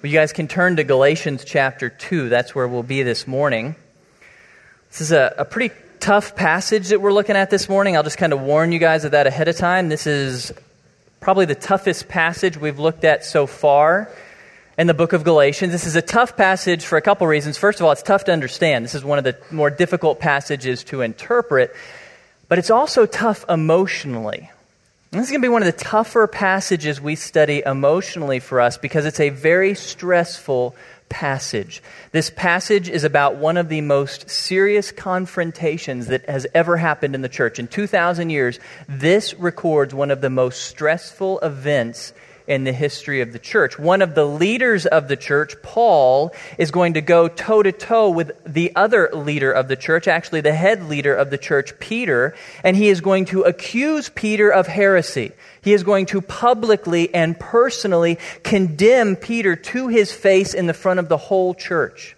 Well, 0.00 0.12
you 0.12 0.16
guys 0.16 0.32
can 0.32 0.46
turn 0.46 0.76
to 0.76 0.84
Galatians 0.84 1.44
chapter 1.44 1.88
2. 1.88 2.28
That's 2.28 2.54
where 2.54 2.68
we'll 2.68 2.84
be 2.84 3.02
this 3.02 3.26
morning. 3.26 3.74
This 4.90 5.00
is 5.00 5.10
a, 5.10 5.34
a 5.38 5.44
pretty 5.44 5.74
tough 5.98 6.36
passage 6.36 6.90
that 6.90 7.00
we're 7.00 7.12
looking 7.12 7.34
at 7.34 7.50
this 7.50 7.68
morning. 7.68 7.96
I'll 7.96 8.04
just 8.04 8.16
kind 8.16 8.32
of 8.32 8.40
warn 8.40 8.70
you 8.70 8.78
guys 8.78 9.04
of 9.04 9.10
that 9.10 9.26
ahead 9.26 9.48
of 9.48 9.56
time. 9.56 9.88
This 9.88 10.06
is 10.06 10.52
probably 11.18 11.46
the 11.46 11.56
toughest 11.56 12.06
passage 12.06 12.56
we've 12.56 12.78
looked 12.78 13.02
at 13.02 13.24
so 13.24 13.48
far 13.48 14.08
in 14.78 14.86
the 14.86 14.94
book 14.94 15.14
of 15.14 15.24
Galatians. 15.24 15.72
This 15.72 15.84
is 15.84 15.96
a 15.96 16.02
tough 16.02 16.36
passage 16.36 16.84
for 16.84 16.96
a 16.96 17.02
couple 17.02 17.26
reasons. 17.26 17.58
First 17.58 17.80
of 17.80 17.86
all, 17.86 17.90
it's 17.90 18.00
tough 18.00 18.22
to 18.26 18.32
understand. 18.32 18.84
This 18.84 18.94
is 18.94 19.02
one 19.02 19.18
of 19.18 19.24
the 19.24 19.36
more 19.50 19.68
difficult 19.68 20.20
passages 20.20 20.84
to 20.84 21.00
interpret, 21.00 21.74
but 22.48 22.60
it's 22.60 22.70
also 22.70 23.04
tough 23.04 23.44
emotionally. 23.48 24.48
This 25.10 25.22
is 25.22 25.30
going 25.30 25.40
to 25.40 25.46
be 25.46 25.50
one 25.50 25.62
of 25.62 25.74
the 25.74 25.84
tougher 25.84 26.26
passages 26.26 27.00
we 27.00 27.14
study 27.14 27.62
emotionally 27.64 28.40
for 28.40 28.60
us 28.60 28.76
because 28.76 29.06
it's 29.06 29.20
a 29.20 29.30
very 29.30 29.74
stressful 29.74 30.76
passage. 31.08 31.82
This 32.12 32.28
passage 32.28 32.90
is 32.90 33.04
about 33.04 33.36
one 33.36 33.56
of 33.56 33.70
the 33.70 33.80
most 33.80 34.28
serious 34.28 34.92
confrontations 34.92 36.08
that 36.08 36.28
has 36.28 36.46
ever 36.54 36.76
happened 36.76 37.14
in 37.14 37.22
the 37.22 37.28
church. 37.30 37.58
In 37.58 37.68
2,000 37.68 38.28
years, 38.28 38.60
this 38.86 39.32
records 39.32 39.94
one 39.94 40.10
of 40.10 40.20
the 40.20 40.28
most 40.28 40.64
stressful 40.64 41.38
events 41.40 42.12
in 42.48 42.64
the 42.64 42.72
history 42.72 43.20
of 43.20 43.32
the 43.32 43.38
church. 43.38 43.78
One 43.78 44.02
of 44.02 44.14
the 44.14 44.24
leaders 44.24 44.86
of 44.86 45.06
the 45.06 45.16
church, 45.16 45.54
Paul, 45.62 46.34
is 46.56 46.70
going 46.70 46.94
to 46.94 47.00
go 47.00 47.28
toe 47.28 47.62
to 47.62 47.70
toe 47.70 48.10
with 48.10 48.32
the 48.44 48.74
other 48.74 49.10
leader 49.12 49.52
of 49.52 49.68
the 49.68 49.76
church, 49.76 50.08
actually 50.08 50.40
the 50.40 50.54
head 50.54 50.88
leader 50.88 51.14
of 51.14 51.30
the 51.30 51.38
church, 51.38 51.78
Peter, 51.78 52.34
and 52.64 52.76
he 52.76 52.88
is 52.88 53.00
going 53.00 53.26
to 53.26 53.42
accuse 53.42 54.08
Peter 54.08 54.50
of 54.50 54.66
heresy. 54.66 55.32
He 55.60 55.74
is 55.74 55.84
going 55.84 56.06
to 56.06 56.22
publicly 56.22 57.14
and 57.14 57.38
personally 57.38 58.18
condemn 58.42 59.14
Peter 59.14 59.54
to 59.54 59.88
his 59.88 60.10
face 60.10 60.54
in 60.54 60.66
the 60.66 60.74
front 60.74 60.98
of 60.98 61.08
the 61.08 61.18
whole 61.18 61.54
church. 61.54 62.16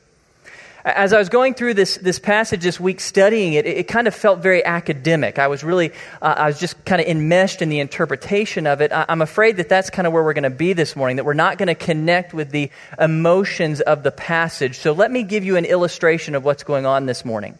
As 0.84 1.12
I 1.12 1.19
was 1.19 1.28
going 1.28 1.55
through 1.55 1.75
this, 1.75 1.97
this 1.97 2.19
passage 2.19 2.62
this 2.62 2.81
week 2.81 3.00
studying 3.00 3.53
it, 3.53 3.67
it, 3.67 3.78
it 3.78 3.89
kind 3.89 4.06
of 4.06 4.14
felt 4.14 4.41
very 4.41 4.64
academic. 4.64 5.39
I 5.39 5.48
was 5.48 5.62
really, 5.62 5.92
uh, 6.23 6.34
I 6.36 6.47
was 6.47 6.59
just 6.59 6.83
kind 6.84 7.00
of 7.00 7.06
enmeshed 7.06 7.61
in 7.61 7.69
the 7.69 7.81
interpretation 7.81 8.67
of 8.67 8.81
it. 8.81 8.91
I, 8.92 9.05
I'm 9.08 9.20
afraid 9.20 9.58
that 9.58 9.69
that's 9.69 9.91
kind 9.91 10.06
of 10.06 10.12
where 10.12 10.23
we're 10.23 10.33
going 10.33 10.45
to 10.45 10.51
be 10.51 10.73
this 10.73 10.97
morning, 10.97 11.17
that 11.17 11.25
we're 11.25 11.34
not 11.34 11.58
going 11.58 11.69
to 11.69 11.75
connect 11.75 12.33
with 12.33 12.51
the 12.51 12.70
emotions 12.98 13.81
of 13.81 14.03
the 14.03 14.11
passage. 14.11 14.78
So 14.78 14.92
let 14.92 15.11
me 15.11 15.23
give 15.23 15.45
you 15.45 15.56
an 15.56 15.64
illustration 15.64 16.34
of 16.34 16.45
what's 16.45 16.64
going 16.64 16.86
on 16.86 17.06
this 17.06 17.25
morning. 17.25 17.58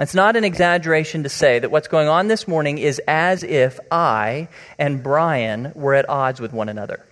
It's 0.00 0.14
not 0.14 0.36
an 0.36 0.44
exaggeration 0.44 1.24
to 1.24 1.28
say 1.28 1.58
that 1.58 1.70
what's 1.70 1.88
going 1.88 2.08
on 2.08 2.26
this 2.26 2.48
morning 2.48 2.78
is 2.78 3.00
as 3.06 3.42
if 3.42 3.78
I 3.90 4.48
and 4.78 5.02
Brian 5.02 5.72
were 5.74 5.94
at 5.94 6.08
odds 6.08 6.40
with 6.40 6.52
one 6.52 6.70
another. 6.70 7.04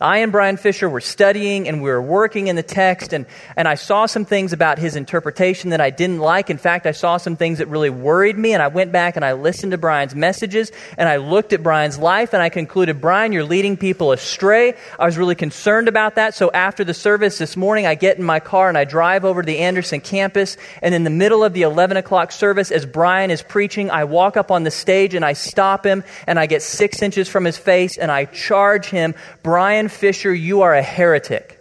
I 0.00 0.18
and 0.18 0.32
Brian 0.32 0.56
Fisher 0.56 0.88
were 0.88 1.02
studying 1.02 1.68
and 1.68 1.82
we 1.82 1.90
were 1.90 2.00
working 2.00 2.46
in 2.46 2.56
the 2.56 2.62
text, 2.62 3.12
and, 3.12 3.26
and 3.54 3.68
I 3.68 3.74
saw 3.74 4.06
some 4.06 4.24
things 4.24 4.54
about 4.54 4.78
his 4.78 4.96
interpretation 4.96 5.70
that 5.70 5.80
I 5.82 5.90
didn't 5.90 6.20
like. 6.20 6.48
In 6.48 6.56
fact, 6.56 6.86
I 6.86 6.92
saw 6.92 7.18
some 7.18 7.36
things 7.36 7.58
that 7.58 7.68
really 7.68 7.90
worried 7.90 8.38
me, 8.38 8.54
and 8.54 8.62
I 8.62 8.68
went 8.68 8.92
back 8.92 9.16
and 9.16 9.24
I 9.24 9.34
listened 9.34 9.72
to 9.72 9.78
Brian's 9.78 10.14
messages, 10.14 10.72
and 10.96 11.06
I 11.06 11.18
looked 11.18 11.52
at 11.52 11.62
Brian's 11.62 11.98
life, 11.98 12.32
and 12.32 12.42
I 12.42 12.48
concluded, 12.48 12.98
Brian, 13.02 13.32
you're 13.32 13.44
leading 13.44 13.76
people 13.76 14.12
astray. 14.12 14.74
I 14.98 15.04
was 15.04 15.18
really 15.18 15.34
concerned 15.34 15.86
about 15.86 16.14
that. 16.14 16.34
So 16.34 16.50
after 16.50 16.82
the 16.82 16.94
service 16.94 17.36
this 17.36 17.54
morning, 17.54 17.86
I 17.86 17.94
get 17.94 18.16
in 18.16 18.24
my 18.24 18.40
car 18.40 18.70
and 18.70 18.78
I 18.78 18.84
drive 18.84 19.26
over 19.26 19.42
to 19.42 19.46
the 19.46 19.58
Anderson 19.58 20.00
campus, 20.00 20.56
and 20.80 20.94
in 20.94 21.04
the 21.04 21.10
middle 21.10 21.44
of 21.44 21.52
the 21.52 21.62
11 21.62 21.98
o'clock 21.98 22.32
service, 22.32 22.70
as 22.70 22.86
Brian 22.86 23.30
is 23.30 23.42
preaching, 23.42 23.90
I 23.90 24.04
walk 24.04 24.38
up 24.38 24.50
on 24.50 24.62
the 24.62 24.70
stage 24.70 25.14
and 25.14 25.26
I 25.26 25.34
stop 25.34 25.84
him, 25.84 26.04
and 26.26 26.38
I 26.38 26.46
get 26.46 26.62
six 26.62 27.02
inches 27.02 27.28
from 27.28 27.44
his 27.44 27.58
face, 27.58 27.98
and 27.98 28.10
I 28.10 28.24
charge 28.24 28.86
him, 28.86 29.14
Brian 29.42 29.89
Fisher, 29.90 30.32
you 30.34 30.62
are 30.62 30.74
a 30.74 30.82
heretic. 30.82 31.58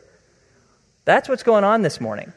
That's 1.06 1.28
what's 1.28 1.44
going 1.44 1.64
on 1.64 1.82
this 1.82 2.00
morning. 2.00 2.32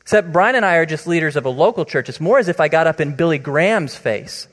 Except 0.00 0.32
Brian 0.32 0.56
and 0.56 0.64
I 0.64 0.76
are 0.76 0.86
just 0.86 1.06
leaders 1.06 1.36
of 1.36 1.46
a 1.46 1.50
local 1.50 1.84
church. 1.84 2.08
It's 2.08 2.20
more 2.20 2.38
as 2.38 2.48
if 2.48 2.60
I 2.60 2.68
got 2.68 2.86
up 2.88 3.00
in 3.00 3.14
Billy 3.14 3.38
Graham's 3.38 3.94
face, 3.94 4.48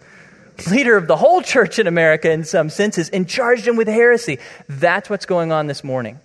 leader 0.69 0.95
of 0.95 1.07
the 1.07 1.15
whole 1.15 1.41
church 1.41 1.79
in 1.79 1.87
America 1.87 2.31
in 2.31 2.43
some 2.43 2.69
senses, 2.69 3.09
and 3.09 3.27
charged 3.27 3.67
him 3.67 3.75
with 3.75 3.87
heresy. 3.87 4.37
That's 4.67 5.09
what's 5.09 5.25
going 5.25 5.51
on 5.51 5.67
this 5.67 5.83
morning. 5.83 6.19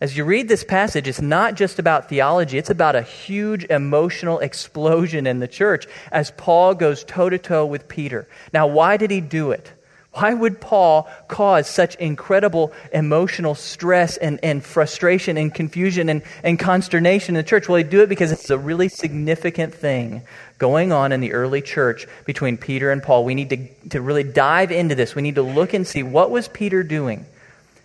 As 0.00 0.16
you 0.16 0.24
read 0.24 0.48
this 0.48 0.64
passage, 0.64 1.06
it's 1.06 1.20
not 1.20 1.56
just 1.56 1.78
about 1.78 2.08
theology, 2.08 2.56
it's 2.56 2.70
about 2.70 2.96
a 2.96 3.02
huge 3.02 3.64
emotional 3.64 4.38
explosion 4.38 5.26
in 5.26 5.40
the 5.40 5.48
church 5.48 5.86
as 6.10 6.30
Paul 6.30 6.74
goes 6.74 7.04
toe 7.04 7.28
to 7.28 7.36
toe 7.36 7.66
with 7.66 7.86
Peter. 7.86 8.26
Now, 8.54 8.66
why 8.66 8.96
did 8.96 9.10
he 9.10 9.20
do 9.20 9.50
it? 9.50 9.70
Why 10.12 10.34
would 10.34 10.60
Paul 10.60 11.08
cause 11.28 11.68
such 11.68 11.94
incredible 11.96 12.72
emotional 12.92 13.54
stress 13.54 14.16
and, 14.16 14.40
and 14.42 14.64
frustration 14.64 15.36
and 15.36 15.54
confusion 15.54 16.08
and, 16.08 16.22
and 16.42 16.58
consternation 16.58 17.36
in 17.36 17.44
the 17.44 17.48
church? 17.48 17.68
Well, 17.68 17.78
he 17.78 17.84
do 17.84 18.02
it 18.02 18.08
because 18.08 18.32
it's 18.32 18.50
a 18.50 18.58
really 18.58 18.88
significant 18.88 19.72
thing 19.72 20.22
going 20.58 20.90
on 20.90 21.12
in 21.12 21.20
the 21.20 21.32
early 21.32 21.62
church 21.62 22.08
between 22.24 22.56
Peter 22.56 22.90
and 22.90 23.02
Paul. 23.02 23.24
We 23.24 23.36
need 23.36 23.50
to, 23.50 23.88
to 23.90 24.00
really 24.00 24.24
dive 24.24 24.72
into 24.72 24.96
this. 24.96 25.14
We 25.14 25.22
need 25.22 25.36
to 25.36 25.42
look 25.42 25.74
and 25.74 25.86
see 25.86 26.02
what 26.02 26.32
was 26.32 26.48
Peter 26.48 26.82
doing 26.82 27.24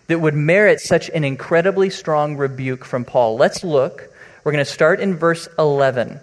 that 0.08 0.18
would 0.18 0.34
merit 0.34 0.80
such 0.80 1.08
an 1.10 1.24
incredibly 1.24 1.90
strong 1.90 2.36
rebuke 2.36 2.84
from 2.84 3.04
Paul. 3.04 3.36
Let's 3.36 3.62
look. 3.62 4.12
We're 4.42 4.52
going 4.52 4.64
to 4.64 4.70
start 4.70 5.00
in 5.00 5.16
verse 5.16 5.48
11. 5.58 6.20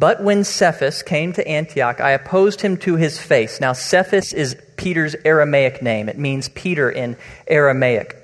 But 0.00 0.22
when 0.22 0.44
Cephas 0.44 1.02
came 1.02 1.34
to 1.34 1.46
Antioch, 1.46 2.00
I 2.00 2.12
opposed 2.12 2.62
him 2.62 2.78
to 2.78 2.96
his 2.96 3.18
face. 3.18 3.60
Now, 3.60 3.74
Cephas 3.74 4.32
is 4.32 4.56
Peter's 4.76 5.14
Aramaic 5.26 5.82
name, 5.82 6.08
it 6.08 6.16
means 6.16 6.48
Peter 6.48 6.90
in 6.90 7.18
Aramaic. 7.46 8.16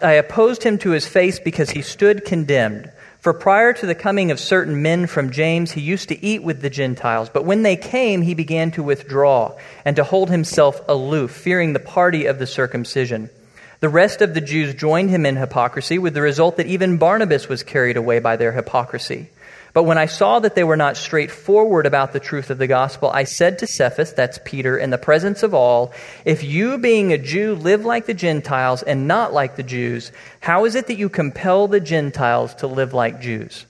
I 0.00 0.14
opposed 0.14 0.64
him 0.64 0.78
to 0.78 0.90
his 0.90 1.06
face 1.06 1.38
because 1.38 1.70
he 1.70 1.80
stood 1.80 2.24
condemned. 2.24 2.90
For 3.20 3.32
prior 3.32 3.72
to 3.72 3.86
the 3.86 3.94
coming 3.94 4.32
of 4.32 4.40
certain 4.40 4.82
men 4.82 5.06
from 5.06 5.30
James, 5.30 5.70
he 5.70 5.80
used 5.80 6.08
to 6.08 6.24
eat 6.24 6.42
with 6.42 6.60
the 6.60 6.68
Gentiles. 6.68 7.30
But 7.32 7.44
when 7.44 7.62
they 7.62 7.76
came, 7.76 8.22
he 8.22 8.34
began 8.34 8.72
to 8.72 8.82
withdraw 8.82 9.56
and 9.84 9.94
to 9.94 10.02
hold 10.02 10.28
himself 10.28 10.80
aloof, 10.88 11.30
fearing 11.30 11.72
the 11.72 11.78
party 11.78 12.26
of 12.26 12.40
the 12.40 12.48
circumcision. 12.48 13.30
The 13.78 13.88
rest 13.88 14.22
of 14.22 14.34
the 14.34 14.40
Jews 14.40 14.74
joined 14.74 15.10
him 15.10 15.24
in 15.24 15.36
hypocrisy, 15.36 16.00
with 16.00 16.14
the 16.14 16.20
result 16.20 16.56
that 16.56 16.66
even 16.66 16.96
Barnabas 16.96 17.48
was 17.48 17.62
carried 17.62 17.96
away 17.96 18.18
by 18.18 18.34
their 18.34 18.50
hypocrisy. 18.50 19.28
But 19.72 19.84
when 19.84 19.96
I 19.96 20.04
saw 20.04 20.38
that 20.40 20.54
they 20.54 20.64
were 20.64 20.76
not 20.76 20.98
straightforward 20.98 21.86
about 21.86 22.12
the 22.12 22.20
truth 22.20 22.50
of 22.50 22.58
the 22.58 22.66
gospel, 22.66 23.10
I 23.10 23.24
said 23.24 23.58
to 23.58 23.66
Cephas, 23.66 24.12
that's 24.12 24.38
Peter, 24.44 24.76
in 24.76 24.90
the 24.90 24.98
presence 24.98 25.42
of 25.42 25.54
all, 25.54 25.92
If 26.26 26.44
you, 26.44 26.76
being 26.76 27.12
a 27.12 27.18
Jew, 27.18 27.54
live 27.54 27.84
like 27.84 28.04
the 28.04 28.12
Gentiles 28.12 28.82
and 28.82 29.08
not 29.08 29.32
like 29.32 29.56
the 29.56 29.62
Jews, 29.62 30.12
how 30.40 30.66
is 30.66 30.74
it 30.74 30.88
that 30.88 30.98
you 30.98 31.08
compel 31.08 31.68
the 31.68 31.80
Gentiles 31.80 32.54
to 32.56 32.66
live 32.66 32.92
like 32.92 33.22
Jews? 33.22 33.64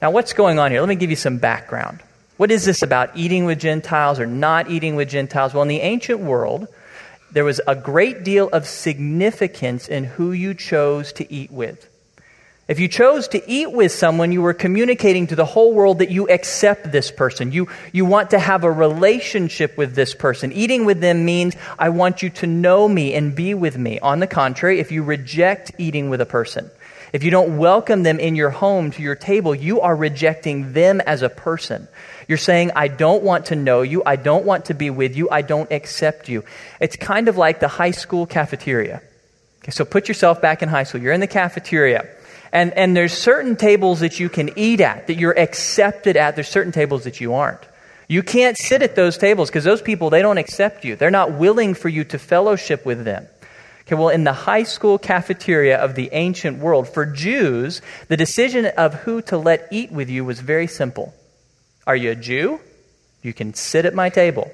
Now, 0.00 0.12
what's 0.12 0.34
going 0.34 0.60
on 0.60 0.70
here? 0.70 0.80
Let 0.80 0.88
me 0.88 0.94
give 0.94 1.10
you 1.10 1.16
some 1.16 1.38
background. 1.38 2.00
What 2.36 2.50
is 2.50 2.64
this 2.64 2.82
about 2.82 3.16
eating 3.16 3.44
with 3.44 3.58
Gentiles 3.58 4.20
or 4.20 4.26
not 4.26 4.70
eating 4.70 4.94
with 4.94 5.08
Gentiles? 5.08 5.52
Well, 5.52 5.62
in 5.62 5.68
the 5.68 5.80
ancient 5.80 6.20
world, 6.20 6.68
there 7.32 7.44
was 7.44 7.60
a 7.66 7.74
great 7.74 8.22
deal 8.22 8.48
of 8.50 8.66
significance 8.66 9.88
in 9.88 10.04
who 10.04 10.30
you 10.30 10.54
chose 10.54 11.12
to 11.14 11.32
eat 11.32 11.50
with. 11.50 11.88
If 12.66 12.80
you 12.80 12.88
chose 12.88 13.28
to 13.28 13.50
eat 13.50 13.72
with 13.72 13.92
someone, 13.92 14.32
you 14.32 14.40
were 14.40 14.54
communicating 14.54 15.26
to 15.26 15.36
the 15.36 15.44
whole 15.44 15.74
world 15.74 15.98
that 15.98 16.10
you 16.10 16.30
accept 16.30 16.90
this 16.90 17.10
person. 17.10 17.52
You, 17.52 17.68
you 17.92 18.06
want 18.06 18.30
to 18.30 18.38
have 18.38 18.64
a 18.64 18.72
relationship 18.72 19.76
with 19.76 19.94
this 19.94 20.14
person. 20.14 20.50
Eating 20.50 20.86
with 20.86 21.00
them 21.00 21.26
means, 21.26 21.54
I 21.78 21.90
want 21.90 22.22
you 22.22 22.30
to 22.30 22.46
know 22.46 22.88
me 22.88 23.12
and 23.12 23.34
be 23.34 23.52
with 23.52 23.76
me. 23.76 23.98
On 24.00 24.18
the 24.18 24.26
contrary, 24.26 24.80
if 24.80 24.90
you 24.90 25.02
reject 25.02 25.72
eating 25.76 26.08
with 26.08 26.22
a 26.22 26.26
person, 26.26 26.70
if 27.12 27.22
you 27.22 27.30
don't 27.30 27.58
welcome 27.58 28.02
them 28.02 28.18
in 28.18 28.34
your 28.34 28.48
home 28.48 28.90
to 28.92 29.02
your 29.02 29.14
table, 29.14 29.54
you 29.54 29.82
are 29.82 29.94
rejecting 29.94 30.72
them 30.72 31.02
as 31.02 31.20
a 31.20 31.28
person. 31.28 31.86
You're 32.28 32.38
saying, 32.38 32.70
I 32.74 32.88
don't 32.88 33.22
want 33.22 33.46
to 33.46 33.56
know 33.56 33.82
you. 33.82 34.02
I 34.06 34.16
don't 34.16 34.46
want 34.46 34.64
to 34.66 34.74
be 34.74 34.88
with 34.88 35.16
you. 35.16 35.28
I 35.28 35.42
don't 35.42 35.70
accept 35.70 36.30
you. 36.30 36.44
It's 36.80 36.96
kind 36.96 37.28
of 37.28 37.36
like 37.36 37.60
the 37.60 37.68
high 37.68 37.90
school 37.90 38.24
cafeteria. 38.24 39.02
Okay, 39.62 39.70
so 39.70 39.84
put 39.84 40.08
yourself 40.08 40.40
back 40.40 40.62
in 40.62 40.70
high 40.70 40.84
school. 40.84 41.02
You're 41.02 41.12
in 41.12 41.20
the 41.20 41.26
cafeteria. 41.26 42.08
And, 42.54 42.72
and 42.74 42.96
there's 42.96 43.12
certain 43.12 43.56
tables 43.56 43.98
that 44.00 44.20
you 44.20 44.28
can 44.28 44.56
eat 44.56 44.80
at, 44.80 45.08
that 45.08 45.16
you're 45.16 45.36
accepted 45.36 46.16
at. 46.16 46.36
There's 46.36 46.48
certain 46.48 46.70
tables 46.70 47.02
that 47.02 47.20
you 47.20 47.34
aren't. 47.34 47.60
You 48.06 48.22
can't 48.22 48.56
sit 48.56 48.80
at 48.80 48.94
those 48.94 49.18
tables 49.18 49.50
because 49.50 49.64
those 49.64 49.82
people, 49.82 50.08
they 50.08 50.22
don't 50.22 50.38
accept 50.38 50.84
you. 50.84 50.94
They're 50.94 51.10
not 51.10 51.32
willing 51.32 51.74
for 51.74 51.88
you 51.88 52.04
to 52.04 52.18
fellowship 52.18 52.86
with 52.86 53.04
them. 53.04 53.26
Okay, 53.80 53.96
well, 53.96 54.08
in 54.08 54.22
the 54.22 54.32
high 54.32 54.62
school 54.62 54.98
cafeteria 54.98 55.78
of 55.78 55.96
the 55.96 56.10
ancient 56.12 56.60
world, 56.60 56.88
for 56.88 57.04
Jews, 57.04 57.82
the 58.06 58.16
decision 58.16 58.66
of 58.66 58.94
who 58.94 59.20
to 59.22 59.36
let 59.36 59.66
eat 59.72 59.90
with 59.90 60.08
you 60.08 60.24
was 60.24 60.38
very 60.38 60.68
simple. 60.68 61.12
Are 61.88 61.96
you 61.96 62.12
a 62.12 62.14
Jew? 62.14 62.60
You 63.20 63.34
can 63.34 63.54
sit 63.54 63.84
at 63.84 63.94
my 63.94 64.10
table. 64.10 64.48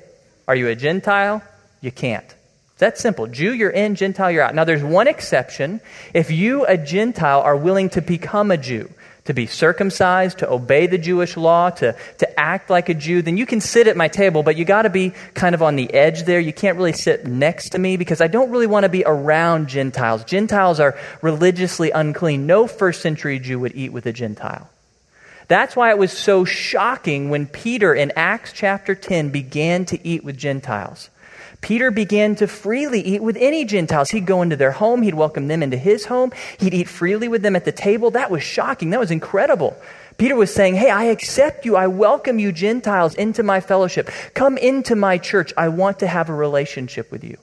Are 0.48 0.56
you 0.56 0.68
a 0.68 0.74
Gentile? 0.74 1.42
You 1.82 1.92
can't. 1.92 2.34
That's 2.80 3.00
simple. 3.00 3.26
Jew, 3.26 3.52
you're 3.52 3.70
in, 3.70 3.94
Gentile, 3.94 4.30
you're 4.30 4.42
out. 4.42 4.54
Now, 4.54 4.64
there's 4.64 4.82
one 4.82 5.06
exception. 5.06 5.80
If 6.14 6.30
you, 6.30 6.64
a 6.64 6.76
Gentile, 6.76 7.40
are 7.40 7.56
willing 7.56 7.90
to 7.90 8.00
become 8.00 8.50
a 8.50 8.56
Jew, 8.56 8.90
to 9.26 9.34
be 9.34 9.46
circumcised, 9.46 10.38
to 10.38 10.50
obey 10.50 10.86
the 10.86 10.96
Jewish 10.96 11.36
law, 11.36 11.68
to, 11.70 11.94
to 12.18 12.40
act 12.40 12.70
like 12.70 12.88
a 12.88 12.94
Jew, 12.94 13.20
then 13.20 13.36
you 13.36 13.44
can 13.44 13.60
sit 13.60 13.86
at 13.86 13.98
my 13.98 14.08
table, 14.08 14.42
but 14.42 14.56
you 14.56 14.64
got 14.64 14.82
to 14.82 14.90
be 14.90 15.12
kind 15.34 15.54
of 15.54 15.62
on 15.62 15.76
the 15.76 15.92
edge 15.92 16.24
there. 16.24 16.40
You 16.40 16.54
can't 16.54 16.78
really 16.78 16.94
sit 16.94 17.26
next 17.26 17.70
to 17.70 17.78
me 17.78 17.98
because 17.98 18.22
I 18.22 18.28
don't 18.28 18.50
really 18.50 18.66
want 18.66 18.84
to 18.84 18.88
be 18.88 19.04
around 19.04 19.68
Gentiles. 19.68 20.24
Gentiles 20.24 20.80
are 20.80 20.98
religiously 21.20 21.90
unclean. 21.90 22.46
No 22.46 22.66
first 22.66 23.02
century 23.02 23.38
Jew 23.38 23.60
would 23.60 23.76
eat 23.76 23.92
with 23.92 24.06
a 24.06 24.12
Gentile. 24.12 24.70
That's 25.48 25.76
why 25.76 25.90
it 25.90 25.98
was 25.98 26.12
so 26.12 26.44
shocking 26.46 27.28
when 27.28 27.46
Peter 27.46 27.92
in 27.94 28.12
Acts 28.16 28.52
chapter 28.54 28.94
10 28.94 29.30
began 29.30 29.84
to 29.86 30.06
eat 30.06 30.24
with 30.24 30.38
Gentiles. 30.38 31.10
Peter 31.60 31.90
began 31.90 32.34
to 32.36 32.46
freely 32.46 33.00
eat 33.00 33.22
with 33.22 33.36
any 33.36 33.64
Gentiles. 33.64 34.10
He'd 34.10 34.26
go 34.26 34.42
into 34.42 34.56
their 34.56 34.72
home, 34.72 35.02
he'd 35.02 35.14
welcome 35.14 35.48
them 35.48 35.62
into 35.62 35.76
his 35.76 36.06
home, 36.06 36.32
he'd 36.58 36.74
eat 36.74 36.88
freely 36.88 37.28
with 37.28 37.42
them 37.42 37.56
at 37.56 37.64
the 37.64 37.72
table. 37.72 38.10
That 38.10 38.30
was 38.30 38.42
shocking. 38.42 38.90
That 38.90 39.00
was 39.00 39.10
incredible. 39.10 39.76
Peter 40.16 40.36
was 40.36 40.52
saying, 40.52 40.74
Hey, 40.74 40.90
I 40.90 41.04
accept 41.04 41.64
you. 41.64 41.76
I 41.76 41.86
welcome 41.86 42.38
you, 42.38 42.52
Gentiles, 42.52 43.14
into 43.14 43.42
my 43.42 43.60
fellowship. 43.60 44.10
Come 44.34 44.58
into 44.58 44.94
my 44.94 45.18
church. 45.18 45.52
I 45.56 45.68
want 45.68 45.98
to 46.00 46.06
have 46.06 46.28
a 46.28 46.34
relationship 46.34 47.10
with 47.10 47.24
you. 47.24 47.36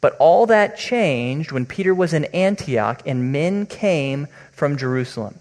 But 0.00 0.16
all 0.18 0.46
that 0.46 0.76
changed 0.76 1.52
when 1.52 1.64
Peter 1.64 1.94
was 1.94 2.12
in 2.12 2.24
Antioch 2.26 3.02
and 3.06 3.32
men 3.32 3.66
came 3.66 4.26
from 4.50 4.76
Jerusalem. 4.76 5.38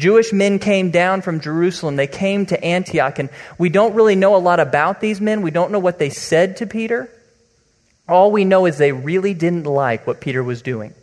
Jewish 0.00 0.32
men 0.32 0.58
came 0.58 0.90
down 0.90 1.20
from 1.20 1.40
Jerusalem. 1.40 1.96
They 1.96 2.06
came 2.06 2.46
to 2.46 2.64
Antioch, 2.64 3.18
and 3.18 3.28
we 3.58 3.68
don't 3.68 3.94
really 3.94 4.16
know 4.16 4.34
a 4.34 4.38
lot 4.38 4.58
about 4.58 5.00
these 5.00 5.20
men. 5.20 5.42
We 5.42 5.50
don't 5.50 5.70
know 5.70 5.78
what 5.78 5.98
they 5.98 6.08
said 6.08 6.56
to 6.56 6.66
Peter. 6.66 7.10
All 8.08 8.32
we 8.32 8.46
know 8.46 8.64
is 8.64 8.78
they 8.78 8.92
really 8.92 9.34
didn't 9.34 9.64
like 9.64 10.06
what 10.06 10.22
Peter 10.22 10.42
was 10.42 10.62
doing. 10.62 10.94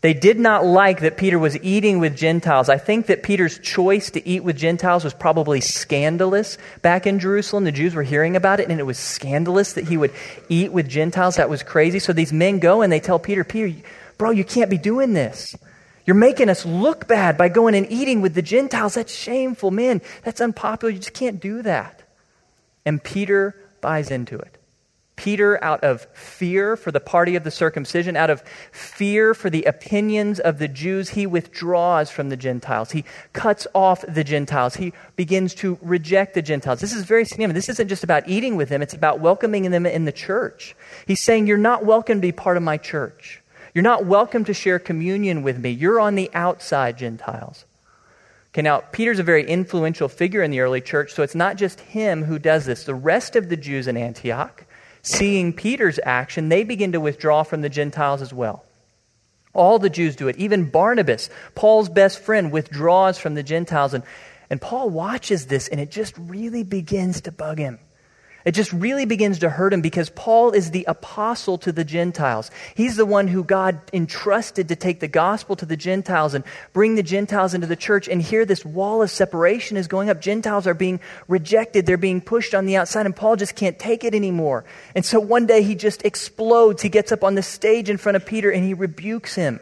They 0.00 0.14
did 0.14 0.40
not 0.40 0.64
like 0.64 1.00
that 1.00 1.18
Peter 1.18 1.38
was 1.38 1.62
eating 1.62 1.98
with 1.98 2.16
Gentiles. 2.16 2.70
I 2.70 2.78
think 2.78 3.06
that 3.06 3.22
Peter's 3.22 3.58
choice 3.58 4.10
to 4.12 4.26
eat 4.26 4.42
with 4.42 4.56
Gentiles 4.56 5.04
was 5.04 5.12
probably 5.12 5.60
scandalous 5.60 6.56
back 6.80 7.06
in 7.06 7.18
Jerusalem. 7.18 7.64
The 7.64 7.72
Jews 7.72 7.94
were 7.94 8.02
hearing 8.02 8.36
about 8.36 8.58
it, 8.58 8.70
and 8.70 8.80
it 8.80 8.84
was 8.84 8.98
scandalous 8.98 9.74
that 9.74 9.86
he 9.86 9.98
would 9.98 10.12
eat 10.48 10.72
with 10.72 10.88
Gentiles. 10.88 11.36
That 11.36 11.50
was 11.50 11.62
crazy. 11.62 11.98
So 11.98 12.14
these 12.14 12.32
men 12.32 12.58
go 12.58 12.80
and 12.80 12.90
they 12.90 13.00
tell 13.00 13.18
Peter, 13.18 13.44
Peter, 13.44 13.78
bro, 14.16 14.30
you 14.30 14.44
can't 14.44 14.70
be 14.70 14.78
doing 14.78 15.12
this. 15.12 15.54
You're 16.06 16.16
making 16.16 16.48
us 16.48 16.64
look 16.64 17.06
bad 17.06 17.36
by 17.36 17.48
going 17.48 17.74
and 17.74 17.90
eating 17.90 18.20
with 18.20 18.34
the 18.34 18.42
Gentiles. 18.42 18.94
That's 18.94 19.14
shameful. 19.14 19.70
Man, 19.70 20.00
that's 20.24 20.40
unpopular. 20.40 20.92
You 20.92 20.98
just 20.98 21.12
can't 21.12 21.40
do 21.40 21.62
that. 21.62 22.02
And 22.84 23.02
Peter 23.02 23.54
buys 23.80 24.10
into 24.10 24.38
it. 24.38 24.56
Peter, 25.20 25.62
out 25.62 25.84
of 25.84 26.06
fear 26.14 26.78
for 26.78 26.90
the 26.90 26.98
party 26.98 27.36
of 27.36 27.44
the 27.44 27.50
circumcision, 27.50 28.16
out 28.16 28.30
of 28.30 28.42
fear 28.72 29.34
for 29.34 29.50
the 29.50 29.64
opinions 29.64 30.40
of 30.40 30.58
the 30.58 30.66
Jews, 30.66 31.10
he 31.10 31.26
withdraws 31.26 32.10
from 32.10 32.30
the 32.30 32.38
Gentiles. 32.38 32.92
He 32.92 33.04
cuts 33.34 33.66
off 33.74 34.02
the 34.08 34.24
Gentiles. 34.24 34.76
He 34.76 34.94
begins 35.16 35.54
to 35.56 35.76
reject 35.82 36.32
the 36.32 36.40
Gentiles. 36.40 36.80
This 36.80 36.94
is 36.94 37.04
very 37.04 37.26
significant. 37.26 37.54
This 37.54 37.68
isn't 37.68 37.88
just 37.88 38.02
about 38.02 38.26
eating 38.30 38.56
with 38.56 38.70
them, 38.70 38.80
it's 38.80 38.94
about 38.94 39.20
welcoming 39.20 39.70
them 39.70 39.84
in 39.84 40.06
the 40.06 40.12
church. 40.12 40.74
He's 41.06 41.20
saying, 41.20 41.46
You're 41.46 41.58
not 41.58 41.84
welcome 41.84 42.16
to 42.16 42.22
be 42.22 42.32
part 42.32 42.56
of 42.56 42.62
my 42.62 42.78
church. 42.78 43.39
You're 43.74 43.82
not 43.82 44.04
welcome 44.04 44.44
to 44.44 44.54
share 44.54 44.78
communion 44.78 45.42
with 45.42 45.58
me. 45.58 45.70
You're 45.70 46.00
on 46.00 46.14
the 46.14 46.30
outside, 46.34 46.98
Gentiles. 46.98 47.64
Okay, 48.52 48.62
now, 48.62 48.80
Peter's 48.80 49.20
a 49.20 49.24
very 49.24 49.46
influential 49.46 50.08
figure 50.08 50.42
in 50.42 50.50
the 50.50 50.60
early 50.60 50.80
church, 50.80 51.12
so 51.12 51.22
it's 51.22 51.36
not 51.36 51.56
just 51.56 51.78
him 51.78 52.24
who 52.24 52.38
does 52.38 52.66
this. 52.66 52.82
The 52.82 52.94
rest 52.94 53.36
of 53.36 53.48
the 53.48 53.56
Jews 53.56 53.86
in 53.86 53.96
Antioch, 53.96 54.64
seeing 55.02 55.52
Peter's 55.52 56.00
action, 56.02 56.48
they 56.48 56.64
begin 56.64 56.92
to 56.92 57.00
withdraw 57.00 57.44
from 57.44 57.60
the 57.60 57.68
Gentiles 57.68 58.22
as 58.22 58.32
well. 58.32 58.64
All 59.52 59.78
the 59.78 59.90
Jews 59.90 60.16
do 60.16 60.26
it. 60.26 60.36
Even 60.36 60.68
Barnabas, 60.68 61.30
Paul's 61.54 61.88
best 61.88 62.20
friend, 62.20 62.50
withdraws 62.50 63.18
from 63.18 63.34
the 63.34 63.42
Gentiles. 63.44 63.94
And, 63.94 64.02
and 64.48 64.60
Paul 64.60 64.90
watches 64.90 65.46
this, 65.46 65.68
and 65.68 65.80
it 65.80 65.92
just 65.92 66.14
really 66.18 66.64
begins 66.64 67.20
to 67.22 67.32
bug 67.32 67.58
him. 67.58 67.78
It 68.44 68.52
just 68.52 68.72
really 68.72 69.04
begins 69.04 69.40
to 69.40 69.50
hurt 69.50 69.72
him 69.72 69.82
because 69.82 70.10
Paul 70.10 70.52
is 70.52 70.70
the 70.70 70.84
apostle 70.84 71.58
to 71.58 71.72
the 71.72 71.84
Gentiles. 71.84 72.50
He's 72.74 72.96
the 72.96 73.04
one 73.04 73.28
who 73.28 73.44
God 73.44 73.80
entrusted 73.92 74.68
to 74.68 74.76
take 74.76 75.00
the 75.00 75.08
gospel 75.08 75.56
to 75.56 75.66
the 75.66 75.76
Gentiles 75.76 76.34
and 76.34 76.44
bring 76.72 76.94
the 76.94 77.02
Gentiles 77.02 77.52
into 77.52 77.66
the 77.66 77.76
church. 77.76 78.08
And 78.08 78.22
here, 78.22 78.44
this 78.44 78.64
wall 78.64 79.02
of 79.02 79.10
separation 79.10 79.76
is 79.76 79.88
going 79.88 80.08
up. 80.08 80.20
Gentiles 80.20 80.66
are 80.66 80.74
being 80.74 81.00
rejected, 81.28 81.84
they're 81.84 81.96
being 81.96 82.20
pushed 82.20 82.54
on 82.54 82.64
the 82.66 82.76
outside, 82.76 83.06
and 83.06 83.14
Paul 83.14 83.36
just 83.36 83.56
can't 83.56 83.78
take 83.78 84.04
it 84.04 84.14
anymore. 84.14 84.64
And 84.94 85.04
so 85.04 85.20
one 85.20 85.46
day 85.46 85.62
he 85.62 85.74
just 85.74 86.04
explodes. 86.04 86.82
He 86.82 86.88
gets 86.88 87.12
up 87.12 87.22
on 87.24 87.34
the 87.34 87.42
stage 87.42 87.90
in 87.90 87.98
front 87.98 88.16
of 88.16 88.24
Peter 88.24 88.50
and 88.50 88.64
he 88.64 88.74
rebukes 88.74 89.34
him 89.34 89.60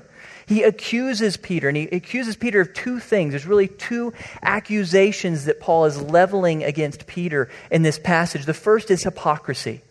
he 0.48 0.62
accuses 0.62 1.36
Peter, 1.36 1.68
and 1.68 1.76
he 1.76 1.84
accuses 1.88 2.34
Peter 2.34 2.62
of 2.62 2.72
two 2.72 2.98
things. 3.00 3.32
There's 3.32 3.46
really 3.46 3.68
two 3.68 4.14
accusations 4.42 5.44
that 5.44 5.60
Paul 5.60 5.84
is 5.84 6.00
leveling 6.00 6.64
against 6.64 7.06
Peter 7.06 7.50
in 7.70 7.82
this 7.82 7.98
passage. 7.98 8.46
The 8.46 8.54
first 8.54 8.90
is 8.90 9.02
hypocrisy. 9.02 9.82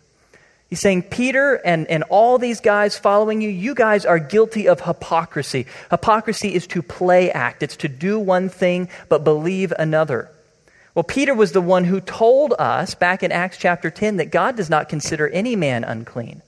He's 0.68 0.80
saying, 0.80 1.04
Peter 1.04 1.62
and, 1.64 1.88
and 1.88 2.04
all 2.10 2.40
these 2.40 2.60
guys 2.60 2.98
following 2.98 3.40
you, 3.40 3.50
you 3.50 3.76
guys 3.76 4.04
are 4.04 4.18
guilty 4.18 4.68
of 4.68 4.82
hypocrisy. 4.82 5.68
Hypocrisy 5.92 6.56
is 6.56 6.66
to 6.68 6.82
play 6.82 7.32
act, 7.32 7.62
it's 7.62 7.78
to 7.78 7.88
do 7.88 8.18
one 8.20 8.50
thing 8.50 8.90
but 9.10 9.24
believe 9.24 9.72
another. 9.78 10.32
Well, 10.96 11.04
Peter 11.04 11.36
was 11.36 11.52
the 11.52 11.62
one 11.62 11.84
who 11.84 12.02
told 12.02 12.54
us 12.58 12.96
back 12.96 13.22
in 13.22 13.32
Acts 13.32 13.58
chapter 13.58 13.92
10 13.92 14.18
that 14.18 14.32
God 14.32 14.56
does 14.58 14.72
not 14.72 14.90
consider 14.90 15.30
any 15.30 15.56
man 15.56 15.84
unclean. 15.84 16.42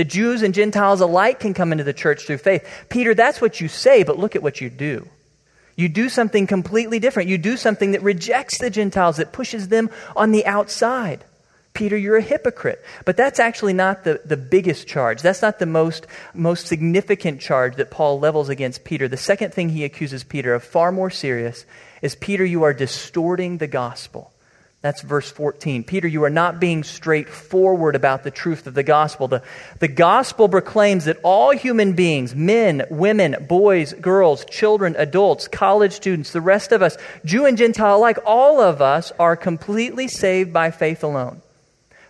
The 0.00 0.04
Jews 0.04 0.40
and 0.40 0.54
Gentiles 0.54 1.02
alike 1.02 1.40
can 1.40 1.52
come 1.52 1.72
into 1.72 1.84
the 1.84 1.92
church 1.92 2.24
through 2.24 2.38
faith. 2.38 2.66
Peter, 2.88 3.12
that's 3.12 3.42
what 3.42 3.60
you 3.60 3.68
say, 3.68 4.02
but 4.02 4.18
look 4.18 4.34
at 4.34 4.42
what 4.42 4.58
you 4.58 4.70
do. 4.70 5.06
You 5.76 5.90
do 5.90 6.08
something 6.08 6.46
completely 6.46 6.98
different. 6.98 7.28
You 7.28 7.36
do 7.36 7.58
something 7.58 7.92
that 7.92 8.02
rejects 8.02 8.56
the 8.56 8.70
Gentiles, 8.70 9.18
that 9.18 9.34
pushes 9.34 9.68
them 9.68 9.90
on 10.16 10.32
the 10.32 10.46
outside. 10.46 11.22
Peter, 11.74 11.98
you're 11.98 12.16
a 12.16 12.22
hypocrite. 12.22 12.82
But 13.04 13.18
that's 13.18 13.38
actually 13.38 13.74
not 13.74 14.04
the, 14.04 14.22
the 14.24 14.38
biggest 14.38 14.88
charge. 14.88 15.20
That's 15.20 15.42
not 15.42 15.58
the 15.58 15.66
most, 15.66 16.06
most 16.32 16.66
significant 16.66 17.42
charge 17.42 17.76
that 17.76 17.90
Paul 17.90 18.18
levels 18.18 18.48
against 18.48 18.84
Peter. 18.84 19.06
The 19.06 19.18
second 19.18 19.52
thing 19.52 19.68
he 19.68 19.84
accuses 19.84 20.24
Peter 20.24 20.54
of, 20.54 20.64
far 20.64 20.92
more 20.92 21.10
serious, 21.10 21.66
is 22.00 22.14
Peter, 22.14 22.46
you 22.46 22.62
are 22.62 22.72
distorting 22.72 23.58
the 23.58 23.66
gospel. 23.66 24.32
That's 24.82 25.02
verse 25.02 25.30
14. 25.30 25.84
Peter, 25.84 26.08
you 26.08 26.24
are 26.24 26.30
not 26.30 26.58
being 26.58 26.84
straightforward 26.84 27.94
about 27.94 28.22
the 28.22 28.30
truth 28.30 28.66
of 28.66 28.72
the 28.72 28.82
gospel. 28.82 29.28
The, 29.28 29.42
the 29.78 29.88
gospel 29.88 30.48
proclaims 30.48 31.04
that 31.04 31.20
all 31.22 31.50
human 31.50 31.92
beings, 31.92 32.34
men, 32.34 32.86
women, 32.88 33.44
boys, 33.46 33.92
girls, 33.92 34.46
children, 34.46 34.94
adults, 34.96 35.48
college 35.48 35.92
students, 35.92 36.32
the 36.32 36.40
rest 36.40 36.72
of 36.72 36.80
us, 36.80 36.96
Jew 37.26 37.44
and 37.44 37.58
Gentile 37.58 37.98
alike, 37.98 38.18
all 38.24 38.58
of 38.58 38.80
us 38.80 39.12
are 39.18 39.36
completely 39.36 40.08
saved 40.08 40.50
by 40.50 40.70
faith 40.70 41.04
alone. 41.04 41.42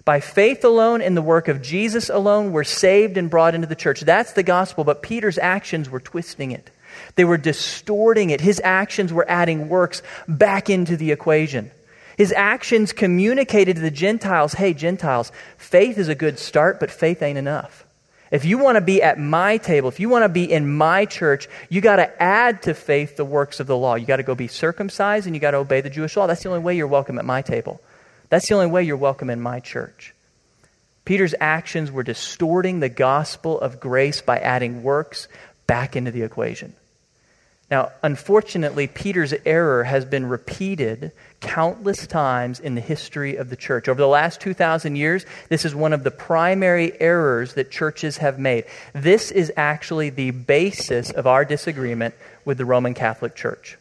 By 0.05 0.20
faith 0.20 0.64
alone, 0.64 1.02
in 1.02 1.16
the 1.16 1.23
work 1.23 1.49
of 1.49 1.62
Jesus 1.62 2.08
alone, 2.08 2.52
we're 2.52 2.64
saved 2.64 3.16
and 3.16 3.28
brought 3.28 3.56
into 3.56 3.66
the 3.66 3.75
church. 3.75 4.00
That's 4.00 4.32
the 4.32 4.44
gospel, 4.44 4.84
but 4.84 5.02
Peter's 5.02 5.38
actions 5.38 5.90
were 5.90 6.00
twisting 6.00 6.52
it. 6.52 6.70
They 7.16 7.25
were 7.25 7.37
distorting 7.37 8.30
it. 8.30 8.40
His 8.40 8.61
actions 8.62 9.12
were 9.12 9.28
adding 9.28 9.68
works 9.68 10.02
back 10.28 10.71
into 10.71 10.97
the 10.97 11.11
equation. 11.11 11.73
His 12.20 12.34
actions 12.36 12.92
communicated 12.92 13.76
to 13.76 13.80
the 13.80 13.90
Gentiles 13.90 14.52
hey, 14.52 14.74
Gentiles, 14.74 15.32
faith 15.56 15.96
is 15.96 16.08
a 16.08 16.14
good 16.14 16.38
start, 16.38 16.78
but 16.78 16.90
faith 16.90 17.22
ain't 17.22 17.38
enough. 17.38 17.86
If 18.30 18.44
you 18.44 18.58
want 18.58 18.76
to 18.76 18.82
be 18.82 19.02
at 19.02 19.18
my 19.18 19.56
table, 19.56 19.88
if 19.88 19.98
you 19.98 20.10
want 20.10 20.24
to 20.24 20.28
be 20.28 20.44
in 20.44 20.70
my 20.70 21.06
church, 21.06 21.48
you 21.70 21.80
got 21.80 21.96
to 21.96 22.22
add 22.22 22.60
to 22.64 22.74
faith 22.74 23.16
the 23.16 23.24
works 23.24 23.58
of 23.58 23.66
the 23.66 23.74
law. 23.74 23.94
You 23.94 24.04
got 24.04 24.18
to 24.18 24.22
go 24.22 24.34
be 24.34 24.48
circumcised 24.48 25.24
and 25.24 25.34
you 25.34 25.40
got 25.40 25.52
to 25.52 25.56
obey 25.56 25.80
the 25.80 25.88
Jewish 25.88 26.14
law. 26.14 26.26
That's 26.26 26.42
the 26.42 26.50
only 26.50 26.60
way 26.60 26.76
you're 26.76 26.86
welcome 26.86 27.18
at 27.18 27.24
my 27.24 27.40
table. 27.40 27.80
That's 28.28 28.46
the 28.46 28.54
only 28.54 28.66
way 28.66 28.82
you're 28.82 28.98
welcome 28.98 29.30
in 29.30 29.40
my 29.40 29.60
church. 29.60 30.14
Peter's 31.06 31.34
actions 31.40 31.90
were 31.90 32.02
distorting 32.02 32.80
the 32.80 32.90
gospel 32.90 33.58
of 33.58 33.80
grace 33.80 34.20
by 34.20 34.36
adding 34.40 34.82
works 34.82 35.26
back 35.66 35.96
into 35.96 36.10
the 36.10 36.20
equation. 36.20 36.74
Now, 37.70 37.92
unfortunately, 38.02 38.88
Peter's 38.88 39.32
error 39.46 39.84
has 39.84 40.04
been 40.04 40.26
repeated 40.26 41.12
countless 41.40 42.06
times 42.06 42.61
in 42.61 42.75
the 42.75 42.80
history 42.80 43.37
of 43.37 43.50
the 43.50 43.56
church. 43.56 43.88
Over 43.88 44.00
the 44.00 44.06
last 44.06 44.40
2,000 44.40 44.97
years, 44.97 45.25
this 45.49 45.64
is 45.64 45.75
one 45.75 45.92
of 45.92 46.04
the 46.04 46.11
primary 46.11 46.99
errors 47.00 47.54
that 47.54 47.70
churches 47.70 48.18
have 48.18 48.38
made. 48.38 48.64
This 48.92 49.30
is 49.30 49.52
actually 49.56 50.11
the 50.11 50.30
basis 50.30 51.11
of 51.11 51.26
our 51.26 51.44
disagreement 51.44 52.14
with 52.44 52.59
the 52.59 52.64
Roman 52.64 52.94
Catholic 52.94 53.35
Church. 53.35 53.78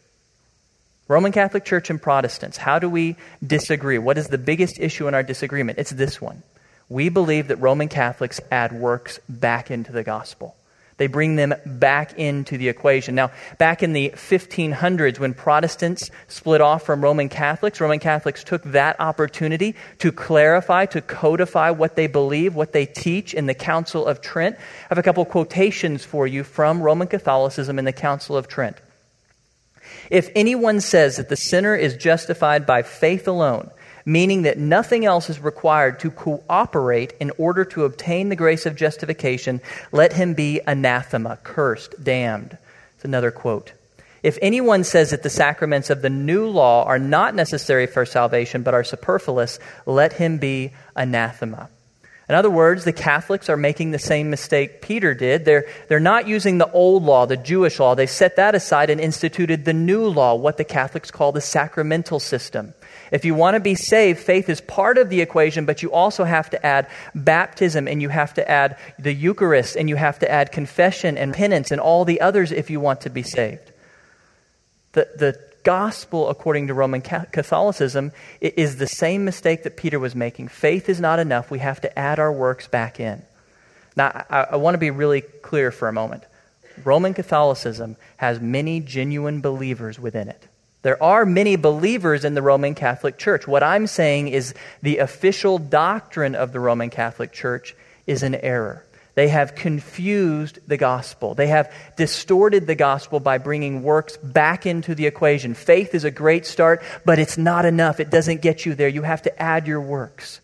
Roman 1.08 1.32
Catholic 1.32 1.66
Church 1.66 1.90
and 1.90 2.02
Protestants, 2.02 2.58
how 2.58 2.80
do 2.80 2.90
we 2.90 3.16
disagree? 3.46 3.98
What 3.98 4.18
is 4.18 4.28
the 4.28 4.38
biggest 4.38 4.80
issue 4.80 5.08
in 5.08 5.14
our 5.14 5.24
disagreement? 5.24 5.80
It's 5.80 5.90
this 5.90 6.22
one. 6.22 6.44
We 6.88 7.10
believe 7.10 7.48
that 7.48 7.58
Roman 7.58 7.88
Catholics 7.88 8.40
add 8.52 8.72
works 8.72 9.20
back 9.28 9.72
into 9.72 9.92
the 9.92 10.04
gospel. 10.04 10.56
They 11.00 11.08
bring 11.08 11.38
them 11.38 11.56
back 11.66 12.20
into 12.20 12.58
the 12.58 12.68
equation. 12.68 13.16
Now, 13.16 13.32
back 13.58 13.82
in 13.82 13.94
the 13.94 14.10
1500s, 14.10 15.18
when 15.18 15.34
Protestants 15.34 16.12
split 16.28 16.60
off 16.60 16.86
from 16.86 17.02
Roman 17.02 17.30
Catholics, 17.30 17.80
Roman 17.80 18.00
Catholics 18.00 18.44
took 18.44 18.62
that 18.64 19.00
opportunity 19.00 19.76
to 20.00 20.12
clarify, 20.12 20.86
to 20.88 21.02
codify 21.02 21.70
what 21.70 21.96
they 21.96 22.08
believe, 22.08 22.54
what 22.54 22.74
they 22.74 22.86
teach 22.86 23.34
in 23.34 23.46
the 23.46 23.54
Council 23.54 24.06
of 24.06 24.20
Trent. 24.20 24.58
I 24.58 24.88
have 24.90 24.98
a 24.98 25.04
couple 25.04 25.24
quotations 25.24 26.04
for 26.04 26.28
you 26.28 26.44
from 26.44 26.82
Roman 26.82 27.08
Catholicism 27.08 27.80
in 27.80 27.86
the 27.86 27.94
Council 27.94 28.36
of 28.36 28.50
Trent. 28.50 28.76
If 30.10 30.30
anyone 30.36 30.82
says 30.82 31.16
that 31.16 31.30
the 31.30 31.38
sinner 31.38 31.76
is 31.76 31.96
justified 31.96 32.66
by 32.66 32.82
faith 32.82 33.26
alone, 33.26 33.72
meaning 34.10 34.42
that 34.42 34.58
nothing 34.58 35.06
else 35.06 35.30
is 35.30 35.40
required 35.40 36.00
to 36.00 36.10
cooperate 36.10 37.14
in 37.20 37.32
order 37.38 37.64
to 37.64 37.86
obtain 37.86 38.30
the 38.30 38.36
grace 38.36 38.66
of 38.66 38.76
justification, 38.76 39.62
let 39.92 40.14
him 40.14 40.34
be 40.34 40.60
anathema, 40.66 41.38
cursed, 41.44 42.04
damned. 42.04 42.58
It's 42.96 43.06
another 43.06 43.30
quote. 43.30 43.74
If 44.24 44.40
anyone 44.42 44.84
says 44.84 45.12
that 45.12 45.22
the 45.22 45.30
sacraments 45.30 45.92
of 45.92 46.02
the 46.02 46.10
new 46.10 46.48
law 46.48 46.84
are 46.86 47.00
not 47.00 47.36
necessary 47.36 47.86
for 47.86 48.04
salvation 48.06 48.64
but 48.64 48.74
are 48.74 48.84
superfluous, 48.84 49.60
let 49.86 50.14
him 50.14 50.40
be 50.40 50.72
anathema. 50.96 51.70
In 52.28 52.36
other 52.36 52.50
words, 52.50 52.86
the 52.86 52.94
Catholics 52.94 53.48
are 53.48 53.58
making 53.58 53.92
the 53.92 54.00
same 54.00 54.30
mistake 54.30 54.82
Peter 54.82 55.14
did. 55.14 55.46
They're, 55.46 55.66
they're 55.88 56.00
not 56.00 56.28
using 56.28 56.58
the 56.58 56.72
old 56.72 57.04
law, 57.04 57.26
the 57.26 57.38
Jewish 57.38 57.80
law. 57.80 57.96
They 57.96 58.06
set 58.08 58.36
that 58.36 58.56
aside 58.56 58.90
and 58.90 59.00
instituted 59.00 59.66
the 59.66 59.74
new 59.74 60.08
law, 60.08 60.36
what 60.36 60.58
the 60.58 60.64
Catholics 60.64 61.10
call 61.12 61.32
the 61.32 61.42
sacramental 61.42 62.20
system. 62.20 62.74
If 63.12 63.26
you 63.26 63.34
want 63.34 63.56
to 63.56 63.60
be 63.60 63.76
saved, 63.76 64.20
faith 64.20 64.50
is 64.50 64.62
part 64.62 64.98
of 64.98 65.10
the 65.10 65.22
equation, 65.22 65.66
but 65.66 65.82
you 65.82 65.92
also 65.92 66.24
have 66.24 66.50
to 66.52 66.66
add 66.66 66.88
baptism 67.16 67.88
and 67.88 68.02
you 68.02 68.10
have 68.10 68.34
to 68.36 68.50
add 68.50 68.78
the 69.00 69.14
Eucharist 69.14 69.76
and 69.76 69.90
you 69.90 69.96
have 69.96 70.20
to 70.20 70.32
add 70.32 70.52
confession 70.52 71.18
and 71.18 71.34
penance 71.34 71.72
and 71.72 71.82
all 71.82 72.06
the 72.06 72.22
others 72.22 72.52
if 72.52 72.70
you 72.70 72.80
want 72.80 73.02
to 73.02 73.10
be 73.10 73.24
saved. 73.24 73.72
The, 74.94 75.08
the 75.16 75.40
gospel, 75.64 76.30
according 76.30 76.68
to 76.68 76.74
Roman 76.74 77.02
Catholicism, 77.02 78.12
is 78.42 78.78
the 78.78 78.88
same 78.88 79.26
mistake 79.26 79.64
that 79.64 79.78
Peter 79.78 80.00
was 80.00 80.16
making. 80.16 80.48
Faith 80.48 80.90
is 80.90 81.00
not 81.00 81.20
enough. 81.20 81.52
We 81.52 81.60
have 81.60 81.82
to 81.82 82.00
add 82.00 82.20
our 82.20 82.32
works 82.32 82.68
back 82.68 83.00
in. 83.00 83.22
Now, 83.96 84.26
I, 84.30 84.48
I 84.52 84.56
want 84.58 84.76
to 84.76 84.80
be 84.80 84.92
really 84.92 85.22
clear 85.22 85.72
for 85.72 85.88
a 85.88 85.94
moment. 85.94 86.24
Roman 86.84 87.14
Catholicism 87.14 87.98
has 88.18 88.40
many 88.40 88.80
genuine 88.80 89.42
believers 89.42 90.00
within 90.00 90.30
it. 90.30 90.49
There 90.82 91.02
are 91.04 91.26
many 91.26 91.58
believers 91.58 92.24
in 92.24 92.36
the 92.36 92.42
Roman 92.42 92.74
Catholic 92.74 93.18
Church. 93.18 93.48
What 93.48 93.64
I'm 93.64 93.86
saying 93.86 94.30
is 94.30 94.54
the 94.82 95.00
official 95.00 95.58
doctrine 95.58 96.36
of 96.36 96.54
the 96.54 96.60
Roman 96.60 96.90
Catholic 96.90 97.34
Church 97.34 97.76
is 98.08 98.24
an 98.24 98.36
error. 98.36 98.86
They 99.16 99.28
have 99.28 99.56
confused 99.56 100.60
the 100.66 100.78
gospel. 100.78 101.36
They 101.36 101.48
have 101.48 101.74
distorted 101.98 102.68
the 102.68 102.76
gospel 102.76 103.20
by 103.20 103.38
bringing 103.38 103.84
works 103.84 104.16
back 104.16 104.66
into 104.66 104.96
the 104.96 105.08
equation. 105.08 105.54
Faith 105.54 105.94
is 105.94 106.06
a 106.06 106.12
great 106.12 106.46
start, 106.46 106.82
but 107.04 107.20
it's 107.20 107.38
not 107.38 107.66
enough. 107.66 108.00
It 108.00 108.10
doesn't 108.10 108.42
get 108.42 108.66
you 108.66 108.76
there. 108.76 108.88
You 108.88 109.02
have 109.02 109.24
to 109.24 109.42
add 109.42 109.68
your 109.68 109.82
works. 109.82 110.40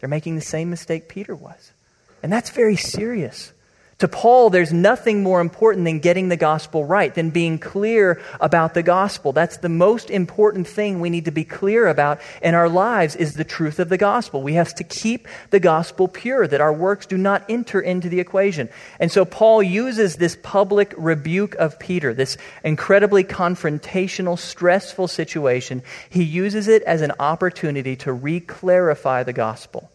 They're 0.00 0.08
making 0.08 0.34
the 0.34 0.40
same 0.40 0.70
mistake 0.70 1.08
Peter 1.08 1.36
was. 1.36 1.72
And 2.20 2.32
that's 2.32 2.50
very 2.50 2.74
serious. 2.74 3.52
To 3.98 4.06
Paul, 4.06 4.50
there's 4.50 4.72
nothing 4.72 5.24
more 5.24 5.40
important 5.40 5.84
than 5.84 5.98
getting 5.98 6.28
the 6.28 6.36
gospel 6.36 6.84
right, 6.84 7.12
than 7.12 7.30
being 7.30 7.58
clear 7.58 8.22
about 8.38 8.74
the 8.74 8.82
gospel. 8.84 9.32
That's 9.32 9.56
the 9.56 9.68
most 9.68 10.08
important 10.08 10.68
thing 10.68 11.00
we 11.00 11.10
need 11.10 11.24
to 11.24 11.32
be 11.32 11.42
clear 11.42 11.88
about 11.88 12.20
in 12.40 12.54
our 12.54 12.68
lives 12.68 13.16
is 13.16 13.34
the 13.34 13.42
truth 13.42 13.80
of 13.80 13.88
the 13.88 13.98
gospel. 13.98 14.40
We 14.40 14.54
have 14.54 14.72
to 14.76 14.84
keep 14.84 15.26
the 15.50 15.58
gospel 15.58 16.06
pure, 16.06 16.46
that 16.46 16.60
our 16.60 16.72
works 16.72 17.06
do 17.06 17.16
not 17.16 17.44
enter 17.48 17.80
into 17.80 18.08
the 18.08 18.20
equation. 18.20 18.68
And 19.00 19.10
so 19.10 19.24
Paul 19.24 19.64
uses 19.64 20.14
this 20.14 20.38
public 20.44 20.94
rebuke 20.96 21.56
of 21.56 21.80
Peter, 21.80 22.14
this 22.14 22.36
incredibly 22.62 23.24
confrontational, 23.24 24.38
stressful 24.38 25.08
situation. 25.08 25.82
He 26.08 26.22
uses 26.22 26.68
it 26.68 26.84
as 26.84 27.02
an 27.02 27.14
opportunity 27.18 27.96
to 27.96 28.12
re-clarify 28.12 29.24
the 29.24 29.32
gospel. 29.32 29.90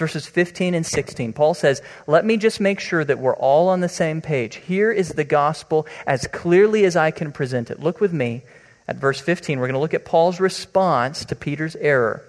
Verses 0.00 0.26
15 0.26 0.74
and 0.74 0.86
16. 0.86 1.34
Paul 1.34 1.52
says, 1.52 1.82
Let 2.06 2.24
me 2.24 2.38
just 2.38 2.58
make 2.58 2.80
sure 2.80 3.04
that 3.04 3.18
we're 3.18 3.36
all 3.36 3.68
on 3.68 3.80
the 3.80 3.88
same 3.88 4.22
page. 4.22 4.56
Here 4.56 4.90
is 4.90 5.10
the 5.10 5.24
gospel 5.24 5.86
as 6.06 6.26
clearly 6.26 6.86
as 6.86 6.96
I 6.96 7.10
can 7.10 7.32
present 7.32 7.70
it. 7.70 7.80
Look 7.80 8.00
with 8.00 8.14
me 8.14 8.42
at 8.88 8.96
verse 8.96 9.20
15. 9.20 9.60
We're 9.60 9.66
going 9.66 9.74
to 9.74 9.80
look 9.80 9.92
at 9.92 10.06
Paul's 10.06 10.40
response 10.40 11.26
to 11.26 11.36
Peter's 11.36 11.76
error. 11.76 12.24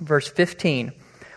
Verse 0.00 0.28
15. 0.28 0.92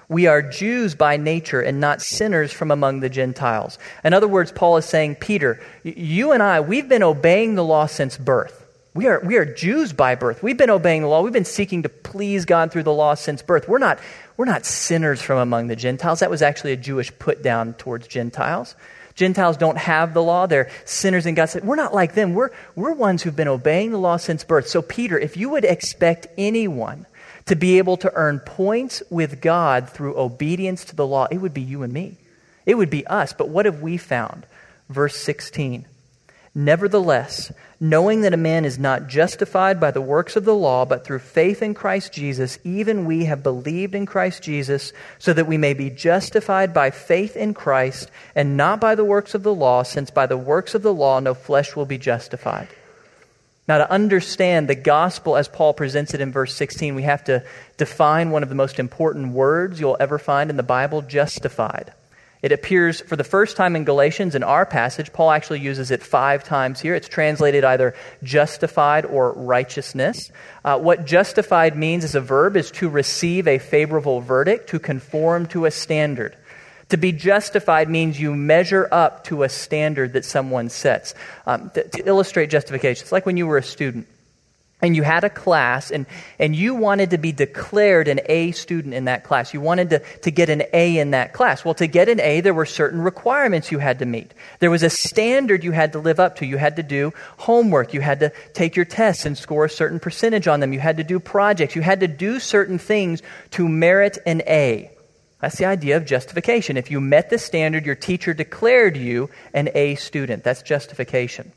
We 0.09 0.27
are 0.27 0.41
Jews 0.41 0.93
by 0.93 1.15
nature 1.15 1.61
and 1.61 1.79
not 1.79 2.01
sinners 2.01 2.51
from 2.51 2.69
among 2.69 2.99
the 2.99 3.09
Gentiles. 3.09 3.79
In 4.03 4.13
other 4.13 4.27
words, 4.27 4.51
Paul 4.51 4.75
is 4.75 4.85
saying, 4.85 5.15
Peter, 5.15 5.63
you 5.83 6.33
and 6.33 6.43
I, 6.43 6.59
we've 6.59 6.89
been 6.89 7.01
obeying 7.01 7.55
the 7.55 7.63
law 7.63 7.85
since 7.85 8.17
birth. 8.17 8.65
We 8.95 9.07
are, 9.07 9.19
we 9.19 9.35
are 9.35 9.45
Jews 9.45 9.91
by 9.91 10.15
birth. 10.15 10.41
We've 10.41 10.55
been 10.55 10.69
obeying 10.69 11.01
the 11.01 11.09
law. 11.09 11.21
We've 11.21 11.33
been 11.33 11.43
seeking 11.43 11.83
to 11.83 11.89
please 11.89 12.45
God 12.45 12.71
through 12.71 12.83
the 12.83 12.93
law 12.93 13.15
since 13.15 13.41
birth. 13.41 13.67
We're 13.67 13.77
not, 13.77 13.99
we're 14.37 14.45
not 14.45 14.65
sinners 14.65 15.21
from 15.21 15.37
among 15.39 15.67
the 15.67 15.75
Gentiles. 15.75 16.19
That 16.19 16.29
was 16.29 16.41
actually 16.41 16.73
a 16.73 16.77
Jewish 16.77 17.17
put 17.17 17.41
down 17.41 17.73
towards 17.73 18.07
Gentiles. 18.07 18.75
Gentiles 19.15 19.55
don't 19.55 19.77
have 19.77 20.13
the 20.13 20.21
law. 20.21 20.45
They're 20.45 20.69
sinners 20.83 21.25
in 21.25 21.35
God 21.35 21.45
said, 21.45 21.63
We're 21.63 21.77
not 21.77 21.93
like 21.93 22.15
them. 22.15 22.33
We're, 22.33 22.49
we're 22.75 22.93
ones 22.93 23.23
who've 23.23 23.35
been 23.35 23.47
obeying 23.47 23.91
the 23.91 23.97
law 23.97 24.17
since 24.17 24.43
birth. 24.43 24.67
So, 24.67 24.81
Peter, 24.81 25.17
if 25.17 25.37
you 25.37 25.49
would 25.49 25.63
expect 25.63 26.27
anyone 26.37 27.05
to 27.45 27.55
be 27.55 27.77
able 27.77 27.95
to 27.97 28.11
earn 28.13 28.39
points 28.39 29.01
with 29.09 29.39
God 29.39 29.89
through 29.89 30.17
obedience 30.17 30.83
to 30.85 30.95
the 30.95 31.07
law, 31.07 31.27
it 31.31 31.37
would 31.37 31.53
be 31.53 31.61
you 31.61 31.83
and 31.83 31.93
me. 31.93 32.17
It 32.65 32.75
would 32.75 32.89
be 32.89 33.07
us. 33.07 33.31
But 33.31 33.49
what 33.49 33.65
have 33.65 33.81
we 33.81 33.95
found? 33.95 34.45
Verse 34.89 35.15
16. 35.15 35.85
Nevertheless, 36.57 37.51
knowing 37.81 38.21
that 38.21 38.33
a 38.33 38.37
man 38.37 38.63
is 38.63 38.79
not 38.79 39.09
justified 39.09 39.77
by 39.77 39.91
the 39.91 39.99
works 39.99 40.37
of 40.37 40.45
the 40.45 40.55
law, 40.55 40.85
but 40.85 41.03
through 41.03 41.19
faith 41.19 41.61
in 41.61 41.73
Christ 41.73 42.13
Jesus, 42.13 42.57
even 42.63 43.03
we 43.03 43.25
have 43.25 43.43
believed 43.43 43.93
in 43.93 44.05
Christ 44.05 44.41
Jesus, 44.41 44.93
so 45.19 45.33
that 45.33 45.47
we 45.47 45.57
may 45.57 45.73
be 45.73 45.89
justified 45.89 46.73
by 46.73 46.91
faith 46.91 47.35
in 47.35 47.53
Christ, 47.53 48.09
and 48.35 48.55
not 48.55 48.79
by 48.79 48.95
the 48.95 49.03
works 49.03 49.35
of 49.35 49.43
the 49.43 49.53
law, 49.53 49.83
since 49.83 50.09
by 50.09 50.25
the 50.27 50.37
works 50.37 50.73
of 50.73 50.81
the 50.81 50.93
law 50.93 51.19
no 51.19 51.33
flesh 51.33 51.75
will 51.75 51.85
be 51.85 51.97
justified. 51.97 52.69
Now, 53.67 53.79
to 53.79 53.91
understand 53.91 54.69
the 54.69 54.75
gospel 54.75 55.35
as 55.35 55.49
Paul 55.49 55.73
presents 55.73 56.13
it 56.13 56.21
in 56.21 56.31
verse 56.31 56.55
16, 56.55 56.95
we 56.95 57.03
have 57.03 57.25
to 57.25 57.43
define 57.75 58.31
one 58.31 58.43
of 58.43 58.49
the 58.49 58.55
most 58.55 58.79
important 58.79 59.33
words 59.33 59.77
you'll 59.79 59.97
ever 59.99 60.17
find 60.17 60.49
in 60.49 60.55
the 60.55 60.63
Bible 60.63 61.01
justified. 61.01 61.91
It 62.45 62.51
appears 62.51 63.01
for 63.01 63.15
the 63.15 63.23
first 63.23 63.57
time 63.57 63.75
in 63.75 63.85
Galatians 63.85 64.35
in 64.35 64.43
our 64.43 64.67
passage. 64.67 65.11
Paul 65.11 65.31
actually 65.31 65.61
uses 65.61 65.89
it 65.89 66.03
five 66.03 66.43
times 66.43 66.79
here. 66.79 66.93
It's 66.93 67.07
translated 67.07 67.63
either 67.63 67.95
justified 68.21 69.03
or 69.03 69.33
righteousness. 69.33 70.31
Uh, 70.63 70.77
what 70.77 71.07
justified 71.07 71.75
means 71.75 72.03
as 72.03 72.13
a 72.13 72.21
verb 72.21 72.55
is 72.55 72.69
to 72.69 72.87
receive 72.87 73.47
a 73.47 73.57
favorable 73.57 74.21
verdict, 74.21 74.69
to 74.69 74.77
conform 74.77 75.47
to 75.47 75.65
a 75.65 75.71
standard. 75.71 76.37
To 76.89 76.97
be 76.97 77.11
justified 77.11 77.89
means 77.89 78.21
you 78.21 78.35
measure 78.35 78.87
up 78.91 79.23
to 79.23 79.41
a 79.41 79.49
standard 79.49 80.13
that 80.13 80.23
someone 80.23 80.69
sets. 80.69 81.15
Um, 81.47 81.71
to, 81.71 81.87
to 81.87 82.07
illustrate 82.07 82.51
justification, 82.51 83.05
it's 83.05 83.11
like 83.11 83.25
when 83.25 83.37
you 83.37 83.47
were 83.47 83.57
a 83.57 83.63
student 83.63 84.05
and 84.85 84.95
you 84.95 85.03
had 85.03 85.23
a 85.23 85.29
class 85.29 85.89
and, 85.89 86.05
and 86.37 86.55
you 86.55 86.75
wanted 86.75 87.09
to 87.09 87.17
be 87.17 87.31
declared 87.31 88.07
an 88.07 88.19
A 88.27 88.51
student 88.51 88.93
in 88.93 89.05
that 89.05 89.23
class. 89.23 89.53
You 89.53 89.59
wanted 89.59 89.89
to, 89.89 89.99
to 89.99 90.31
get 90.31 90.49
an 90.49 90.63
A 90.73 90.99
in 90.99 91.11
that 91.11 91.33
class. 91.33 91.65
Well, 91.65 91.73
to 91.75 91.87
get 91.87 92.07
an 92.07 92.19
A, 92.19 92.41
there 92.41 92.53
were 92.53 92.65
certain 92.65 93.01
requirements 93.01 93.71
you 93.71 93.79
had 93.79 93.99
to 93.99 94.05
meet. 94.05 94.33
There 94.59 94.69
was 94.69 94.83
a 94.83 94.89
standard 94.89 95.63
you 95.63 95.71
had 95.71 95.93
to 95.93 95.99
live 95.99 96.19
up 96.19 96.37
to. 96.37 96.45
You 96.45 96.57
had 96.57 96.75
to 96.75 96.83
do 96.83 97.13
homework. 97.37 97.93
You 97.93 98.01
had 98.01 98.19
to 98.19 98.31
take 98.53 98.75
your 98.75 98.85
tests 98.85 99.25
and 99.25 99.37
score 99.37 99.65
a 99.65 99.69
certain 99.69 99.99
percentage 99.99 100.47
on 100.47 100.59
them. 100.59 100.71
You 100.71 100.79
had 100.79 100.97
to 100.97 101.03
do 101.03 101.19
projects. 101.19 101.75
You 101.75 101.81
had 101.81 102.01
to 102.01 102.07
do 102.07 102.39
certain 102.39 102.77
things 102.77 103.23
to 103.51 103.67
merit 103.67 104.19
an 104.25 104.41
A. 104.47 104.91
That's 105.41 105.57
the 105.57 105.65
idea 105.65 105.97
of 105.97 106.05
justification. 106.05 106.77
If 106.77 106.91
you 106.91 107.01
met 107.01 107.29
the 107.29 107.37
standard, 107.37 107.85
your 107.85 107.95
teacher 107.95 108.33
declared 108.33 108.97
you 108.97 109.29
an 109.53 109.69
A 109.75 109.95
student. 109.95 110.43
That's 110.43 110.61
justification. 110.61 111.51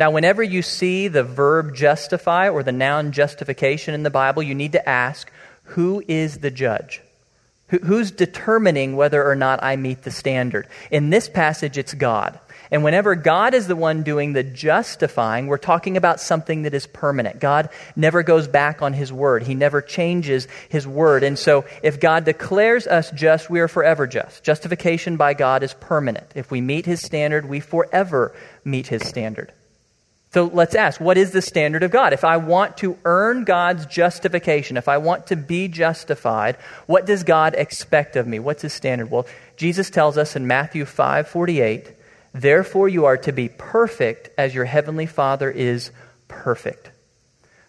Now, 0.00 0.10
whenever 0.10 0.42
you 0.42 0.62
see 0.62 1.08
the 1.08 1.22
verb 1.22 1.74
justify 1.74 2.48
or 2.48 2.62
the 2.62 2.72
noun 2.72 3.12
justification 3.12 3.92
in 3.92 4.02
the 4.02 4.08
Bible, 4.08 4.42
you 4.42 4.54
need 4.54 4.72
to 4.72 4.88
ask 4.88 5.30
who 5.62 6.02
is 6.08 6.38
the 6.38 6.50
judge? 6.50 7.02
Who's 7.68 8.10
determining 8.10 8.96
whether 8.96 9.22
or 9.22 9.36
not 9.36 9.62
I 9.62 9.76
meet 9.76 10.00
the 10.00 10.10
standard? 10.10 10.68
In 10.90 11.10
this 11.10 11.28
passage, 11.28 11.76
it's 11.76 11.92
God. 11.92 12.40
And 12.70 12.82
whenever 12.82 13.14
God 13.14 13.52
is 13.52 13.66
the 13.66 13.76
one 13.76 14.02
doing 14.02 14.32
the 14.32 14.42
justifying, 14.42 15.48
we're 15.48 15.58
talking 15.58 15.98
about 15.98 16.18
something 16.18 16.62
that 16.62 16.72
is 16.72 16.86
permanent. 16.86 17.38
God 17.38 17.68
never 17.94 18.22
goes 18.22 18.48
back 18.48 18.80
on 18.80 18.94
his 18.94 19.12
word. 19.12 19.42
He 19.42 19.54
never 19.54 19.82
changes 19.82 20.48
his 20.70 20.86
word. 20.86 21.22
And 21.24 21.38
so 21.38 21.66
if 21.82 22.00
God 22.00 22.24
declares 22.24 22.86
us 22.86 23.10
just, 23.10 23.50
we 23.50 23.60
are 23.60 23.68
forever 23.68 24.06
just. 24.06 24.44
Justification 24.44 25.18
by 25.18 25.34
God 25.34 25.62
is 25.62 25.74
permanent. 25.74 26.26
If 26.34 26.50
we 26.50 26.62
meet 26.62 26.86
his 26.86 27.02
standard, 27.02 27.46
we 27.46 27.60
forever 27.60 28.34
meet 28.64 28.86
his 28.86 29.06
standard. 29.06 29.52
So 30.32 30.44
let's 30.44 30.76
ask, 30.76 31.00
what 31.00 31.18
is 31.18 31.32
the 31.32 31.42
standard 31.42 31.82
of 31.82 31.90
God? 31.90 32.12
If 32.12 32.24
I 32.24 32.36
want 32.36 32.76
to 32.78 32.96
earn 33.04 33.42
God's 33.42 33.84
justification, 33.86 34.76
if 34.76 34.88
I 34.88 34.98
want 34.98 35.26
to 35.28 35.36
be 35.36 35.66
justified, 35.66 36.56
what 36.86 37.04
does 37.04 37.24
God 37.24 37.54
expect 37.56 38.14
of 38.14 38.28
me? 38.28 38.38
What's 38.38 38.62
his 38.62 38.72
standard? 38.72 39.10
Well, 39.10 39.26
Jesus 39.56 39.90
tells 39.90 40.16
us 40.16 40.36
in 40.36 40.46
Matthew 40.46 40.84
5 40.84 41.28
48, 41.28 41.90
therefore 42.32 42.88
you 42.88 43.06
are 43.06 43.16
to 43.18 43.32
be 43.32 43.48
perfect 43.48 44.30
as 44.38 44.54
your 44.54 44.66
heavenly 44.66 45.06
Father 45.06 45.50
is 45.50 45.90
perfect. 46.28 46.90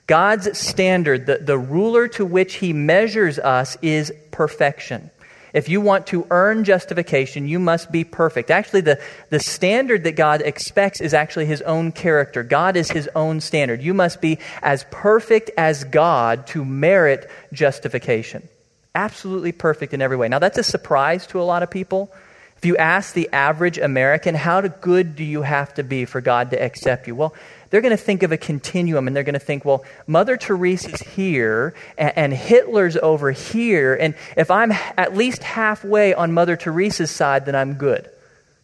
God's 0.05 0.57
standard, 0.57 1.25
the, 1.25 1.37
the 1.37 1.57
ruler 1.57 2.07
to 2.09 2.25
which 2.25 2.55
he 2.55 2.73
measures 2.73 3.39
us, 3.39 3.77
is 3.81 4.13
perfection. 4.31 5.09
If 5.53 5.67
you 5.67 5.81
want 5.81 6.07
to 6.07 6.25
earn 6.31 6.63
justification, 6.63 7.47
you 7.47 7.59
must 7.59 7.91
be 7.91 8.03
perfect. 8.03 8.49
Actually, 8.51 8.81
the, 8.81 9.01
the 9.29 9.39
standard 9.39 10.05
that 10.05 10.15
God 10.15 10.41
expects 10.41 11.01
is 11.01 11.13
actually 11.13 11.45
his 11.45 11.61
own 11.61 11.91
character. 11.91 12.43
God 12.43 12.77
is 12.77 12.89
his 12.89 13.09
own 13.15 13.41
standard. 13.41 13.81
You 13.81 13.93
must 13.93 14.21
be 14.21 14.39
as 14.61 14.85
perfect 14.91 15.51
as 15.57 15.83
God 15.83 16.47
to 16.47 16.63
merit 16.63 17.29
justification. 17.51 18.47
Absolutely 18.95 19.51
perfect 19.51 19.93
in 19.93 20.01
every 20.01 20.17
way. 20.17 20.29
Now, 20.29 20.39
that's 20.39 20.57
a 20.57 20.63
surprise 20.63 21.27
to 21.27 21.41
a 21.41 21.43
lot 21.43 21.63
of 21.63 21.69
people. 21.69 22.11
If 22.57 22.65
you 22.65 22.77
ask 22.77 23.13
the 23.13 23.29
average 23.33 23.77
American, 23.77 24.35
how 24.35 24.61
good 24.61 25.15
do 25.15 25.23
you 25.23 25.41
have 25.41 25.73
to 25.73 25.83
be 25.83 26.05
for 26.05 26.21
God 26.21 26.51
to 26.51 26.61
accept 26.61 27.07
you? 27.07 27.15
Well, 27.15 27.33
they're 27.71 27.81
going 27.81 27.91
to 27.91 27.97
think 27.97 28.21
of 28.21 28.31
a 28.31 28.37
continuum 28.37 29.07
and 29.07 29.15
they're 29.15 29.23
going 29.23 29.33
to 29.33 29.39
think, 29.39 29.65
well, 29.65 29.83
Mother 30.05 30.37
Teresa's 30.37 31.01
here 31.01 31.73
and, 31.97 32.13
and, 32.17 32.33
Hitler's 32.33 32.97
over 32.97 33.31
here. 33.31 33.95
And 33.95 34.13
if 34.35 34.51
I'm 34.51 34.71
at 34.71 35.15
least 35.15 35.41
halfway 35.41 36.13
on 36.13 36.33
Mother 36.33 36.57
Teresa's 36.57 37.09
side, 37.09 37.45
then 37.45 37.55
I'm 37.55 37.75
good. 37.75 38.09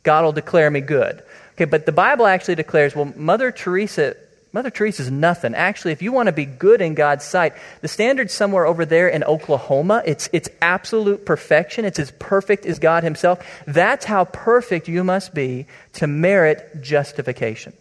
God 0.03 0.25
will 0.25 0.33
declare 0.33 0.69
me 0.69 0.81
good. 0.81 1.23
Okay, 1.53 1.65
but 1.65 1.85
the 1.85 1.91
Bible 1.91 2.27
actually 2.27 2.55
declares, 2.55 2.95
well, 2.95 3.11
Mother 3.15 3.51
Teresa. 3.51 4.15
Mother 4.53 4.69
Teresa 4.69 5.03
is 5.03 5.11
nothing. 5.11 5.53
Actually, 5.53 5.91
if 5.91 6.01
you 6.01 6.11
want 6.11 6.27
to 6.27 6.31
be 6.31 6.45
good 6.45 6.81
in 6.81 6.95
God's 6.95 7.25
sight, 7.25 7.53
the 7.81 7.87
standard's 7.87 8.33
somewhere 8.33 8.65
over 8.65 8.85
there 8.85 9.07
in 9.07 9.23
Oklahoma. 9.23 10.01
It's, 10.05 10.29
it's 10.31 10.49
absolute 10.61 11.25
perfection. 11.25 11.83
It's 11.83 11.99
as 11.99 12.11
perfect 12.11 12.65
as 12.65 12.79
God 12.79 13.03
Himself. 13.03 13.45
That's 13.67 14.05
how 14.05 14.25
perfect 14.25 14.87
you 14.87 15.03
must 15.03 15.33
be 15.33 15.67
to 15.93 16.07
merit 16.07 16.81
justification. 16.81 17.73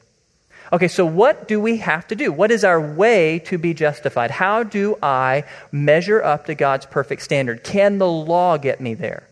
Okay, 0.73 0.89
so 0.89 1.07
what 1.07 1.47
do 1.47 1.61
we 1.61 1.77
have 1.77 2.07
to 2.09 2.17
do? 2.17 2.33
What 2.33 2.51
is 2.51 2.65
our 2.65 2.81
way 2.81 3.39
to 3.41 3.57
be 3.57 3.73
justified? 3.73 4.33
How 4.33 4.65
do 4.65 4.99
I 5.01 5.45
measure 5.71 6.23
up 6.23 6.47
to 6.47 6.55
God's 6.55 6.87
perfect 6.87 7.23
standard? 7.23 7.63
Can 7.63 7.99
the 7.99 8.09
law 8.09 8.57
get 8.57 8.81
me 8.81 8.95
there? 8.95 9.29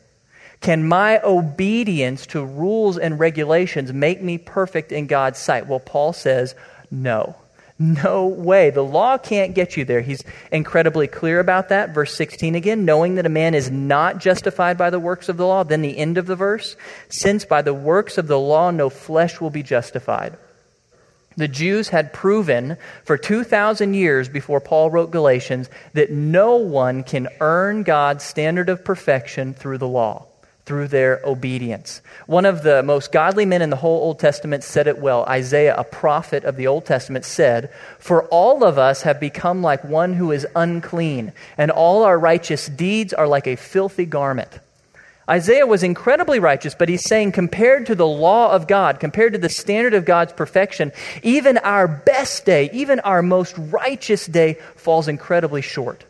Can 0.61 0.87
my 0.87 1.21
obedience 1.23 2.27
to 2.29 2.45
rules 2.45 2.97
and 2.97 3.19
regulations 3.19 3.93
make 3.93 4.23
me 4.23 4.39
perfect 4.39 4.93
in 4.93 5.07
God's 5.07 5.39
sight? 5.39 5.67
Well, 5.67 5.81
Paul 5.81 6.13
says, 6.13 6.55
no. 6.91 7.37
No 7.77 8.27
way. 8.27 8.71
The 8.71 8.85
law 8.85 9.19
can't 9.19 9.55
get 9.55 9.77
you 9.77 9.85
there. 9.85 10.01
He's 10.01 10.23
incredibly 10.53 11.09
clear 11.09 11.41
about 11.41 11.71
that. 11.71 11.93
Verse 11.93 12.15
16 12.15 12.55
again, 12.55 12.85
knowing 12.85 13.17
that 13.17 13.27
a 13.27 13.31
man 13.31 13.53
is 13.55 13.69
not 13.69 14.19
justified 14.19 14.79
by 14.79 14.91
the 14.91 15.01
works 15.01 15.29
of 15.29 15.37
the 15.37 15.47
law. 15.47 15.65
Then 15.65 15.83
the 15.83 15.99
end 15.99 16.17
of 16.17 16.27
the 16.27 16.37
verse, 16.37 16.77
since 17.09 17.45
by 17.45 17.63
the 17.63 17.75
works 17.75 18.17
of 18.17 18.29
the 18.29 18.39
law 18.39 18.71
no 18.71 18.89
flesh 18.89 19.41
will 19.41 19.51
be 19.51 19.65
justified. 19.65 20.37
The 21.37 21.49
Jews 21.49 21.89
had 21.89 22.13
proven 22.13 22.77
for 23.05 23.17
2,000 23.17 23.95
years 23.95 24.29
before 24.29 24.61
Paul 24.61 24.91
wrote 24.91 25.11
Galatians 25.11 25.69
that 25.93 26.11
no 26.11 26.57
one 26.57 27.03
can 27.03 27.29
earn 27.41 27.83
God's 27.83 28.25
standard 28.25 28.69
of 28.69 28.85
perfection 28.85 29.53
through 29.53 29.79
the 29.79 29.89
law, 29.89 30.27
through 30.65 30.89
their 30.89 31.21
obedience. 31.25 32.01
One 32.27 32.47
of 32.47 32.63
the 32.63 32.83
most 32.85 33.11
godly 33.11 33.47
men 33.47 33.63
in 33.63 33.71
the 33.71 33.77
whole 33.77 34.01
Old 34.01 34.21
Testament 34.21 34.63
said 34.63 34.87
it 34.87 34.99
well. 34.99 35.25
Isaiah, 35.25 35.75
a 35.77 35.85
prophet 35.85 36.45
of 36.45 36.57
the 36.57 36.69
Old 36.69 36.87
Testament, 36.87 37.25
said, 37.25 37.73
For 37.99 38.25
all 38.27 38.63
of 38.63 38.79
us 38.79 39.03
have 39.03 39.19
become 39.19 39.61
like 39.61 39.83
one 39.83 40.15
who 40.15 40.31
is 40.31 40.47
unclean, 40.55 41.33
and 41.59 41.71
all 41.71 42.05
our 42.05 42.19
righteous 42.19 42.69
deeds 42.69 43.13
are 43.13 43.27
like 43.27 43.49
a 43.49 43.57
filthy 43.57 44.07
garment. 44.07 44.61
Isaiah 45.29 45.67
was 45.67 45.83
incredibly 45.83 46.39
righteous, 46.39 46.75
but 46.75 46.89
he's 46.89 47.05
saying, 47.05 47.33
compared 47.33 47.87
to 47.87 47.95
the 47.95 48.07
law 48.07 48.53
of 48.53 48.67
God, 48.67 49.01
compared 49.01 49.33
to 49.33 49.39
the 49.39 49.49
standard 49.49 49.95
of 49.95 50.05
God's 50.05 50.35
perfection, 50.35 50.93
even 51.23 51.57
our 51.59 51.89
best 51.89 52.45
day, 52.45 52.69
even 52.73 53.01
our 53.01 53.23
most 53.23 53.57
righteous 53.57 54.27
day, 54.27 54.55
falls 54.77 55.09
incredibly 55.09 55.63
short. 55.63 56.05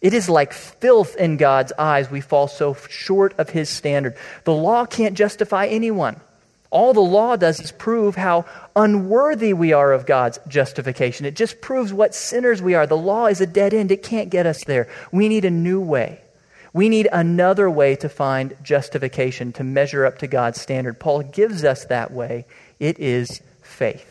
It 0.00 0.14
is 0.14 0.28
like 0.28 0.52
filth 0.52 1.16
in 1.16 1.36
God's 1.36 1.72
eyes. 1.78 2.10
We 2.10 2.20
fall 2.20 2.48
so 2.48 2.74
short 2.88 3.34
of 3.38 3.50
his 3.50 3.68
standard. 3.68 4.16
The 4.44 4.54
law 4.54 4.86
can't 4.86 5.16
justify 5.16 5.66
anyone. 5.66 6.20
All 6.70 6.94
the 6.94 7.00
law 7.00 7.34
does 7.34 7.58
is 7.60 7.72
prove 7.72 8.14
how 8.14 8.44
unworthy 8.76 9.52
we 9.52 9.72
are 9.72 9.92
of 9.92 10.06
God's 10.06 10.38
justification. 10.46 11.26
It 11.26 11.34
just 11.34 11.60
proves 11.60 11.92
what 11.92 12.14
sinners 12.14 12.62
we 12.62 12.74
are. 12.74 12.86
The 12.86 12.96
law 12.96 13.26
is 13.26 13.40
a 13.40 13.46
dead 13.46 13.74
end, 13.74 13.90
it 13.90 14.04
can't 14.04 14.30
get 14.30 14.46
us 14.46 14.62
there. 14.64 14.88
We 15.10 15.28
need 15.28 15.44
a 15.44 15.50
new 15.50 15.80
way. 15.80 16.20
We 16.72 16.88
need 16.88 17.08
another 17.12 17.68
way 17.68 17.96
to 17.96 18.08
find 18.08 18.56
justification, 18.62 19.52
to 19.54 19.64
measure 19.64 20.06
up 20.06 20.18
to 20.18 20.26
God's 20.26 20.60
standard. 20.60 21.00
Paul 21.00 21.22
gives 21.22 21.64
us 21.64 21.84
that 21.86 22.12
way. 22.12 22.46
It 22.78 22.98
is 22.98 23.42
faith. 23.62 24.06